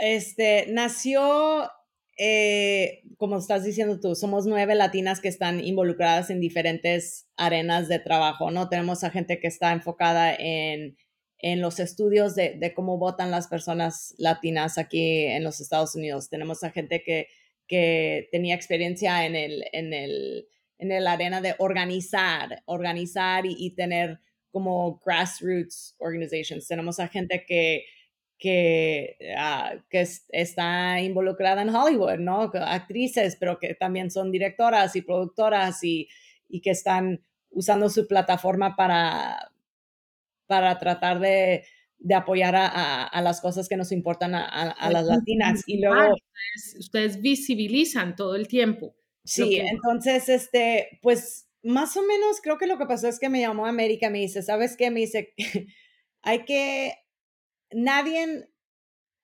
este 0.00 0.66
nació, 0.68 1.68
eh, 2.16 3.02
como 3.16 3.38
estás 3.38 3.64
diciendo 3.64 3.98
tú, 3.98 4.14
somos 4.14 4.46
nueve 4.46 4.76
latinas 4.76 5.20
que 5.20 5.28
están 5.28 5.58
involucradas 5.64 6.30
en 6.30 6.40
diferentes 6.40 7.28
arenas 7.36 7.88
de 7.88 7.98
trabajo, 7.98 8.52
¿no? 8.52 8.68
Tenemos 8.68 9.02
a 9.02 9.10
gente 9.10 9.40
que 9.40 9.48
está 9.48 9.72
enfocada 9.72 10.32
en, 10.32 10.96
en 11.42 11.60
los 11.60 11.80
estudios 11.80 12.34
de, 12.34 12.54
de, 12.54 12.74
cómo 12.74 12.98
votan 12.98 13.30
las 13.30 13.48
personas 13.48 14.14
latinas 14.18 14.78
aquí 14.78 15.24
en 15.24 15.42
los 15.42 15.60
Estados 15.60 15.94
Unidos. 15.94 16.28
Tenemos 16.28 16.62
a 16.62 16.70
gente 16.70 17.02
que, 17.02 17.28
que 17.66 18.28
tenía 18.30 18.54
experiencia 18.54 19.24
en 19.24 19.36
el, 19.36 19.64
en 19.72 19.92
el, 19.94 20.48
en 20.78 20.92
el 20.92 21.06
arena 21.06 21.40
de 21.40 21.54
organizar, 21.58 22.62
organizar 22.66 23.46
y, 23.46 23.56
y 23.58 23.70
tener 23.70 24.20
como 24.50 25.00
grassroots 25.04 25.96
organizations. 25.98 26.66
Tenemos 26.66 27.00
a 27.00 27.08
gente 27.08 27.44
que, 27.46 27.84
que, 28.38 29.16
ah, 29.36 29.74
que 29.88 30.06
está 30.30 31.00
involucrada 31.00 31.62
en 31.62 31.74
Hollywood, 31.74 32.18
¿no? 32.18 32.50
Actrices, 32.54 33.36
pero 33.36 33.58
que 33.58 33.74
también 33.74 34.10
son 34.10 34.30
directoras 34.30 34.94
y 34.96 35.02
productoras 35.02 35.82
y, 35.84 36.08
y 36.48 36.60
que 36.60 36.70
están 36.70 37.22
usando 37.50 37.88
su 37.88 38.06
plataforma 38.06 38.76
para, 38.76 39.52
para 40.50 40.76
tratar 40.80 41.20
de, 41.20 41.64
de 41.98 42.14
apoyar 42.16 42.56
a, 42.56 43.04
a, 43.04 43.22
las 43.22 43.40
cosas 43.40 43.68
que 43.68 43.76
nos 43.76 43.92
importan 43.92 44.34
a, 44.34 44.44
a 44.44 44.90
las 44.90 45.06
latinas. 45.06 45.62
Y 45.66 45.80
luego... 45.80 46.14
Ustedes, 46.14 46.76
ustedes 46.80 47.22
visibilizan 47.22 48.16
todo 48.16 48.34
el 48.34 48.48
tiempo. 48.48 48.96
Sí, 49.24 49.58
entonces, 49.58 50.28
este, 50.28 50.98
pues 51.02 51.48
más 51.62 51.96
o 51.96 52.02
menos 52.02 52.40
creo 52.42 52.58
que 52.58 52.66
lo 52.66 52.78
que 52.78 52.86
pasó 52.86 53.06
es 53.06 53.20
que 53.20 53.28
me 53.28 53.40
llamó 53.40 53.66
América, 53.66 54.10
me 54.10 54.18
dice, 54.18 54.42
¿sabes 54.42 54.76
qué? 54.76 54.90
Me 54.90 55.00
dice, 55.00 55.34
hay 56.22 56.44
que, 56.44 56.94
nadie 57.70 58.48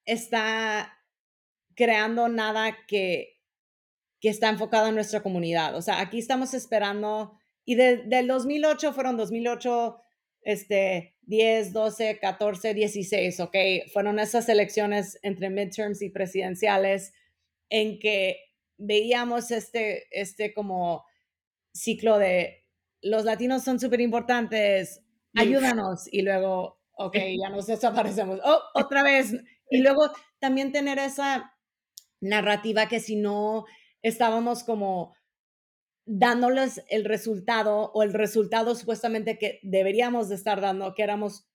está 0.04 0.92
creando 1.74 2.28
nada 2.28 2.76
que, 2.86 3.40
que 4.20 4.28
está 4.28 4.48
enfocado 4.48 4.88
en 4.88 4.94
nuestra 4.94 5.22
comunidad. 5.22 5.74
O 5.74 5.82
sea, 5.82 6.00
aquí 6.00 6.18
estamos 6.18 6.54
esperando, 6.54 7.38
y 7.64 7.74
de, 7.74 7.98
del 8.04 8.28
2008 8.28 8.92
fueron 8.92 9.16
2008, 9.16 9.98
este, 10.42 11.15
10, 11.26 11.72
12, 11.72 12.18
14, 12.20 12.74
16, 12.74 13.40
¿ok? 13.40 13.56
Fueron 13.92 14.18
esas 14.18 14.48
elecciones 14.48 15.18
entre 15.22 15.50
midterms 15.50 16.02
y 16.02 16.10
presidenciales 16.10 17.12
en 17.68 17.98
que 17.98 18.38
veíamos 18.78 19.50
este, 19.50 20.06
este 20.10 20.54
como 20.54 21.04
ciclo 21.72 22.18
de 22.18 22.64
los 23.02 23.24
latinos 23.24 23.62
son 23.62 23.78
súper 23.78 24.00
importantes, 24.00 25.02
ayúdanos 25.34 26.12
y 26.12 26.22
luego, 26.22 26.80
ok, 26.92 27.16
ya 27.40 27.50
nos 27.50 27.66
desaparecemos, 27.66 28.40
oh, 28.44 28.60
otra 28.74 29.02
vez. 29.02 29.32
Y 29.70 29.78
luego 29.78 30.10
también 30.38 30.72
tener 30.72 30.98
esa 30.98 31.54
narrativa 32.20 32.88
que 32.88 33.00
si 33.00 33.16
no 33.16 33.64
estábamos 34.02 34.64
como 34.64 35.14
dándoles 36.06 36.84
el 36.88 37.04
resultado 37.04 37.90
o 37.92 38.02
el 38.04 38.14
resultado 38.14 38.74
supuestamente 38.76 39.38
que 39.38 39.58
deberíamos 39.62 40.28
de 40.28 40.36
estar 40.36 40.60
dando, 40.60 40.94
que 40.94 41.02
éramos 41.02 41.48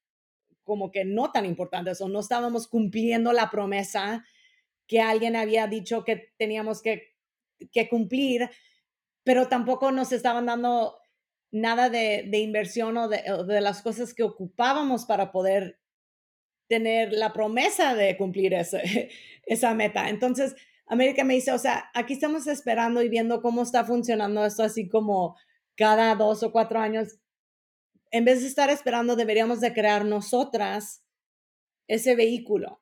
como 0.64 0.92
que 0.92 1.06
no 1.06 1.32
tan 1.32 1.46
importantes 1.46 2.02
o 2.02 2.10
no 2.10 2.20
estábamos 2.20 2.68
cumpliendo 2.68 3.32
la 3.34 3.50
promesa 3.50 4.24
que 4.88 5.00
alguien 5.00 5.38
había 5.38 5.68
dicho 5.68 6.04
que 6.04 6.34
teníamos 6.38 6.82
que, 6.82 7.16
que 7.72 7.88
cumplir, 7.88 8.50
pero 9.24 9.48
tampoco 9.48 9.92
nos 9.92 10.12
estaban 10.12 10.46
dando 10.46 10.98
nada 11.50 11.90
de, 11.90 12.26
de 12.28 12.40
inversión 12.40 12.98
o 12.98 13.08
de, 13.08 13.24
de, 13.48 13.62
las 13.62 13.82
cosas 13.82 14.14
que 14.14 14.24
ocupábamos 14.24 15.06
para 15.06 15.32
poder 15.32 15.80
tener 16.68 17.14
la 17.14 17.32
promesa 17.32 17.96
de 17.96 18.18
cumplir 18.18 18.54
ese, 18.54 19.10
esa 19.46 19.74
meta. 19.74 20.10
Entonces, 20.10 20.56
América 20.92 21.24
me 21.24 21.36
dice, 21.36 21.54
o 21.54 21.58
sea, 21.58 21.90
aquí 21.94 22.12
estamos 22.14 22.48
esperando 22.48 23.02
y 23.02 23.08
viendo 23.08 23.42
cómo 23.42 23.62
está 23.64 23.86
funcionando 23.86 24.46
esto 24.46 24.62
así 24.62 24.90
como 24.90 25.38
cada 25.78 26.14
dos 26.16 26.44
o 26.44 26.52
cuatro 26.52 26.82
años. 26.82 27.18
En 28.12 28.26
vez 28.26 28.42
de 28.42 28.48
estar 28.48 28.70
esperando, 28.70 29.16
deberíamos 29.16 29.62
de 29.62 29.74
crear 29.74 30.04
nosotras 30.04 31.06
ese 31.88 32.14
vehículo. 32.18 32.82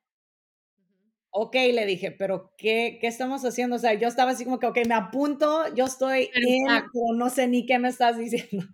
ok, 1.31 1.53
le 1.71 1.85
dije, 1.85 2.11
pero 2.11 2.51
¿qué, 2.57 2.97
¿qué 2.99 3.05
estamos 3.05 3.45
haciendo? 3.45 3.75
O 3.75 3.79
sea, 3.79 3.93
yo 3.93 4.07
estaba 4.07 4.31
así 4.31 4.43
como 4.43 4.57
que, 4.57 4.65
ok, 4.65 4.79
me 4.87 4.95
apunto, 4.95 5.71
yo 5.75 5.85
estoy 5.85 6.31
en, 6.33 6.65
pero 6.65 7.15
no 7.15 7.29
sé 7.29 7.47
ni 7.47 7.67
qué 7.67 7.77
me 7.77 7.89
estás 7.89 8.17
diciendo, 8.17 8.65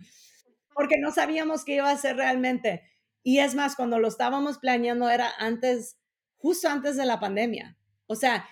porque 0.73 0.95
no 0.97 1.11
sabíamos 1.11 1.65
qué 1.65 1.75
iba 1.75 1.89
a 1.89 1.93
hacer 1.93 2.15
realmente. 2.15 2.83
Y 3.21 3.39
es 3.39 3.53
más, 3.53 3.75
cuando 3.75 3.99
lo 3.99 4.07
estábamos 4.07 4.59
planeando 4.59 5.09
era 5.09 5.29
antes, 5.39 5.97
justo 6.37 6.69
antes 6.69 6.95
de 6.95 7.05
la 7.05 7.19
pandemia. 7.19 7.77
O 8.07 8.15
sea, 8.15 8.47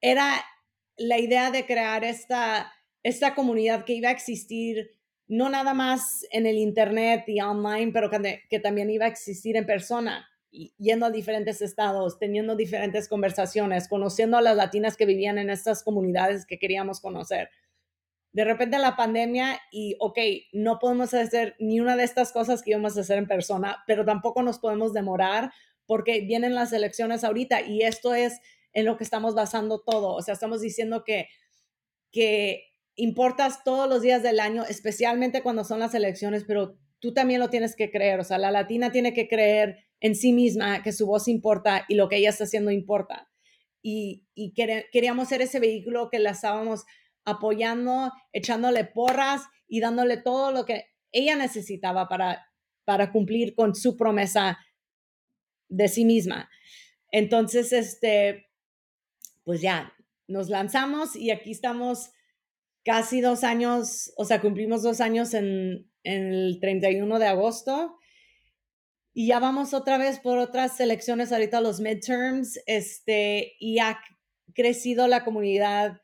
era 0.00 0.44
la 0.96 1.18
idea 1.18 1.50
de 1.50 1.66
crear 1.66 2.04
esta, 2.04 2.72
esta 3.02 3.34
comunidad 3.34 3.84
que 3.84 3.94
iba 3.94 4.08
a 4.08 4.12
existir 4.12 4.90
no 5.28 5.48
nada 5.48 5.74
más 5.74 6.24
en 6.30 6.46
el 6.46 6.56
Internet 6.56 7.24
y 7.26 7.40
online, 7.40 7.92
pero 7.92 8.10
que, 8.10 8.42
que 8.48 8.60
también 8.60 8.90
iba 8.90 9.06
a 9.06 9.08
existir 9.08 9.56
en 9.56 9.66
persona 9.66 10.28
yendo 10.78 11.06
a 11.06 11.10
diferentes 11.10 11.60
estados, 11.60 12.18
teniendo 12.18 12.56
diferentes 12.56 13.08
conversaciones, 13.08 13.88
conociendo 13.88 14.36
a 14.36 14.42
las 14.42 14.56
latinas 14.56 14.96
que 14.96 15.06
vivían 15.06 15.38
en 15.38 15.50
estas 15.50 15.82
comunidades 15.82 16.46
que 16.46 16.58
queríamos 16.58 17.00
conocer. 17.00 17.50
De 18.32 18.44
repente 18.44 18.78
la 18.78 18.96
pandemia 18.96 19.60
y, 19.70 19.96
ok, 19.98 20.18
no 20.52 20.78
podemos 20.78 21.14
hacer 21.14 21.56
ni 21.58 21.80
una 21.80 21.96
de 21.96 22.04
estas 22.04 22.32
cosas 22.32 22.62
que 22.62 22.70
íbamos 22.70 22.96
a 22.96 23.00
hacer 23.00 23.18
en 23.18 23.26
persona, 23.26 23.82
pero 23.86 24.04
tampoco 24.04 24.42
nos 24.42 24.58
podemos 24.58 24.92
demorar 24.92 25.52
porque 25.86 26.20
vienen 26.20 26.54
las 26.54 26.72
elecciones 26.72 27.24
ahorita 27.24 27.62
y 27.62 27.82
esto 27.82 28.14
es 28.14 28.40
en 28.76 28.84
lo 28.84 28.98
que 28.98 29.04
estamos 29.04 29.34
basando 29.34 29.80
todo. 29.80 30.14
O 30.14 30.20
sea, 30.20 30.34
estamos 30.34 30.60
diciendo 30.60 31.02
que, 31.02 31.28
que 32.12 32.74
importas 32.94 33.64
todos 33.64 33.88
los 33.88 34.02
días 34.02 34.22
del 34.22 34.38
año, 34.38 34.64
especialmente 34.68 35.42
cuando 35.42 35.64
son 35.64 35.80
las 35.80 35.94
elecciones, 35.94 36.44
pero 36.46 36.78
tú 36.98 37.14
también 37.14 37.40
lo 37.40 37.48
tienes 37.48 37.74
que 37.74 37.90
creer. 37.90 38.20
O 38.20 38.24
sea, 38.24 38.36
la 38.36 38.50
latina 38.50 38.92
tiene 38.92 39.14
que 39.14 39.28
creer 39.28 39.86
en 40.00 40.14
sí 40.14 40.34
misma, 40.34 40.82
que 40.82 40.92
su 40.92 41.06
voz 41.06 41.26
importa 41.26 41.86
y 41.88 41.94
lo 41.94 42.10
que 42.10 42.18
ella 42.18 42.28
está 42.28 42.44
haciendo 42.44 42.70
importa. 42.70 43.30
Y, 43.80 44.26
queríamos 44.92 45.28
ser 45.28 45.40
ese 45.40 45.58
vehículo 45.58 46.10
que 46.10 46.18
la 46.18 46.32
estábamos 46.32 46.84
apoyando, 47.24 48.12
echándole 48.34 48.84
porras 48.84 49.44
y 49.66 49.80
dándole 49.80 50.18
todo 50.18 50.52
lo 50.52 50.66
que 50.66 50.84
ella 51.12 51.34
necesitaba 51.34 52.08
para, 52.08 52.46
para 52.84 53.10
cumplir 53.10 53.54
con 53.54 53.74
su 53.74 53.96
promesa 53.96 54.58
de 55.70 55.88
sí 55.88 56.04
misma. 56.04 56.50
Entonces, 57.10 57.72
este, 57.72 58.45
pues 59.46 59.60
ya, 59.60 59.94
nos 60.26 60.48
lanzamos 60.48 61.14
y 61.14 61.30
aquí 61.30 61.52
estamos 61.52 62.10
casi 62.84 63.20
dos 63.20 63.44
años, 63.44 64.12
o 64.16 64.24
sea, 64.24 64.40
cumplimos 64.40 64.82
dos 64.82 65.00
años 65.00 65.34
en, 65.34 65.88
en 66.02 66.32
el 66.34 66.58
31 66.60 67.18
de 67.20 67.26
agosto 67.26 67.96
y 69.14 69.28
ya 69.28 69.38
vamos 69.38 69.72
otra 69.72 69.98
vez 69.98 70.18
por 70.18 70.38
otras 70.38 70.78
elecciones 70.80 71.32
ahorita 71.32 71.60
los 71.60 71.78
midterms, 71.78 72.60
este, 72.66 73.54
y 73.60 73.78
ha 73.78 74.00
crecido 74.52 75.06
la 75.06 75.24
comunidad 75.24 76.02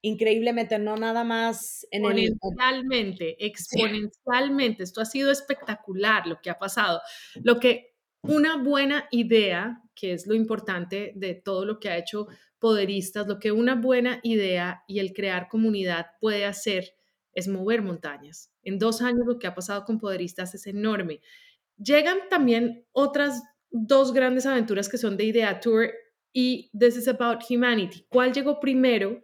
increíblemente, 0.00 0.78
no 0.78 0.96
nada 0.96 1.24
más 1.24 1.86
en 1.90 2.04
exponencialmente, 2.06 3.36
el... 3.38 3.46
exponencialmente. 3.48 4.82
Esto 4.82 5.02
ha 5.02 5.04
sido 5.04 5.30
espectacular 5.30 6.26
lo 6.26 6.40
que 6.40 6.48
ha 6.48 6.58
pasado. 6.58 7.02
Lo 7.44 7.60
que 7.60 7.94
una 8.22 8.56
buena 8.56 9.06
idea, 9.10 9.80
que 9.94 10.12
es 10.14 10.26
lo 10.26 10.34
importante 10.34 11.12
de 11.14 11.34
todo 11.34 11.64
lo 11.64 11.78
que 11.78 11.90
ha 11.90 11.98
hecho 11.98 12.28
Poderistas, 12.62 13.26
lo 13.26 13.40
que 13.40 13.50
una 13.50 13.74
buena 13.74 14.20
idea 14.22 14.84
y 14.86 15.00
el 15.00 15.12
crear 15.12 15.48
comunidad 15.48 16.06
puede 16.20 16.44
hacer 16.44 16.94
es 17.34 17.48
mover 17.48 17.82
montañas. 17.82 18.52
En 18.62 18.78
dos 18.78 19.02
años 19.02 19.26
lo 19.26 19.40
que 19.40 19.48
ha 19.48 19.54
pasado 19.56 19.84
con 19.84 19.98
Poderistas 19.98 20.54
es 20.54 20.68
enorme. 20.68 21.20
Llegan 21.76 22.18
también 22.30 22.86
otras 22.92 23.42
dos 23.72 24.12
grandes 24.12 24.46
aventuras 24.46 24.88
que 24.88 24.96
son 24.96 25.16
de 25.16 25.24
Idea 25.24 25.58
Tour 25.58 25.90
y 26.32 26.70
This 26.78 26.98
is 26.98 27.08
About 27.08 27.42
Humanity. 27.50 28.06
¿Cuál 28.08 28.32
llegó 28.32 28.60
primero? 28.60 29.20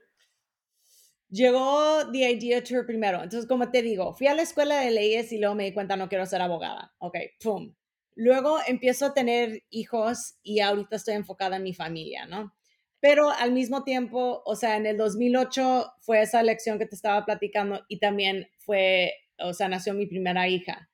Llegó 1.30 2.10
The 2.10 2.32
Idea 2.32 2.64
Tour 2.64 2.86
primero. 2.86 3.22
Entonces, 3.22 3.46
como 3.46 3.70
te 3.70 3.82
digo, 3.82 4.14
fui 4.14 4.26
a 4.26 4.34
la 4.34 4.42
escuela 4.42 4.80
de 4.80 4.90
leyes 4.90 5.30
y 5.30 5.38
luego 5.38 5.54
me 5.54 5.66
di 5.66 5.72
cuenta 5.72 5.96
no 5.96 6.08
quiero 6.08 6.26
ser 6.26 6.42
abogada. 6.42 6.92
Ok, 6.98 7.16
pum. 7.40 7.72
Luego 8.16 8.58
empiezo 8.66 9.06
a 9.06 9.14
tener 9.14 9.62
hijos 9.70 10.38
y 10.42 10.58
ahorita 10.58 10.96
estoy 10.96 11.14
enfocada 11.14 11.54
en 11.54 11.62
mi 11.62 11.72
familia, 11.72 12.26
¿no? 12.26 12.57
Pero 13.00 13.30
al 13.30 13.52
mismo 13.52 13.84
tiempo, 13.84 14.42
o 14.44 14.56
sea, 14.56 14.76
en 14.76 14.86
el 14.86 14.96
2008 14.96 15.92
fue 16.00 16.22
esa 16.22 16.40
elección 16.40 16.78
que 16.78 16.86
te 16.86 16.96
estaba 16.96 17.24
platicando 17.24 17.84
y 17.88 18.00
también 18.00 18.48
fue, 18.58 19.12
o 19.38 19.52
sea, 19.54 19.68
nació 19.68 19.94
mi 19.94 20.06
primera 20.06 20.48
hija. 20.48 20.90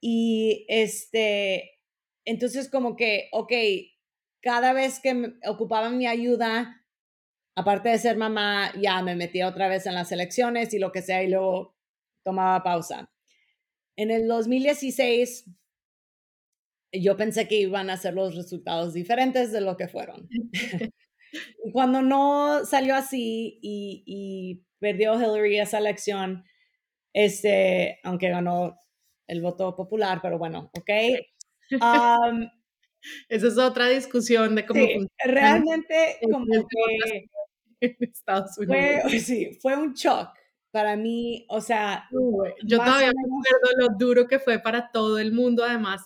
Y 0.00 0.64
este, 0.68 1.80
entonces 2.24 2.70
como 2.70 2.96
que, 2.96 3.28
ok, 3.32 3.52
cada 4.40 4.72
vez 4.72 5.00
que 5.00 5.34
ocupaban 5.48 5.98
mi 5.98 6.06
ayuda, 6.06 6.84
aparte 7.56 7.88
de 7.88 7.98
ser 7.98 8.16
mamá, 8.16 8.72
ya 8.80 9.02
me 9.02 9.16
metía 9.16 9.48
otra 9.48 9.68
vez 9.68 9.86
en 9.86 9.94
las 9.94 10.12
elecciones 10.12 10.72
y 10.74 10.78
lo 10.78 10.92
que 10.92 11.02
sea, 11.02 11.22
y 11.24 11.30
luego 11.30 11.74
tomaba 12.24 12.62
pausa. 12.62 13.10
En 13.96 14.10
el 14.10 14.28
2016, 14.28 15.46
yo 16.92 17.16
pensé 17.16 17.48
que 17.48 17.56
iban 17.56 17.90
a 17.90 17.96
ser 17.96 18.14
los 18.14 18.36
resultados 18.36 18.94
diferentes 18.94 19.52
de 19.52 19.60
lo 19.60 19.76
que 19.76 19.88
fueron. 19.88 20.28
y 21.64 21.72
cuando 21.72 22.02
no 22.02 22.64
salió 22.64 22.94
así 22.94 23.58
y, 23.62 24.02
y, 24.06 24.62
perdió 24.78 25.14
Hillary 25.14 25.58
esa 25.58 25.78
elección, 25.78 26.44
este, 27.12 27.98
aunque 28.04 28.28
ganó 28.28 28.78
el 29.26 29.40
voto 29.40 29.74
popular, 29.74 30.20
pero 30.22 30.38
bueno, 30.38 30.70
¿ok? 30.74 30.90
Esa 33.28 33.46
es 33.46 33.58
otra 33.58 33.88
discusión 33.88 34.54
de 34.54 34.66
cómo 34.66 34.80
sí, 34.80 35.06
realmente 35.24 36.18
como 36.30 36.44
que 36.46 37.28
en 37.80 37.96
Estados 38.00 38.58
Unidos. 38.58 39.02
Fue, 39.02 39.10
sí, 39.20 39.58
fue 39.60 39.76
un 39.76 39.94
shock 39.94 40.30
para 40.70 40.94
mí, 40.94 41.46
o 41.48 41.60
sea, 41.62 42.06
yo 42.10 42.76
todavía 42.76 43.10
me 43.14 43.22
acuerdo 43.22 43.78
lo 43.78 43.88
duro 43.98 44.26
que 44.26 44.38
fue 44.38 44.58
para 44.58 44.90
todo 44.90 45.18
el 45.18 45.32
mundo, 45.32 45.64
además. 45.64 46.02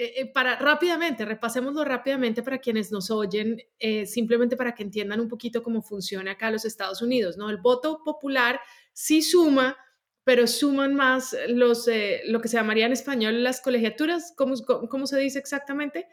Eh, 0.00 0.20
eh, 0.20 0.26
para 0.26 0.54
rápidamente, 0.54 1.24
repasémoslo 1.24 1.84
rápidamente 1.84 2.44
para 2.44 2.58
quienes 2.58 2.92
nos 2.92 3.10
oyen, 3.10 3.60
eh, 3.80 4.06
simplemente 4.06 4.56
para 4.56 4.72
que 4.72 4.84
entiendan 4.84 5.18
un 5.18 5.26
poquito 5.26 5.60
cómo 5.60 5.82
funciona 5.82 6.30
acá 6.30 6.52
los 6.52 6.64
Estados 6.64 7.02
Unidos, 7.02 7.36
¿no? 7.36 7.50
El 7.50 7.56
voto 7.56 8.04
popular 8.04 8.60
sí 8.92 9.22
suma, 9.22 9.76
pero 10.22 10.46
suman 10.46 10.94
más 10.94 11.34
los, 11.48 11.88
eh, 11.88 12.20
lo 12.26 12.40
que 12.40 12.46
se 12.46 12.58
llamaría 12.58 12.86
en 12.86 12.92
español 12.92 13.42
las 13.42 13.60
colegiaturas, 13.60 14.32
¿cómo, 14.36 14.54
cómo 14.88 15.08
se 15.08 15.18
dice 15.18 15.40
exactamente? 15.40 16.06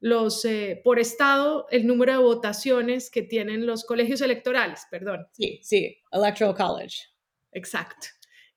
Los, 0.00 0.44
eh, 0.44 0.78
por 0.84 0.98
estado, 0.98 1.66
el 1.70 1.86
número 1.86 2.12
de 2.12 2.18
votaciones 2.18 3.10
que 3.10 3.22
tienen 3.22 3.64
los 3.64 3.86
colegios 3.86 4.20
electorales, 4.20 4.82
perdón. 4.90 5.26
Sí, 5.32 5.60
sí, 5.62 5.96
Electoral 6.12 6.54
College. 6.54 7.06
Exacto. 7.52 8.08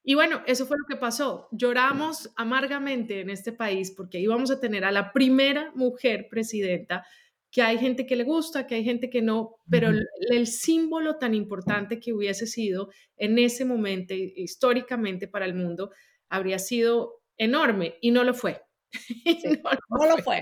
Y 0.04 0.16
bueno, 0.16 0.42
eso 0.46 0.66
fue 0.66 0.78
lo 0.78 0.86
que 0.86 1.00
pasó. 1.00 1.48
Lloramos 1.52 2.30
amargamente 2.36 3.22
en 3.22 3.30
este 3.30 3.54
país 3.54 3.92
porque 3.92 4.20
íbamos 4.20 4.52
a 4.52 4.60
tener 4.60 4.84
a 4.84 4.92
la 4.92 5.14
primera 5.14 5.72
mujer 5.76 6.28
presidenta 6.30 7.06
que 7.54 7.62
hay 7.62 7.78
gente 7.78 8.06
que 8.06 8.16
le 8.16 8.24
gusta, 8.24 8.66
que 8.66 8.76
hay 8.76 8.84
gente 8.84 9.12
que 9.12 9.22
no, 9.22 9.58
pero 9.70 9.92
el, 10.32 10.48
símbolo 10.48 11.18
tan 11.20 11.36
importante 11.36 12.00
que 12.00 12.12
hubiese 12.12 12.48
sido 12.48 12.90
en 13.16 13.38
ese 13.38 13.64
momento, 13.64 14.16
históricamente 14.16 15.28
para 15.28 15.46
el 15.46 15.54
mundo, 15.54 15.92
habría 16.30 16.58
sido 16.58 17.22
enorme 17.38 17.96
y 18.02 18.10
no 18.10 18.24
lo 18.24 18.34
fue. 18.34 18.60
no, 19.90 20.06
lo, 20.08 20.18
fue. 20.24 20.42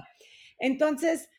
Entonces, 0.58 1.30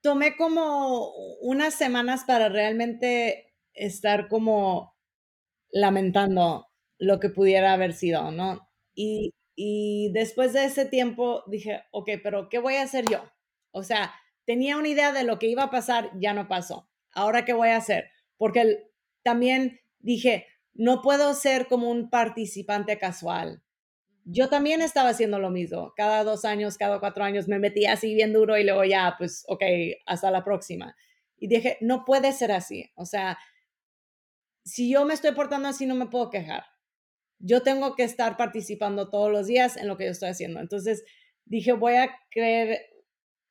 tomé 0.00 0.36
como 0.36 1.12
unas 1.40 1.74
semanas 1.74 2.22
para 2.24 2.48
realmente 2.48 3.52
estar 3.74 4.28
como 4.28 4.96
lamentando 5.72 6.68
lo 6.98 7.20
que 7.20 7.30
pudiera 7.30 7.72
haber 7.72 7.92
sido, 7.92 8.30
¿no? 8.30 8.68
Y, 8.94 9.32
y 9.54 10.10
después 10.12 10.52
de 10.52 10.64
ese 10.64 10.86
tiempo 10.86 11.42
dije, 11.46 11.82
ok, 11.90 12.10
pero 12.22 12.48
¿qué 12.48 12.58
voy 12.58 12.76
a 12.76 12.82
hacer 12.82 13.04
yo? 13.10 13.22
O 13.70 13.82
sea, 13.82 14.14
tenía 14.44 14.76
una 14.76 14.88
idea 14.88 15.12
de 15.12 15.24
lo 15.24 15.38
que 15.38 15.48
iba 15.48 15.64
a 15.64 15.70
pasar, 15.70 16.10
ya 16.18 16.32
no 16.32 16.48
pasó. 16.48 16.88
Ahora, 17.12 17.44
¿qué 17.44 17.52
voy 17.52 17.68
a 17.68 17.76
hacer? 17.76 18.10
Porque 18.36 18.90
también 19.22 19.80
dije, 19.98 20.46
no 20.74 21.02
puedo 21.02 21.34
ser 21.34 21.66
como 21.66 21.90
un 21.90 22.10
participante 22.10 22.98
casual. 22.98 23.62
Yo 24.24 24.48
también 24.48 24.82
estaba 24.82 25.10
haciendo 25.10 25.38
lo 25.38 25.50
mismo. 25.50 25.92
Cada 25.96 26.24
dos 26.24 26.44
años, 26.44 26.76
cada 26.78 27.00
cuatro 27.00 27.24
años 27.24 27.48
me 27.48 27.58
metía 27.58 27.92
así 27.92 28.14
bien 28.14 28.32
duro 28.32 28.58
y 28.58 28.64
luego 28.64 28.84
ya, 28.84 29.14
pues, 29.18 29.44
ok, 29.48 29.62
hasta 30.06 30.30
la 30.30 30.44
próxima. 30.44 30.96
Y 31.38 31.48
dije, 31.48 31.78
no 31.80 32.04
puede 32.04 32.32
ser 32.32 32.52
así. 32.52 32.90
O 32.96 33.04
sea, 33.04 33.38
si 34.64 34.90
yo 34.90 35.04
me 35.04 35.14
estoy 35.14 35.32
portando 35.32 35.68
así, 35.68 35.86
no 35.86 35.94
me 35.94 36.06
puedo 36.06 36.30
quejar. 36.30 36.64
Yo 37.38 37.62
tengo 37.62 37.94
que 37.94 38.04
estar 38.04 38.36
participando 38.36 39.10
todos 39.10 39.30
los 39.30 39.46
días 39.46 39.76
en 39.76 39.88
lo 39.88 39.96
que 39.96 40.04
yo 40.04 40.10
estoy 40.10 40.30
haciendo. 40.30 40.60
Entonces 40.60 41.04
dije, 41.44 41.72
voy 41.72 41.94
a 41.94 42.10
creer 42.30 42.80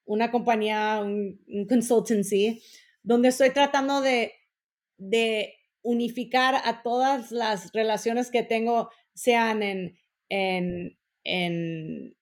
una 0.06 0.32
compañía, 0.32 1.02
un, 1.02 1.40
consultancy, 1.68 2.62
donde 3.04 3.30
estoy 3.30 3.52
tratando 3.52 4.02
de, 4.02 4.34
de, 4.98 5.54
unificar 5.82 6.56
a 6.64 6.82
todas 6.82 7.32
las 7.32 7.72
relaciones 7.72 8.32
que 8.32 8.42
tengo, 8.42 8.90
sean 9.14 9.62
en, 9.62 10.00
en, 10.30 10.98
en 11.24 12.18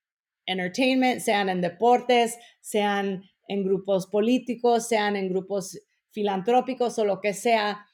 entertainment, 0.45 1.21
sean 1.21 1.47
en 1.47 1.61
deportes, 1.61 2.37
sean 2.59 3.23
en 3.47 3.63
grupos 3.63 4.07
políticos, 4.07 4.89
sean 4.89 5.15
en 5.15 5.29
grupos 5.29 5.79
filantrópicos 6.11 6.99
o 6.99 7.05
lo 7.05 7.21
que 7.21 7.33
sea, 7.33 7.85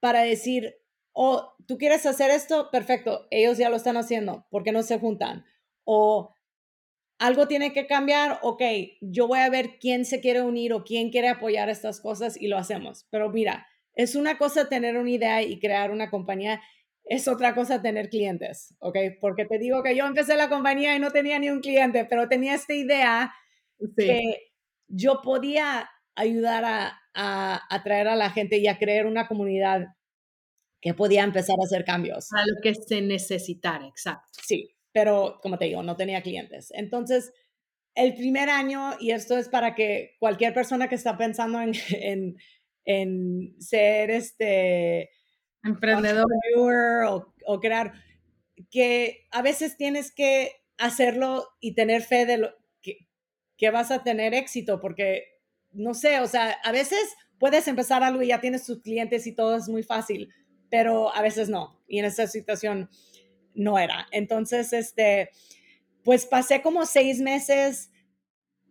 para 0.00 0.22
decir, 0.22 0.74
oh, 1.14 1.54
tú 1.66 1.78
quieres 1.78 2.04
hacer 2.04 2.30
esto, 2.30 2.70
perfecto, 2.70 3.26
ellos 3.30 3.56
ya 3.56 3.70
lo 3.70 3.76
están 3.76 3.96
haciendo, 3.96 4.46
¿por 4.50 4.64
qué 4.64 4.72
no 4.72 4.82
se 4.82 4.98
juntan? 4.98 5.46
O 5.84 6.34
algo 7.18 7.46
tiene 7.46 7.72
que 7.72 7.86
cambiar, 7.86 8.40
ok, 8.42 8.62
yo 9.00 9.28
voy 9.28 9.38
a 9.38 9.48
ver 9.48 9.78
quién 9.78 10.04
se 10.04 10.20
quiere 10.20 10.42
unir 10.42 10.72
o 10.72 10.84
quién 10.84 11.10
quiere 11.10 11.28
apoyar 11.28 11.70
estas 11.70 12.00
cosas 12.00 12.36
y 12.38 12.48
lo 12.48 12.58
hacemos. 12.58 13.06
Pero 13.10 13.30
mira, 13.30 13.66
es 13.94 14.16
una 14.16 14.36
cosa 14.36 14.68
tener 14.68 14.96
una 14.96 15.10
idea 15.10 15.42
y 15.42 15.60
crear 15.60 15.92
una 15.92 16.10
compañía, 16.10 16.60
es 17.04 17.28
otra 17.28 17.54
cosa 17.54 17.80
tener 17.80 18.10
clientes, 18.10 18.74
¿ok? 18.80 18.98
Porque 19.20 19.44
te 19.44 19.58
digo 19.58 19.82
que 19.82 19.94
yo 19.94 20.06
empecé 20.06 20.36
la 20.36 20.48
compañía 20.48 20.96
y 20.96 20.98
no 20.98 21.12
tenía 21.12 21.38
ni 21.38 21.48
un 21.50 21.60
cliente, 21.60 22.04
pero 22.04 22.28
tenía 22.28 22.54
esta 22.54 22.74
idea 22.74 23.32
que 23.96 24.50
yo 24.88 25.20
podía 25.22 25.88
ayudar 26.16 26.64
a, 26.64 27.00
a 27.14 27.60
atraer 27.70 28.08
a 28.08 28.16
la 28.16 28.30
gente 28.30 28.58
y 28.58 28.66
a 28.66 28.78
crear 28.78 29.06
una 29.06 29.28
comunidad 29.28 29.86
que 30.84 30.92
podía 30.92 31.24
empezar 31.24 31.56
a 31.58 31.64
hacer 31.64 31.82
cambios. 31.82 32.30
A 32.34 32.44
lo 32.46 32.60
que 32.62 32.74
se 32.74 33.00
necesitara, 33.00 33.86
exacto. 33.86 34.38
Sí, 34.44 34.76
pero 34.92 35.38
como 35.42 35.56
te 35.56 35.64
digo, 35.64 35.82
no 35.82 35.96
tenía 35.96 36.20
clientes. 36.20 36.70
Entonces, 36.74 37.32
el 37.94 38.14
primer 38.14 38.50
año, 38.50 38.90
y 39.00 39.12
esto 39.12 39.38
es 39.38 39.48
para 39.48 39.74
que 39.74 40.14
cualquier 40.20 40.52
persona 40.52 40.86
que 40.86 40.96
está 40.96 41.16
pensando 41.16 41.58
en, 41.62 41.72
en, 41.90 42.36
en 42.84 43.56
ser 43.58 44.10
este 44.10 45.08
emprendedor 45.62 46.26
o, 47.08 47.32
o, 47.46 47.60
crear, 47.60 47.94
que 48.70 49.26
a 49.30 49.40
veces 49.40 49.78
tienes 49.78 50.12
que 50.12 50.52
hacerlo 50.76 51.48
y 51.60 51.74
tener 51.74 52.02
fe 52.02 52.26
de 52.26 52.36
lo 52.36 52.50
que, 52.82 53.08
que 53.56 53.70
vas 53.70 53.90
a 53.90 54.02
tener 54.02 54.34
éxito, 54.34 54.82
porque 54.82 55.24
no 55.72 55.94
sé, 55.94 56.20
o 56.20 56.26
sea, 56.26 56.50
a 56.62 56.72
veces 56.72 57.00
puedes 57.38 57.66
empezar 57.68 58.02
algo 58.02 58.22
y 58.22 58.28
ya 58.28 58.42
tienes 58.42 58.66
tus 58.66 58.82
clientes 58.82 59.26
y 59.26 59.32
todo 59.32 59.56
es 59.56 59.66
muy 59.70 59.82
fácil, 59.82 60.28
pero 60.74 61.14
a 61.14 61.22
veces 61.22 61.48
no. 61.48 61.80
Y 61.86 62.00
en 62.00 62.04
esta 62.04 62.26
situación, 62.26 62.90
no 63.54 63.78
era. 63.78 64.08
Entonces, 64.10 64.72
este, 64.72 65.30
pues 66.02 66.26
pasé 66.26 66.62
como 66.62 66.84
seis 66.84 67.20
meses 67.20 67.92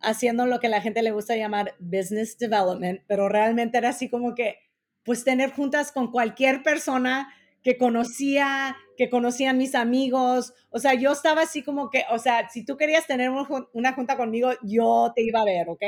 haciendo 0.02 0.44
lo 0.44 0.60
que 0.60 0.68
la 0.68 0.82
gente 0.82 1.00
le 1.00 1.12
gusta 1.12 1.34
llamar 1.34 1.76
business 1.78 2.36
development, 2.36 3.00
pero 3.06 3.30
realmente 3.30 3.78
era 3.78 3.88
así 3.88 4.10
como 4.10 4.34
que, 4.34 4.58
pues 5.02 5.24
tener 5.24 5.50
juntas 5.50 5.92
con 5.92 6.12
cualquier 6.12 6.62
persona 6.62 7.32
que 7.62 7.78
conocía, 7.78 8.76
que 8.98 9.08
conocían 9.08 9.56
mis 9.56 9.74
amigos. 9.74 10.52
O 10.68 10.80
sea, 10.80 10.92
yo 10.92 11.10
estaba 11.12 11.40
así 11.40 11.62
como 11.62 11.88
que, 11.88 12.04
o 12.10 12.18
sea, 12.18 12.50
si 12.50 12.66
tú 12.66 12.76
querías 12.76 13.06
tener 13.06 13.30
una 13.30 13.94
junta 13.94 14.18
conmigo, 14.18 14.50
yo 14.62 15.10
te 15.16 15.22
iba 15.22 15.40
a 15.40 15.46
ver, 15.46 15.70
¿ok? 15.70 15.82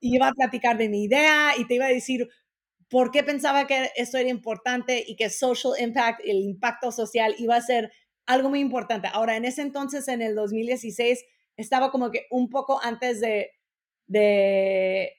Iba 0.00 0.28
a 0.28 0.32
platicar 0.32 0.78
de 0.78 0.88
mi 0.88 1.04
idea 1.04 1.50
y 1.58 1.66
te 1.66 1.74
iba 1.74 1.84
a 1.84 1.88
decir 1.90 2.26
por 2.88 3.10
qué 3.10 3.22
pensaba 3.22 3.66
que 3.66 3.90
esto 3.96 4.18
era 4.18 4.28
importante 4.28 5.04
y 5.06 5.16
que 5.16 5.30
social 5.30 5.74
impact, 5.78 6.20
el 6.24 6.38
impacto 6.38 6.92
social 6.92 7.34
iba 7.38 7.56
a 7.56 7.60
ser 7.60 7.90
algo 8.26 8.50
muy 8.50 8.60
importante. 8.60 9.08
Ahora, 9.12 9.36
en 9.36 9.44
ese 9.44 9.62
entonces, 9.62 10.08
en 10.08 10.22
el 10.22 10.34
2016, 10.34 11.24
estaba 11.56 11.90
como 11.90 12.10
que 12.10 12.26
un 12.30 12.48
poco 12.48 12.80
antes 12.82 13.20
de, 13.20 13.52
de 14.06 15.12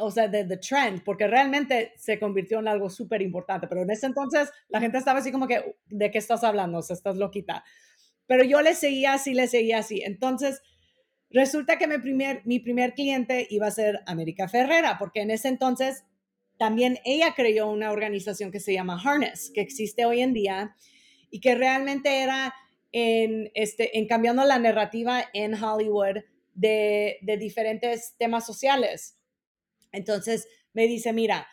o 0.00 0.10
sea, 0.10 0.28
de 0.28 0.44
the 0.44 0.56
trend, 0.56 1.02
porque 1.04 1.26
realmente 1.26 1.92
se 1.96 2.18
convirtió 2.18 2.58
en 2.58 2.68
algo 2.68 2.90
súper 2.90 3.22
importante, 3.22 3.66
pero 3.66 3.82
en 3.82 3.90
ese 3.90 4.06
entonces 4.06 4.50
la 4.68 4.80
gente 4.80 4.98
estaba 4.98 5.20
así 5.20 5.32
como 5.32 5.46
que, 5.46 5.76
¿de 5.86 6.10
qué 6.10 6.18
estás 6.18 6.44
hablando? 6.44 6.78
O 6.78 6.82
sea, 6.82 6.94
estás 6.94 7.16
loquita. 7.16 7.64
Pero 8.26 8.44
yo 8.44 8.60
le 8.60 8.74
seguía 8.74 9.14
así, 9.14 9.32
le 9.34 9.48
seguía 9.48 9.78
así. 9.78 10.02
Entonces, 10.02 10.62
resulta 11.30 11.78
que 11.78 11.86
mi 11.86 11.98
primer, 11.98 12.42
mi 12.44 12.60
primer 12.60 12.94
cliente 12.94 13.46
iba 13.50 13.66
a 13.66 13.70
ser 13.70 14.00
América 14.06 14.48
Ferrera, 14.48 14.98
porque 14.98 15.22
en 15.22 15.30
ese 15.30 15.48
entonces 15.48 16.04
también 16.58 16.98
ella 17.04 17.34
creó 17.34 17.70
una 17.70 17.90
organización 17.90 18.50
que 18.50 18.60
se 18.60 18.72
llama 18.72 19.00
Harness, 19.02 19.50
que 19.54 19.60
existe 19.60 20.04
hoy 20.04 20.20
en 20.20 20.32
día 20.32 20.76
y 21.30 21.40
que 21.40 21.54
realmente 21.54 22.22
era 22.22 22.54
en, 22.92 23.50
este, 23.54 23.98
en 23.98 24.06
cambiando 24.06 24.44
la 24.44 24.58
narrativa 24.58 25.24
en 25.32 25.54
Hollywood 25.54 26.24
de, 26.54 27.18
de 27.22 27.36
diferentes 27.36 28.14
temas 28.18 28.44
sociales. 28.44 29.18
Entonces 29.92 30.48
me 30.72 30.86
dice, 30.86 31.12
mira, 31.12 31.46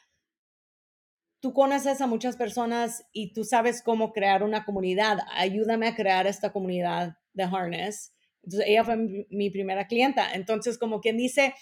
tú 1.40 1.54
conoces 1.54 2.02
a 2.02 2.08
muchas 2.08 2.38
personas 2.38 3.06
y 3.14 3.34
tú 3.34 3.44
sabes 3.44 3.84
cómo 3.84 4.12
crear 4.14 4.44
una 4.44 4.66
comunidad, 4.66 5.20
ayúdame 5.36 5.88
a 5.88 5.96
crear 5.96 6.26
esta 6.26 6.52
comunidad 6.52 7.18
de 7.34 7.44
Harness. 7.44 8.16
Entonces 8.46 8.70
ella 8.70 8.84
fue 8.84 8.98
mi, 8.98 9.50
primera 9.50 9.88
clienta. 9.88 10.34
Entonces, 10.34 10.78
como 10.78 11.02
quien 11.02 11.18
dice, 11.18 11.54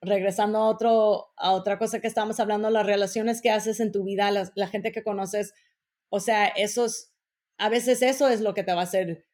regresando 0.00 0.58
a, 0.58 0.68
otro, 0.68 1.28
a 1.36 1.52
otra 1.52 1.78
cosa 1.78 2.00
que 2.00 2.06
estábamos 2.06 2.38
hablando, 2.40 2.70
las 2.70 2.86
relaciones 2.86 3.40
que 3.40 3.50
haces 3.50 3.80
en 3.80 3.92
tu 3.92 4.04
vida, 4.04 4.30
la 4.30 4.68
gente 4.68 4.92
que 4.92 5.02
conoces, 5.02 5.54
o 6.08 6.20
sea, 6.20 6.46
esos, 6.46 7.12
a 7.58 7.68
veces 7.68 8.02
eso 8.02 8.28
es 8.28 8.40
lo 8.40 8.54
que 8.54 8.62
te 8.62 8.74
va 8.74 8.80
a 8.80 8.84
hacer 8.84 9.26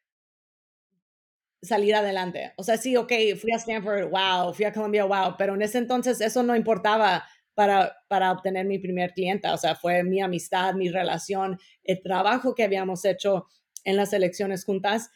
salir 1.63 1.95
adelante. 1.95 2.53
O 2.57 2.63
sea, 2.63 2.77
sí, 2.77 2.95
ok, 2.97 3.11
fui 3.39 3.51
a 3.53 3.57
Stanford, 3.57 4.09
wow, 4.09 4.53
fui 4.53 4.65
a 4.65 4.73
Columbia, 4.73 5.05
wow, 5.05 5.35
pero 5.37 5.55
en 5.55 5.61
ese 5.61 5.77
entonces 5.77 6.19
eso 6.21 6.43
no 6.43 6.55
importaba 6.55 7.25
para, 7.55 7.95
para 8.09 8.31
obtener 8.31 8.65
mi 8.65 8.79
primer 8.79 9.13
cliente. 9.13 9.47
O 9.49 9.57
sea, 9.57 9.75
fue 9.75 10.03
mi 10.03 10.21
amistad, 10.21 10.73
mi 10.73 10.89
relación, 10.89 11.59
el 11.83 12.01
trabajo 12.01 12.53
que 12.53 12.63
habíamos 12.63 13.05
hecho 13.05 13.47
en 13.85 13.95
las 13.95 14.13
elecciones 14.13 14.65
juntas 14.65 15.09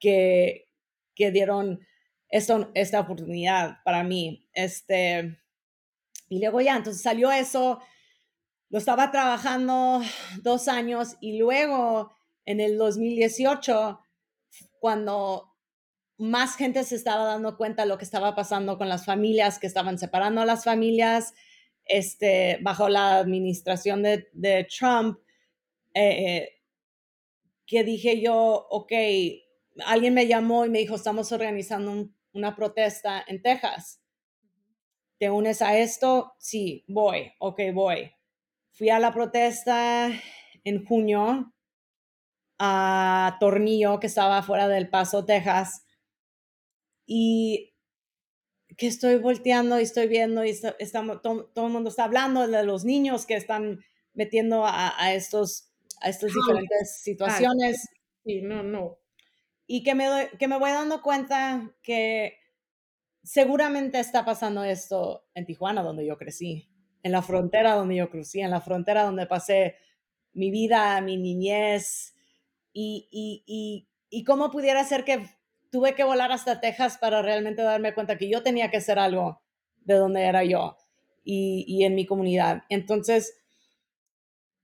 que, 0.00 0.68
que 1.14 1.30
dieron 1.30 1.80
esto, 2.34 2.72
esta 2.74 2.98
oportunidad 2.98 3.78
para 3.84 4.02
mí. 4.02 4.48
Este, 4.54 5.38
y 6.28 6.40
luego 6.40 6.60
ya, 6.60 6.76
entonces 6.76 7.00
salió 7.00 7.30
eso, 7.30 7.80
lo 8.70 8.78
estaba 8.78 9.12
trabajando 9.12 10.02
dos 10.42 10.66
años 10.66 11.16
y 11.20 11.38
luego 11.38 12.12
en 12.44 12.58
el 12.58 12.76
2018, 12.76 14.00
cuando 14.80 15.54
más 16.18 16.56
gente 16.56 16.82
se 16.82 16.96
estaba 16.96 17.24
dando 17.24 17.56
cuenta 17.56 17.82
de 17.82 17.88
lo 17.88 17.98
que 17.98 18.04
estaba 18.04 18.34
pasando 18.34 18.78
con 18.78 18.88
las 18.88 19.04
familias, 19.04 19.60
que 19.60 19.68
estaban 19.68 19.96
separando 19.96 20.40
a 20.40 20.46
las 20.46 20.64
familias, 20.64 21.34
este, 21.84 22.58
bajo 22.62 22.88
la 22.88 23.18
administración 23.18 24.02
de, 24.02 24.28
de 24.32 24.66
Trump, 24.76 25.20
eh, 25.94 26.26
eh, 26.26 26.48
que 27.64 27.84
dije 27.84 28.20
yo, 28.20 28.66
ok, 28.70 28.92
alguien 29.86 30.14
me 30.14 30.26
llamó 30.26 30.64
y 30.64 30.70
me 30.70 30.80
dijo, 30.80 30.96
estamos 30.96 31.30
organizando 31.30 31.92
una 32.34 32.54
protesta 32.54 33.24
en 33.26 33.40
Texas. 33.40 34.00
¿Te 35.18 35.30
unes 35.30 35.62
a 35.62 35.78
esto? 35.78 36.34
Sí, 36.38 36.84
voy, 36.88 37.32
ok, 37.38 37.60
voy. 37.72 38.12
Fui 38.72 38.90
a 38.90 38.98
la 38.98 39.14
protesta 39.14 40.10
en 40.64 40.84
junio 40.84 41.52
a 42.58 43.36
Tornillo, 43.40 44.00
que 44.00 44.08
estaba 44.08 44.42
fuera 44.42 44.68
del 44.68 44.90
Paso, 44.90 45.24
Texas, 45.24 45.86
y 47.06 47.72
que 48.76 48.88
estoy 48.88 49.16
volteando 49.16 49.78
y 49.78 49.84
estoy 49.84 50.08
viendo 50.08 50.44
y 50.44 50.50
estamos, 50.78 51.22
todo, 51.22 51.50
el 51.54 51.72
mundo 51.72 51.90
está 51.90 52.04
hablando 52.04 52.48
de 52.48 52.64
los 52.64 52.84
niños 52.84 53.26
que 53.26 53.36
están 53.36 53.80
metiendo 54.14 54.64
a, 54.66 55.14
estos, 55.14 55.70
a 56.00 56.08
estas 56.08 56.32
diferentes 56.32 57.00
situaciones. 57.02 57.86
Sí, 58.24 58.42
no, 58.42 58.62
no. 58.62 58.98
Y 59.66 59.82
que 59.82 59.94
me, 59.94 60.30
que 60.38 60.48
me 60.48 60.58
voy 60.58 60.70
dando 60.70 61.02
cuenta 61.02 61.70
que 61.82 62.38
seguramente 63.22 63.98
está 63.98 64.24
pasando 64.24 64.62
esto 64.64 65.26
en 65.34 65.46
Tijuana, 65.46 65.82
donde 65.82 66.06
yo 66.06 66.18
crecí 66.18 66.68
en 67.04 67.12
la 67.12 67.22
frontera 67.22 67.74
donde 67.74 67.96
yo 67.96 68.10
crucí, 68.10 68.40
en 68.40 68.50
la 68.50 68.62
frontera 68.62 69.04
donde 69.04 69.26
pasé 69.26 69.76
mi 70.32 70.50
vida, 70.50 71.00
mi 71.02 71.18
niñez, 71.18 72.14
y, 72.72 73.06
y, 73.46 73.86
y, 74.10 74.24
cómo 74.24 74.50
pudiera 74.50 74.82
ser 74.82 75.04
que 75.04 75.24
tuve 75.70 75.94
que 75.94 76.02
volar 76.02 76.32
hasta 76.32 76.60
Texas 76.60 76.98
para 76.98 77.22
realmente 77.22 77.62
darme 77.62 77.94
cuenta 77.94 78.18
que 78.18 78.28
yo 78.28 78.42
tenía 78.42 78.68
que 78.68 78.78
hacer 78.78 78.98
algo 78.98 79.40
de 79.84 79.94
donde 79.94 80.22
era 80.22 80.42
yo 80.42 80.76
y, 81.22 81.64
y 81.68 81.84
en 81.84 81.94
mi 81.94 82.04
comunidad. 82.04 82.64
Entonces, 82.68 83.36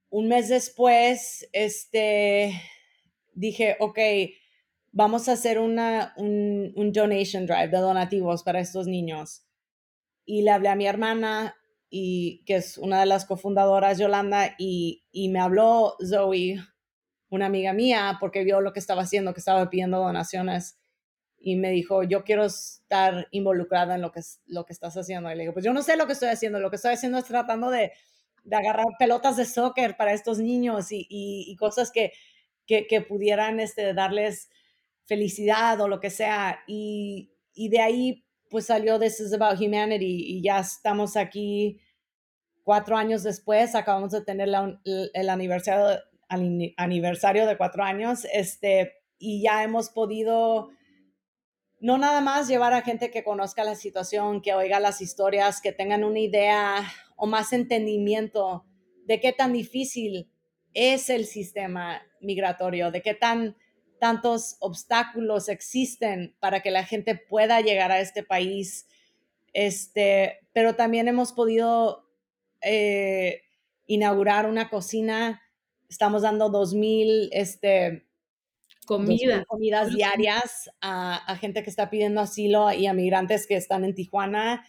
un 0.09 0.27
mes 0.27 0.49
después, 0.49 1.49
este, 1.53 2.61
dije, 3.35 3.77
ok, 3.79 3.99
vamos 4.93 5.29
a 5.29 5.33
hacer 5.33 5.59
una, 5.59 6.15
un, 6.17 6.73
un 6.77 6.93
donation 6.93 7.47
drive 7.47 7.69
de 7.69 7.79
donativos 7.79 8.43
para 8.43 8.61
estos 8.61 8.87
niños. 8.87 9.45
Y 10.25 10.43
le 10.43 10.51
hablé 10.51 10.69
a 10.69 10.77
mi 10.77 10.87
hermana 10.87 11.57
y 11.89 12.45
que 12.45 12.57
es 12.57 12.79
una 12.79 13.01
de 13.01 13.07
las 13.07 13.25
cofundadoras, 13.25 13.99
Yolanda, 13.99 14.55
y, 14.59 15.05
y 15.11 15.29
me 15.29 15.41
habló 15.41 15.97
Zoe, 16.05 16.61
una 17.29 17.47
amiga 17.47 17.73
mía, 17.73 18.17
porque 18.21 18.45
vio 18.45 18.61
lo 18.61 18.73
que 18.73 18.81
estaba 18.81 19.03
haciendo, 19.03 19.35
que 19.35 19.41
estaba 19.41 19.69
pidiendo 19.71 19.99
donaciones 19.99 20.81
y 21.41 21.57
me 21.57 21.71
dijo, 21.71 22.03
yo 22.03 22.23
quiero 22.23 22.45
estar 22.45 23.27
involucrada 23.31 23.95
en 23.95 24.03
lo 24.03 24.13
que, 24.13 24.21
lo 24.47 24.67
que 24.67 24.75
estás 24.75 24.97
haciendo. 24.97 25.33
Y 25.33 25.35
le 25.35 25.43
digo, 25.43 25.55
pues 25.55 25.65
yo 25.65 25.73
no 25.73 25.83
sé 25.83 25.97
lo 25.97 26.07
que 26.07 26.13
estoy 26.13 26.29
haciendo, 26.29 26.61
lo 26.61 26.69
que 26.69 26.77
estoy 26.77 26.93
haciendo 26.93 27.19
es 27.19 27.25
tratando 27.25 27.71
de, 27.71 27.93
de 28.45 28.57
agarrar 28.57 28.87
pelotas 28.99 29.39
de 29.39 29.47
soccer 29.47 29.97
para 29.97 30.13
estos 30.13 30.39
niños 30.39 30.93
y, 30.93 31.07
y, 31.09 31.57
cosas 31.57 31.91
que, 31.91 32.13
que, 32.67 32.87
que, 32.87 33.01
pudieran 33.01 33.59
este, 33.59 33.95
darles 33.95 34.51
felicidad 35.11 35.81
o 35.81 35.89
lo 35.89 35.99
que 35.99 36.09
sea. 36.09 36.61
Y, 36.69 37.33
y 37.53 37.69
de 37.69 37.81
ahí 37.81 38.25
pues 38.49 38.67
salió 38.67 38.99
This 38.99 39.19
is 39.21 39.33
About 39.33 39.61
Humanity 39.61 40.25
y 40.25 40.43
ya 40.43 40.61
estamos 40.61 41.17
aquí 41.17 41.81
cuatro 42.63 42.97
años 42.97 43.25
después, 43.25 43.75
acabamos 43.75 44.13
de 44.13 44.23
tener 44.23 44.49
el 44.49 45.29
aniversario, 45.29 46.01
aniversario 46.77 47.47
de 47.47 47.57
cuatro 47.57 47.83
años, 47.83 48.27
este, 48.33 48.93
y 49.19 49.43
ya 49.43 49.65
hemos 49.65 49.91
podido 49.91 50.71
no 51.81 51.99
nada 51.99 52.21
más 52.21 52.47
llevar 52.47 52.73
a 52.73 52.83
gente 52.83 53.11
que 53.11 53.25
conozca 53.25 53.65
la 53.65 53.75
situación, 53.75 54.43
que 54.43 54.55
oiga 54.55 54.79
las 54.79 55.01
historias, 55.01 55.61
que 55.61 55.73
tengan 55.73 56.05
una 56.05 56.21
idea 56.21 56.93
o 57.17 57.27
más 57.27 57.53
entendimiento 57.53 58.65
de 59.07 59.19
qué 59.19 59.33
tan 59.33 59.53
difícil 59.53 60.31
es 60.73 61.11
el 61.11 61.25
sistema 61.25 62.03
migratorio, 62.21 62.91
de 62.91 63.03
qué 63.03 63.15
tan 63.15 63.57
tantos 64.01 64.57
obstáculos 64.59 65.49
existen 65.49 66.35
para 66.41 66.61
que 66.61 66.71
la 66.71 66.85
gente 66.85 67.15
pueda 67.15 67.61
llegar 67.61 67.93
a 67.93 68.01
este 68.01 68.25
país. 68.25 68.89
Este, 69.53 70.41
pero 70.53 70.75
también 70.75 71.07
hemos 71.07 71.33
podido 71.33 72.09
eh, 72.63 73.43
inaugurar 73.87 74.47
una 74.47 74.71
cocina. 74.71 75.43
Estamos 75.89 76.23
dando 76.23 76.51
2.000 76.51 77.29
este, 77.33 78.07
Comida. 78.87 79.45
comidas 79.45 79.95
diarias 79.95 80.71
a, 80.81 81.17
a, 81.17 81.37
gente 81.37 81.63
que 81.63 81.71
está 81.71 81.91
pidiendo 81.91 82.21
asilo 82.21 82.73
y 82.73 82.87
a 82.87 82.95
migrantes 82.95 83.47
que 83.47 83.57
están 83.57 83.85
en 83.85 83.95
Tijuana. 83.95 84.65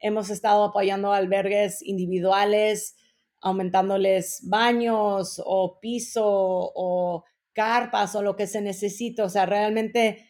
Hemos 0.00 0.28
estado 0.28 0.64
apoyando 0.64 1.12
albergues 1.12 1.80
individuales, 1.82 2.96
aumentándoles 3.40 4.40
baños 4.44 5.40
o 5.44 5.78
piso 5.80 6.24
o 6.24 7.24
carpas 7.52 8.14
o 8.14 8.22
lo 8.22 8.36
que 8.36 8.46
se 8.46 8.60
necesite. 8.60 9.22
O 9.22 9.28
sea, 9.28 9.46
realmente 9.46 10.28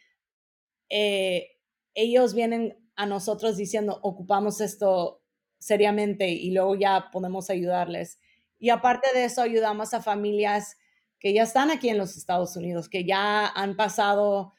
eh, 0.88 1.58
ellos 1.94 2.34
vienen 2.34 2.78
a 2.96 3.06
nosotros 3.06 3.56
diciendo, 3.56 3.98
ocupamos 4.02 4.60
esto 4.60 5.22
seriamente 5.58 6.28
y 6.28 6.50
luego 6.50 6.74
ya 6.74 7.10
podemos 7.12 7.50
ayudarles. 7.50 8.18
Y 8.58 8.70
aparte 8.70 9.08
de 9.14 9.24
eso, 9.24 9.42
ayudamos 9.42 9.94
a 9.94 10.02
familias 10.02 10.76
que 11.18 11.32
ya 11.32 11.44
están 11.44 11.70
aquí 11.70 11.88
en 11.88 11.98
los 11.98 12.16
Estados 12.16 12.56
Unidos, 12.56 12.88
que 12.88 13.04
ya 13.04 13.46
han 13.46 13.76
pasado 13.76 14.54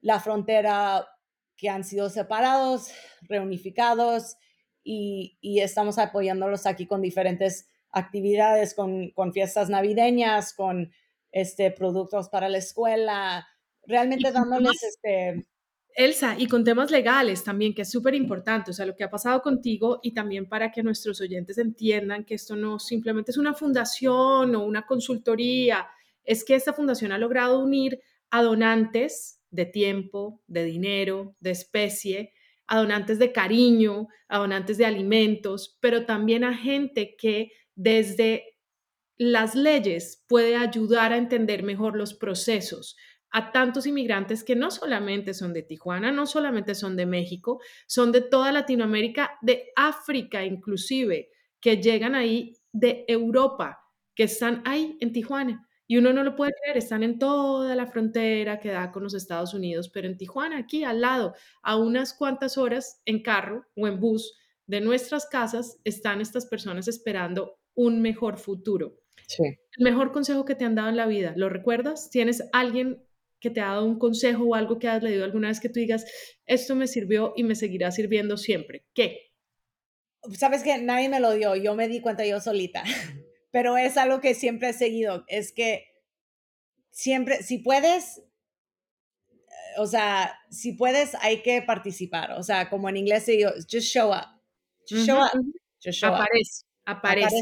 la 0.00 0.20
frontera, 0.20 1.08
que 1.56 1.68
han 1.68 1.82
sido 1.82 2.08
separados, 2.08 2.88
reunificados 3.22 4.36
y, 4.82 5.38
estamos 5.42 5.98
apoyándolos 5.98 6.66
aquí 6.66 6.86
con 6.86 7.00
diferentes 7.00 7.68
actividades, 7.90 8.74
con, 8.74 9.10
con, 9.10 9.32
fiestas 9.32 9.70
navideñas, 9.70 10.52
con 10.52 10.92
este, 11.34 11.72
productos 11.72 12.28
para 12.28 12.48
la 12.48 12.58
escuela, 12.58 13.48
realmente 13.84 14.30
dándoles 14.30 14.80
este, 14.84 15.44
Elsa, 15.96 16.36
y 16.38 16.46
con 16.46 16.62
temas 16.62 16.92
legales 16.92 17.42
también, 17.42 17.74
que 17.74 17.82
es 17.82 17.90
súper 17.90 18.14
importante, 18.14 18.70
o 18.70 18.74
sea, 18.74 18.86
lo 18.86 18.94
que 18.94 19.02
ha 19.02 19.10
pasado 19.10 19.42
contigo 19.42 19.98
y 20.00 20.14
también 20.14 20.48
para 20.48 20.70
que 20.70 20.84
nuestros 20.84 21.20
oyentes 21.20 21.58
entiendan 21.58 22.24
que 22.24 22.34
esto 22.34 22.54
no 22.54 22.78
simplemente 22.78 23.32
es 23.32 23.36
una 23.36 23.52
fundación 23.52 24.54
o 24.54 24.64
una 24.64 24.86
consultoría, 24.86 25.88
es 26.22 26.44
que 26.44 26.54
esta 26.54 26.72
fundación 26.72 27.10
ha 27.10 27.18
logrado 27.18 27.58
unir 27.58 28.00
a 28.30 28.40
donantes 28.40 29.40
de 29.50 29.66
tiempo, 29.66 30.40
de 30.46 30.62
dinero, 30.62 31.34
de 31.40 31.50
especie, 31.50 32.32
a 32.68 32.78
donantes 32.78 33.18
de 33.18 33.32
cariño, 33.32 34.06
a 34.28 34.38
donantes 34.38 34.78
de 34.78 34.86
alimentos, 34.86 35.78
pero 35.80 36.06
también 36.06 36.44
a 36.44 36.56
gente 36.56 37.16
que 37.18 37.50
desde 37.74 38.53
las 39.18 39.54
leyes 39.54 40.24
puede 40.28 40.56
ayudar 40.56 41.12
a 41.12 41.16
entender 41.16 41.62
mejor 41.62 41.96
los 41.96 42.14
procesos, 42.14 42.96
a 43.30 43.50
tantos 43.50 43.86
inmigrantes 43.86 44.44
que 44.44 44.54
no 44.54 44.70
solamente 44.70 45.34
son 45.34 45.52
de 45.52 45.62
Tijuana, 45.62 46.12
no 46.12 46.26
solamente 46.26 46.74
son 46.74 46.96
de 46.96 47.06
México, 47.06 47.60
son 47.86 48.12
de 48.12 48.20
toda 48.20 48.52
Latinoamérica, 48.52 49.38
de 49.42 49.72
África 49.74 50.44
inclusive, 50.44 51.30
que 51.60 51.78
llegan 51.78 52.14
ahí 52.14 52.52
de 52.72 53.04
Europa, 53.08 53.80
que 54.14 54.24
están 54.24 54.62
ahí 54.64 54.96
en 55.00 55.12
Tijuana. 55.12 55.68
Y 55.86 55.98
uno 55.98 56.12
no 56.12 56.22
lo 56.22 56.34
puede 56.34 56.52
creer, 56.62 56.78
están 56.78 57.02
en 57.02 57.18
toda 57.18 57.74
la 57.74 57.86
frontera 57.86 58.58
que 58.58 58.70
da 58.70 58.90
con 58.90 59.02
los 59.02 59.14
Estados 59.14 59.52
Unidos, 59.52 59.90
pero 59.90 60.06
en 60.06 60.16
Tijuana, 60.16 60.58
aquí 60.58 60.84
al 60.84 61.00
lado, 61.00 61.34
a 61.62 61.76
unas 61.76 62.14
cuantas 62.14 62.56
horas 62.56 63.02
en 63.04 63.22
carro 63.22 63.66
o 63.76 63.86
en 63.86 64.00
bus 64.00 64.34
de 64.66 64.80
nuestras 64.80 65.26
casas, 65.26 65.78
están 65.84 66.20
estas 66.20 66.46
personas 66.46 66.88
esperando 66.88 67.58
un 67.74 68.00
mejor 68.00 68.38
futuro. 68.38 69.03
Sí. 69.26 69.44
El 69.44 69.84
mejor 69.84 70.12
consejo 70.12 70.44
que 70.44 70.54
te 70.54 70.64
han 70.64 70.74
dado 70.74 70.88
en 70.88 70.96
la 70.96 71.06
vida, 71.06 71.32
¿lo 71.36 71.48
recuerdas? 71.48 72.10
¿Tienes 72.10 72.42
alguien 72.52 73.04
que 73.40 73.50
te 73.50 73.60
ha 73.60 73.66
dado 73.66 73.84
un 73.84 73.98
consejo 73.98 74.44
o 74.44 74.54
algo 74.54 74.78
que 74.78 74.88
has 74.88 75.02
leído 75.02 75.24
alguna 75.24 75.48
vez 75.48 75.60
que 75.60 75.68
tú 75.68 75.80
digas, 75.80 76.06
esto 76.46 76.74
me 76.74 76.86
sirvió 76.86 77.34
y 77.36 77.42
me 77.42 77.54
seguirá 77.54 77.90
sirviendo 77.90 78.36
siempre? 78.36 78.86
¿Qué? 78.94 79.32
Sabes 80.38 80.62
que 80.62 80.78
nadie 80.78 81.08
me 81.08 81.20
lo 81.20 81.32
dio, 81.32 81.54
yo 81.56 81.74
me 81.74 81.88
di 81.88 82.00
cuenta 82.00 82.24
yo 82.24 82.40
solita, 82.40 82.82
pero 83.50 83.76
es 83.76 83.96
algo 83.96 84.20
que 84.20 84.34
siempre 84.34 84.70
he 84.70 84.72
seguido, 84.72 85.24
es 85.28 85.52
que 85.52 85.86
siempre, 86.90 87.42
si 87.42 87.58
puedes, 87.58 88.18
eh, 88.18 89.78
o 89.78 89.86
sea, 89.86 90.38
si 90.50 90.72
puedes, 90.72 91.14
hay 91.16 91.42
que 91.42 91.60
participar, 91.60 92.32
o 92.32 92.42
sea, 92.42 92.70
como 92.70 92.88
en 92.88 92.96
inglés 92.96 93.24
se 93.24 93.32
digo, 93.32 93.50
just 93.70 93.88
show 93.88 94.10
up, 94.10 94.40
just 94.88 95.06
show 95.06 95.18
up, 95.18 95.30
just 95.84 95.98
show 95.98 96.14
aparece, 96.14 96.64
up. 96.64 96.70
Aparece, 96.86 97.38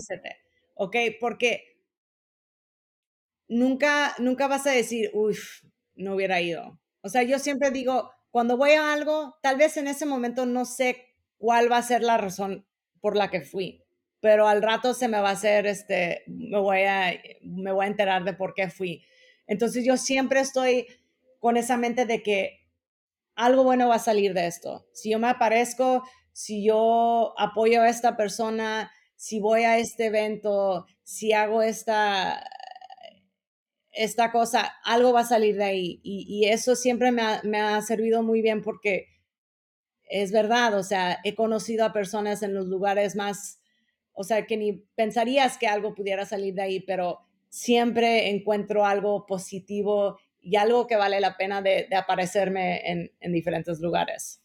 ¿ok? 0.74 0.96
Porque 1.20 1.71
nunca, 3.52 4.14
nunca 4.18 4.48
vas 4.48 4.66
a 4.66 4.70
decir, 4.70 5.10
uff, 5.12 5.62
no 5.94 6.14
hubiera 6.14 6.40
ido. 6.40 6.78
O 7.02 7.08
sea, 7.08 7.22
yo 7.22 7.38
siempre 7.38 7.70
digo, 7.70 8.10
cuando 8.30 8.56
voy 8.56 8.72
a 8.72 8.92
algo, 8.92 9.36
tal 9.42 9.56
vez 9.56 9.76
en 9.76 9.88
ese 9.88 10.06
momento 10.06 10.46
no 10.46 10.64
sé 10.64 11.14
cuál 11.38 11.70
va 11.70 11.78
a 11.78 11.82
ser 11.82 12.02
la 12.02 12.16
razón 12.16 12.66
por 13.00 13.16
la 13.16 13.30
que 13.30 13.42
fui, 13.42 13.84
pero 14.20 14.48
al 14.48 14.62
rato 14.62 14.94
se 14.94 15.08
me 15.08 15.20
va 15.20 15.30
a 15.30 15.32
hacer, 15.32 15.66
este, 15.66 16.22
me 16.26 16.58
voy 16.58 16.82
a, 16.82 17.12
me 17.42 17.72
voy 17.72 17.84
a 17.84 17.88
enterar 17.88 18.24
de 18.24 18.32
por 18.32 18.54
qué 18.54 18.68
fui. 18.70 19.04
Entonces 19.46 19.84
yo 19.84 19.96
siempre 19.96 20.40
estoy 20.40 20.86
con 21.40 21.56
esa 21.56 21.76
mente 21.76 22.06
de 22.06 22.22
que 22.22 22.60
algo 23.34 23.64
bueno 23.64 23.88
va 23.88 23.96
a 23.96 23.98
salir 23.98 24.34
de 24.34 24.46
esto. 24.46 24.86
Si 24.92 25.10
yo 25.10 25.18
me 25.18 25.28
aparezco, 25.28 26.04
si 26.32 26.64
yo 26.64 27.34
apoyo 27.36 27.82
a 27.82 27.88
esta 27.88 28.16
persona, 28.16 28.92
si 29.16 29.40
voy 29.40 29.64
a 29.64 29.78
este 29.78 30.06
evento, 30.06 30.86
si 31.02 31.32
hago 31.32 31.62
esta, 31.62 32.44
esta 33.92 34.32
cosa, 34.32 34.72
algo 34.84 35.12
va 35.12 35.20
a 35.20 35.24
salir 35.24 35.56
de 35.56 35.64
ahí. 35.64 36.00
Y, 36.02 36.46
eso 36.46 36.74
siempre 36.76 37.12
me 37.12 37.58
ha, 37.60 37.82
servido 37.82 38.22
muy 38.22 38.42
bien 38.42 38.62
porque 38.62 39.08
es 40.08 40.32
verdad, 40.32 40.76
o 40.78 40.82
sea, 40.82 41.18
he 41.24 41.34
conocido 41.34 41.84
a 41.84 41.92
personas 41.92 42.42
en 42.42 42.54
los 42.54 42.66
lugares 42.66 43.16
más, 43.16 43.60
o 44.12 44.24
sea, 44.24 44.46
que 44.46 44.56
ni 44.56 44.72
pensarías 44.94 45.56
que 45.56 45.66
algo 45.66 45.94
pudiera 45.94 46.26
salir 46.26 46.54
de 46.54 46.62
ahí, 46.62 46.80
pero 46.80 47.20
siempre 47.48 48.30
encuentro 48.30 48.84
algo 48.84 49.26
positivo 49.26 50.18
y 50.40 50.56
algo 50.56 50.86
que 50.86 50.96
vale 50.96 51.20
la 51.20 51.36
pena 51.36 51.62
de, 51.62 51.88
aparecerme 51.94 52.80
en, 52.90 53.12
en 53.20 53.32
diferentes 53.32 53.80
lugares. 53.80 54.42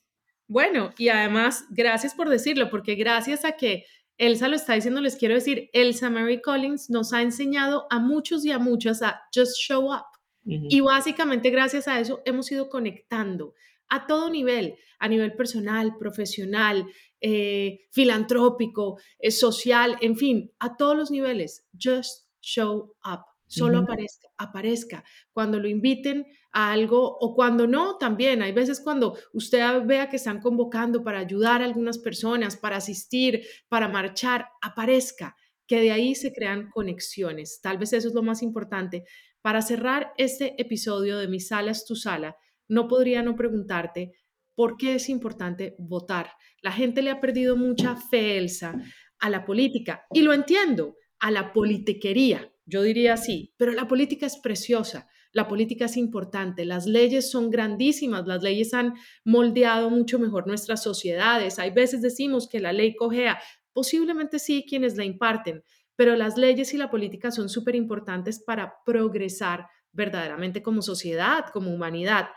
Bueno, 0.48 0.93
y 0.98 1.10
además, 1.10 1.66
gracias 1.70 2.14
por 2.14 2.30
decirlo, 2.30 2.70
porque 2.70 2.95
gracias 2.95 3.43
a 3.43 3.54
que 3.54 3.86
Elsa 4.18 4.47
lo 4.47 4.55
está 4.55 4.74
diciendo, 4.74 5.01
les 5.01 5.15
quiero 5.15 5.36
decir, 5.36 5.70
Elsa 5.74 6.09
Mary 6.09 6.41
Collins 6.41 6.89
nos 6.89 7.13
ha 7.13 7.22
enseñado 7.22 7.88
a 7.89 7.99
muchos 7.99 8.45
y 8.45 8.51
a 8.51 8.59
muchas 8.59 9.01
a 9.01 9.22
just 9.34 9.57
show 9.57 9.93
up. 9.93 10.05
Y 10.49 10.80
básicamente 10.80 11.49
gracias 11.49 11.89
a 11.89 11.99
eso 11.99 12.22
hemos 12.24 12.49
ido 12.53 12.70
conectando 12.70 13.53
a 13.89 14.07
todo 14.07 14.30
nivel, 14.30 14.78
a 14.97 15.09
nivel 15.09 15.34
personal, 15.34 15.97
profesional, 15.97 16.88
eh, 17.20 17.88
filantrópico, 17.91 18.97
eh, 19.20 19.32
social, 19.32 19.97
en 19.99 20.15
fin, 20.15 20.51
a 20.59 20.78
todos 20.78 20.95
los 20.95 21.11
niveles. 21.11 21.68
Just 21.78 22.28
show 22.41 22.95
up. 23.03 23.36
Solo 23.48 23.80
aparezca, 23.80 24.28
aparezca. 24.38 25.04
Cuando 25.32 25.60
lo 25.60 25.68
inviten 25.68 26.26
a 26.52 26.72
algo 26.72 27.18
o 27.20 27.34
cuando 27.34 27.66
no, 27.66 27.98
también. 27.98 28.41
Hay 28.41 28.52
veces 28.52 28.82
cuando 28.82 29.18
usted 29.34 29.84
vea 29.86 30.10
que 30.10 30.18
están 30.18 30.41
convocando 30.41 31.04
para 31.04 31.20
ayudar 31.20 31.62
a 31.62 31.66
algunas 31.66 31.98
personas, 31.98 32.58
para 32.58 32.78
asistir, 32.78 33.43
para 33.70 33.88
marchar, 33.88 34.50
aparezca, 34.62 35.36
que 35.66 35.80
de 35.80 35.91
ahí 35.91 36.14
se 36.14 36.34
crean 36.34 36.70
conexiones. 36.70 37.62
Tal 37.62 37.78
vez 37.78 37.93
eso 37.93 38.10
es 38.10 38.14
lo 38.14 38.22
más 38.22 38.41
importante. 38.41 39.06
Para 39.41 39.62
cerrar 39.62 40.14
este 40.18 40.62
episodio 40.62 41.18
de 41.18 41.28
Mi 41.28 41.39
sala 41.39 41.72
es 41.72 41.86
tu 41.86 41.95
sala, 41.95 42.36
no 42.68 42.88
podría 42.88 43.24
no 43.24 43.36
preguntarte 43.36 44.12
por 44.56 44.76
qué 44.76 44.95
es 44.95 45.08
importante 45.08 45.76
votar. 45.78 46.32
La 46.62 46.72
gente 46.72 47.02
le 47.02 47.12
ha 47.12 47.22
perdido 47.22 47.56
mucha 47.56 47.95
fe, 47.95 48.38
Elsa, 48.38 48.76
a 49.20 49.30
la 49.30 49.45
política 49.45 50.06
y 50.12 50.22
lo 50.22 50.34
entiendo, 50.34 50.98
a 51.20 51.32
la 51.32 51.54
politiquería 51.54 52.52
yo 52.68 52.84
diría 52.84 53.13
así, 53.13 53.53
pero 53.57 53.72
la 53.72 53.88
política 53.88 54.26
es 54.26 54.38
preciosa, 54.38 55.07
la 55.32 55.47
política 55.47 55.86
es 55.86 55.97
importante, 55.97 56.65
las 56.65 56.86
leyes 56.86 57.32
son 57.32 57.49
grandísimas, 57.49 58.28
las 58.28 58.43
leyes 58.43 58.74
han 58.74 58.93
moldeado 59.24 59.89
mucho 59.89 60.20
mejor 60.20 60.47
nuestras 60.47 60.84
sociedades. 60.84 61.59
Hay 61.59 61.72
veces 61.72 62.01
decimos 62.01 62.47
que 62.47 62.59
la 62.59 62.74
ley 62.74 62.95
cojea, 62.95 63.39
posiblemente 63.74 64.39
sí 64.39 64.65
quienes 64.68 64.97
la 64.97 65.05
imparten, 65.05 65.63
pero 65.95 66.15
las 66.15 66.38
leyes 66.38 66.74
y 66.74 66.78
la 66.78 66.91
política 66.91 67.32
son 67.32 67.49
súper 67.49 67.76
importantes 67.76 68.43
para 68.43 68.76
progresar 68.86 69.68
verdaderamente 69.91 70.61
como 70.61 70.82
sociedad, 70.82 71.45
como 71.53 71.74
humanidad. 71.74 72.30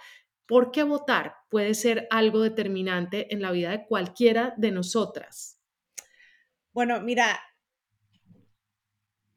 ¿Por 0.46 0.70
qué 0.70 0.82
votar 0.82 1.34
puede 1.48 1.74
ser 1.74 2.06
algo 2.10 2.40
determinante 2.42 3.32
en 3.32 3.42
la 3.42 3.50
vida 3.50 3.70
de 3.70 3.86
cualquiera 3.86 4.54
de 4.56 4.70
nosotras? 4.70 5.60
Bueno, 6.72 7.00
mira, 7.00 7.40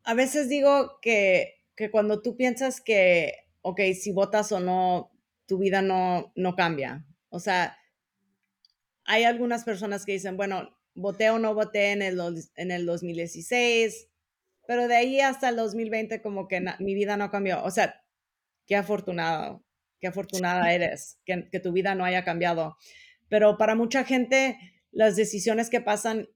a 0.04 0.14
veces 0.14 0.50
digo 0.50 1.00
que, 1.02 1.62
que 1.76 1.90
cuando 1.92 2.22
tú 2.22 2.36
piensas 2.36 2.82
que, 2.82 3.34
ok, 3.62 3.80
si 4.00 4.12
votas 4.12 4.52
o 4.52 4.60
no, 4.60 5.12
tu 5.46 5.58
vida 5.58 5.82
no, 5.82 6.32
no 6.36 6.56
cambia. 6.56 7.06
O 7.30 7.40
sea, 7.40 7.78
hay 9.06 9.24
algunas 9.24 9.64
personas 9.64 10.06
que 10.06 10.14
dicen, 10.14 10.38
bueno, 10.38 10.78
voté 10.96 11.30
o 11.30 11.40
no 11.40 11.54
voté 11.54 11.92
en 11.92 12.02
el, 12.02 12.20
en 12.56 12.72
el 12.72 12.86
2016, 12.86 14.10
pero 14.68 14.88
de 14.88 14.96
ahí 14.96 15.20
hasta 15.20 15.50
el 15.50 15.56
2020 15.56 16.22
como 16.22 16.48
que 16.48 16.64
mi 16.80 16.96
vida 16.96 17.18
no 17.18 17.32
cambió. 17.32 17.64
O 17.64 17.72
sea, 17.72 18.02
qué 18.66 18.76
afortunado, 18.76 19.64
qué 20.00 20.08
afortunada 20.08 20.74
eres 20.74 21.20
que, 21.26 21.50
que 21.50 21.60
tu 21.60 21.72
vida 21.72 21.96
no 21.96 22.06
haya 22.06 22.24
cambiado. 22.24 22.78
Pero 23.30 23.58
para 23.58 23.76
mucha 23.76 24.04
gente, 24.04 24.58
las 24.92 25.16
decisiones 25.16 25.70
que 25.70 25.82
pasan 25.82 26.30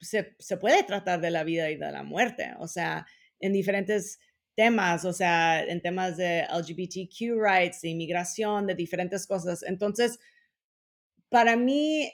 se, 0.00 0.36
se, 0.38 0.56
puede 0.56 0.82
tratar 0.84 1.20
de 1.20 1.30
la 1.30 1.44
vida 1.44 1.70
y 1.70 1.76
de 1.76 1.90
la 1.90 2.02
muerte, 2.02 2.52
o 2.58 2.68
sea, 2.68 3.06
en 3.40 3.52
diferentes 3.52 4.18
temas, 4.54 5.04
o 5.04 5.12
sea, 5.12 5.62
en 5.62 5.80
temas 5.80 6.16
de 6.16 6.44
LGBTQ 6.50 7.40
rights, 7.40 7.80
de 7.82 7.90
inmigración, 7.90 8.66
de 8.66 8.74
diferentes 8.74 9.26
cosas. 9.26 9.62
Entonces, 9.62 10.18
para 11.28 11.56
mí 11.56 12.12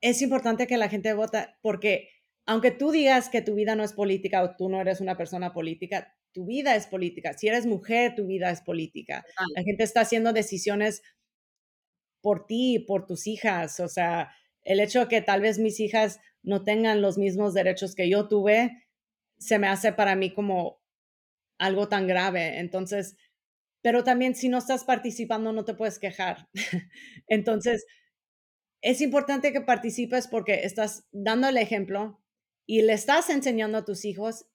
es 0.00 0.22
importante 0.22 0.66
que 0.66 0.76
la 0.76 0.88
gente 0.88 1.12
vote 1.14 1.48
porque 1.62 2.08
aunque 2.46 2.70
tú 2.70 2.90
digas 2.90 3.28
que 3.28 3.42
tu 3.42 3.54
vida 3.54 3.74
no 3.74 3.84
es 3.84 3.92
política 3.92 4.42
o 4.42 4.56
tú 4.56 4.68
no 4.68 4.80
eres 4.80 5.00
una 5.00 5.16
persona 5.16 5.52
política, 5.52 6.14
tu 6.32 6.44
vida 6.44 6.76
es 6.76 6.86
política. 6.86 7.32
Si 7.32 7.48
eres 7.48 7.64
mujer, 7.64 8.14
tu 8.14 8.26
vida 8.26 8.50
es 8.50 8.60
política. 8.60 9.24
La 9.54 9.62
gente 9.62 9.84
está 9.84 10.00
haciendo 10.00 10.32
decisiones 10.32 11.02
por 12.20 12.46
ti, 12.46 12.80
por 12.80 13.06
tus 13.06 13.26
hijas. 13.26 13.80
O 13.80 13.88
sea, 13.88 14.30
el 14.62 14.80
hecho 14.80 15.00
de 15.00 15.08
que 15.08 15.22
tal 15.22 15.40
vez 15.40 15.58
mis 15.58 15.80
hijas 15.80 16.20
no 16.44 16.62
tengan 16.62 17.02
los 17.02 17.18
mismos 17.18 17.54
derechos 17.54 17.94
que 17.94 18.08
yo 18.08 18.28
tuve, 18.28 18.86
se 19.38 19.58
me 19.58 19.66
hace 19.66 19.92
para 19.92 20.14
mí 20.14 20.32
como 20.32 20.80
algo 21.58 21.88
tan 21.88 22.06
grave. 22.06 22.58
Entonces, 22.60 23.16
pero 23.82 24.04
también 24.04 24.34
si 24.34 24.48
no 24.48 24.58
estás 24.58 24.84
participando, 24.84 25.52
no 25.52 25.64
te 25.64 25.74
puedes 25.74 25.98
quejar. 25.98 26.48
Entonces, 27.26 27.86
es 28.82 29.00
importante 29.00 29.52
que 29.52 29.60
participes 29.60 30.28
porque 30.28 30.64
estás 30.64 31.08
dando 31.10 31.48
el 31.48 31.56
ejemplo 31.56 32.22
y 32.66 32.82
le 32.82 32.92
estás 32.92 33.30
enseñando 33.30 33.78
a 33.78 33.84
tus 33.84 34.04
hijos, 34.04 34.46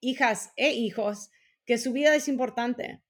hijas 0.00 0.52
e 0.56 0.72
hijos, 0.72 1.30
que 1.66 1.78
su 1.78 1.92
vida 1.92 2.14
es 2.14 2.28
importante. 2.28 3.02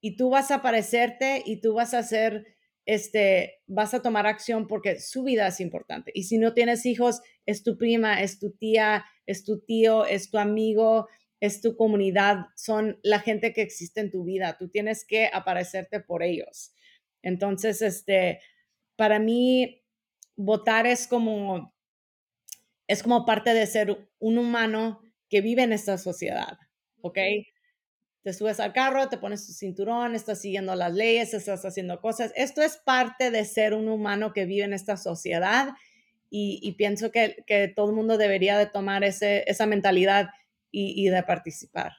Y 0.00 0.16
tú 0.16 0.30
vas 0.30 0.50
a 0.50 0.56
aparecerte 0.56 1.42
y 1.44 1.60
tú 1.60 1.74
vas 1.74 1.94
a 1.94 1.98
hacer 1.98 2.54
este, 2.86 3.62
vas 3.66 3.94
a 3.94 4.02
tomar 4.02 4.26
acción 4.26 4.66
porque 4.66 5.00
su 5.00 5.22
vida 5.22 5.46
es 5.46 5.60
importante. 5.60 6.10
Y 6.14 6.24
si 6.24 6.38
no 6.38 6.54
tienes 6.54 6.86
hijos, 6.86 7.22
es 7.46 7.62
tu 7.62 7.76
prima, 7.76 8.20
es 8.22 8.38
tu 8.38 8.50
tía, 8.52 9.04
es 9.26 9.44
tu 9.44 9.60
tío, 9.60 10.04
es 10.06 10.30
tu 10.30 10.38
amigo, 10.38 11.08
es 11.40 11.60
tu 11.60 11.76
comunidad, 11.76 12.46
son 12.56 12.98
la 13.02 13.20
gente 13.20 13.52
que 13.52 13.62
existe 13.62 14.00
en 14.00 14.10
tu 14.10 14.24
vida. 14.24 14.56
Tú 14.58 14.68
tienes 14.68 15.04
que 15.04 15.30
aparecerte 15.32 16.00
por 16.00 16.22
ellos. 16.22 16.74
Entonces, 17.22 17.82
este, 17.82 18.40
para 18.96 19.18
mí, 19.18 19.82
votar 20.36 20.86
es 20.86 21.06
como, 21.06 21.74
es 22.86 23.02
como 23.02 23.24
parte 23.26 23.54
de 23.54 23.66
ser 23.66 24.08
un 24.18 24.38
humano 24.38 25.00
que 25.28 25.40
vive 25.40 25.62
en 25.62 25.72
esta 25.72 25.98
sociedad, 25.98 26.58
¿ok? 27.00 27.18
te 28.24 28.32
subes 28.32 28.58
al 28.58 28.72
carro, 28.72 29.10
te 29.10 29.18
pones 29.18 29.46
tu 29.46 29.52
cinturón, 29.52 30.14
estás 30.14 30.40
siguiendo 30.40 30.74
las 30.74 30.94
leyes, 30.94 31.34
estás 31.34 31.62
haciendo 31.66 32.00
cosas. 32.00 32.32
Esto 32.36 32.62
es 32.62 32.78
parte 32.78 33.30
de 33.30 33.44
ser 33.44 33.74
un 33.74 33.86
humano 33.86 34.32
que 34.32 34.46
vive 34.46 34.64
en 34.64 34.72
esta 34.72 34.96
sociedad 34.96 35.74
y, 36.30 36.72
pienso 36.72 37.10
que, 37.12 37.72
todo 37.76 37.90
el 37.90 37.96
mundo 37.96 38.18
debería 38.18 38.58
de 38.58 38.66
tomar 38.66 39.04
ese, 39.04 39.44
esa 39.46 39.66
mentalidad 39.66 40.30
y, 40.70 40.94
y 41.04 41.08
de 41.08 41.22
participar. 41.22 41.92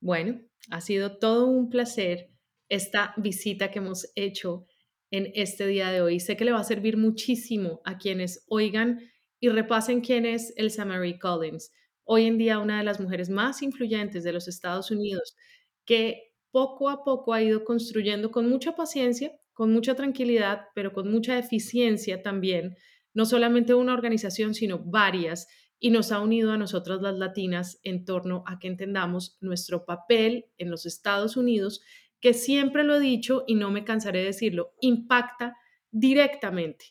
Bueno, 0.00 0.40
ha 0.70 0.80
sido 0.80 1.18
todo 1.18 1.46
un 1.46 1.68
placer 1.68 2.30
esta 2.68 3.14
visita 3.16 3.70
que 3.70 3.80
hemos 3.80 4.10
hecho 4.14 4.66
en 5.10 5.30
este 5.34 5.66
día 5.66 5.90
de 5.90 6.00
hoy. 6.00 6.20
Sé 6.20 6.36
que 6.36 6.44
le 6.44 6.52
va 6.52 6.60
a 6.60 6.64
servir 6.64 6.96
muchísimo 6.96 7.82
a 7.84 7.98
quienes 7.98 8.44
oigan 8.48 9.00
y 9.38 9.48
repasen 9.50 10.00
quién 10.00 10.24
es 10.24 10.54
Elsa 10.56 10.84
Marie 10.84 11.18
Collins 11.18 11.70
hoy 12.04 12.26
en 12.26 12.38
día 12.38 12.58
una 12.58 12.78
de 12.78 12.84
las 12.84 13.00
mujeres 13.00 13.30
más 13.30 13.62
influyentes 13.62 14.24
de 14.24 14.32
los 14.32 14.46
Estados 14.48 14.90
Unidos, 14.90 15.36
que 15.84 16.34
poco 16.50 16.88
a 16.90 17.02
poco 17.02 17.32
ha 17.32 17.42
ido 17.42 17.64
construyendo 17.64 18.30
con 18.30 18.48
mucha 18.48 18.76
paciencia, 18.76 19.32
con 19.54 19.72
mucha 19.72 19.94
tranquilidad, 19.94 20.66
pero 20.74 20.92
con 20.92 21.10
mucha 21.10 21.38
eficiencia 21.38 22.22
también, 22.22 22.76
no 23.14 23.24
solamente 23.24 23.74
una 23.74 23.94
organización, 23.94 24.54
sino 24.54 24.80
varias, 24.80 25.46
y 25.78 25.90
nos 25.90 26.12
ha 26.12 26.20
unido 26.20 26.52
a 26.52 26.58
nosotras 26.58 27.00
las 27.02 27.16
latinas 27.16 27.78
en 27.82 28.04
torno 28.04 28.42
a 28.46 28.58
que 28.58 28.68
entendamos 28.68 29.36
nuestro 29.40 29.84
papel 29.84 30.46
en 30.56 30.70
los 30.70 30.86
Estados 30.86 31.36
Unidos, 31.36 31.82
que 32.20 32.32
siempre 32.32 32.84
lo 32.84 32.96
he 32.96 33.00
dicho 33.00 33.44
y 33.46 33.54
no 33.54 33.70
me 33.70 33.84
cansaré 33.84 34.20
de 34.20 34.26
decirlo, 34.26 34.72
impacta 34.80 35.56
directamente 35.90 36.86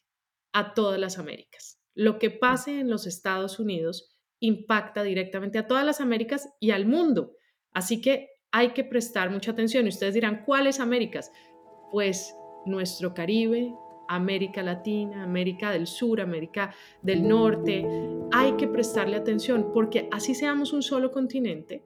a 0.52 0.74
todas 0.74 1.00
las 1.00 1.18
Américas. 1.18 1.80
Lo 1.96 2.20
que 2.20 2.30
pase 2.30 2.80
en 2.80 2.90
los 2.90 3.08
Estados 3.08 3.60
Unidos 3.60 4.16
impacta 4.40 5.04
directamente 5.04 5.58
a 5.58 5.68
todas 5.68 5.86
las 5.86 6.02
Américas 6.02 6.50
y 6.60 6.72
al 6.72 6.86
mundo. 6.86 7.32
Así 7.72 8.02
que 8.02 8.30
hay 8.52 8.74
que 8.74 8.84
prestar 8.84 9.32
mucha 9.32 9.52
atención. 9.52 9.86
Y 9.86 9.90
ustedes 9.90 10.14
dirán, 10.14 10.44
¿cuáles 10.46 10.80
Américas? 10.80 11.32
Pues 11.92 12.36
nuestro 12.66 13.14
Caribe, 13.14 13.74
América 14.08 14.62
Latina, 14.64 15.24
América 15.24 15.72
del 15.72 15.88
Sur, 15.88 16.22
América 16.22 16.74
del 17.02 17.28
Norte. 17.28 17.86
Hay 18.32 18.54
que 18.54 18.68
prestarle 18.68 19.18
atención 19.18 19.72
porque 19.74 20.08
así 20.12 20.36
seamos 20.36 20.74
un 20.74 20.82
solo 20.82 21.12
continente, 21.12 21.84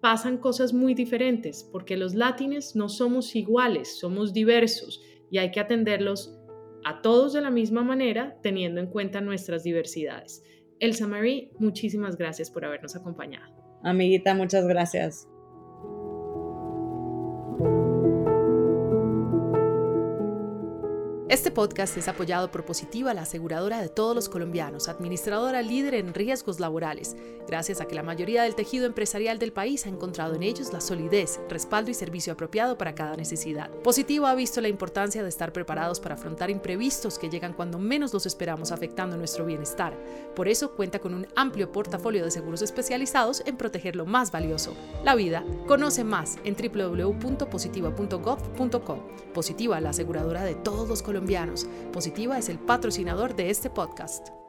pasan 0.00 0.38
cosas 0.38 0.72
muy 0.72 0.94
diferentes, 0.94 1.68
porque 1.70 1.96
los 1.96 2.14
latines 2.14 2.74
no 2.74 2.88
somos 2.88 3.36
iguales, 3.36 3.98
somos 3.98 4.32
diversos 4.32 5.02
y 5.30 5.38
hay 5.38 5.50
que 5.50 5.60
atenderlos 5.60 6.36
a 6.84 7.02
todos 7.02 7.32
de 7.34 7.42
la 7.42 7.50
misma 7.50 7.82
manera, 7.82 8.38
teniendo 8.42 8.80
en 8.80 8.86
cuenta 8.86 9.20
nuestras 9.20 9.62
diversidades. 9.62 10.42
Elsa 10.78 11.06
Marie, 11.06 11.50
muchísimas 11.58 12.16
gracias 12.16 12.50
por 12.50 12.64
habernos 12.64 12.96
acompañado. 12.96 13.54
Amiguita, 13.82 14.34
muchas 14.34 14.66
gracias. 14.66 15.29
Este 21.30 21.50
podcast 21.52 21.96
es 21.96 22.08
apoyado 22.08 22.50
por 22.50 22.64
Positiva, 22.64 23.14
la 23.14 23.22
aseguradora 23.22 23.80
de 23.80 23.88
todos 23.88 24.16
los 24.16 24.28
colombianos, 24.28 24.88
administradora 24.88 25.62
líder 25.62 25.94
en 25.94 26.12
riesgos 26.12 26.58
laborales, 26.58 27.14
gracias 27.46 27.80
a 27.80 27.84
que 27.84 27.94
la 27.94 28.02
mayoría 28.02 28.42
del 28.42 28.56
tejido 28.56 28.84
empresarial 28.84 29.38
del 29.38 29.52
país 29.52 29.86
ha 29.86 29.90
encontrado 29.90 30.34
en 30.34 30.42
ellos 30.42 30.72
la 30.72 30.80
solidez, 30.80 31.38
respaldo 31.48 31.92
y 31.92 31.94
servicio 31.94 32.32
apropiado 32.32 32.76
para 32.76 32.96
cada 32.96 33.16
necesidad. 33.16 33.70
Positiva 33.84 34.28
ha 34.28 34.34
visto 34.34 34.60
la 34.60 34.66
importancia 34.66 35.22
de 35.22 35.28
estar 35.28 35.52
preparados 35.52 36.00
para 36.00 36.16
afrontar 36.16 36.50
imprevistos 36.50 37.16
que 37.16 37.30
llegan 37.30 37.52
cuando 37.52 37.78
menos 37.78 38.12
los 38.12 38.26
esperamos 38.26 38.72
afectando 38.72 39.16
nuestro 39.16 39.46
bienestar. 39.46 39.96
Por 40.34 40.48
eso 40.48 40.72
cuenta 40.72 40.98
con 40.98 41.14
un 41.14 41.28
amplio 41.36 41.70
portafolio 41.70 42.24
de 42.24 42.32
seguros 42.32 42.60
especializados 42.60 43.44
en 43.46 43.56
proteger 43.56 43.94
lo 43.94 44.04
más 44.04 44.32
valioso, 44.32 44.74
la 45.04 45.14
vida. 45.14 45.44
Conoce 45.68 46.02
más 46.02 46.38
en 46.42 46.56
www.positiva.gov.co. 46.56 49.06
Positiva, 49.32 49.80
la 49.80 49.90
aseguradora 49.90 50.42
de 50.42 50.56
todos 50.56 50.88
los 50.88 51.02
Positiva 51.92 52.38
es 52.38 52.48
el 52.48 52.58
patrocinador 52.58 53.34
de 53.36 53.50
este 53.50 53.70
podcast. 53.70 54.39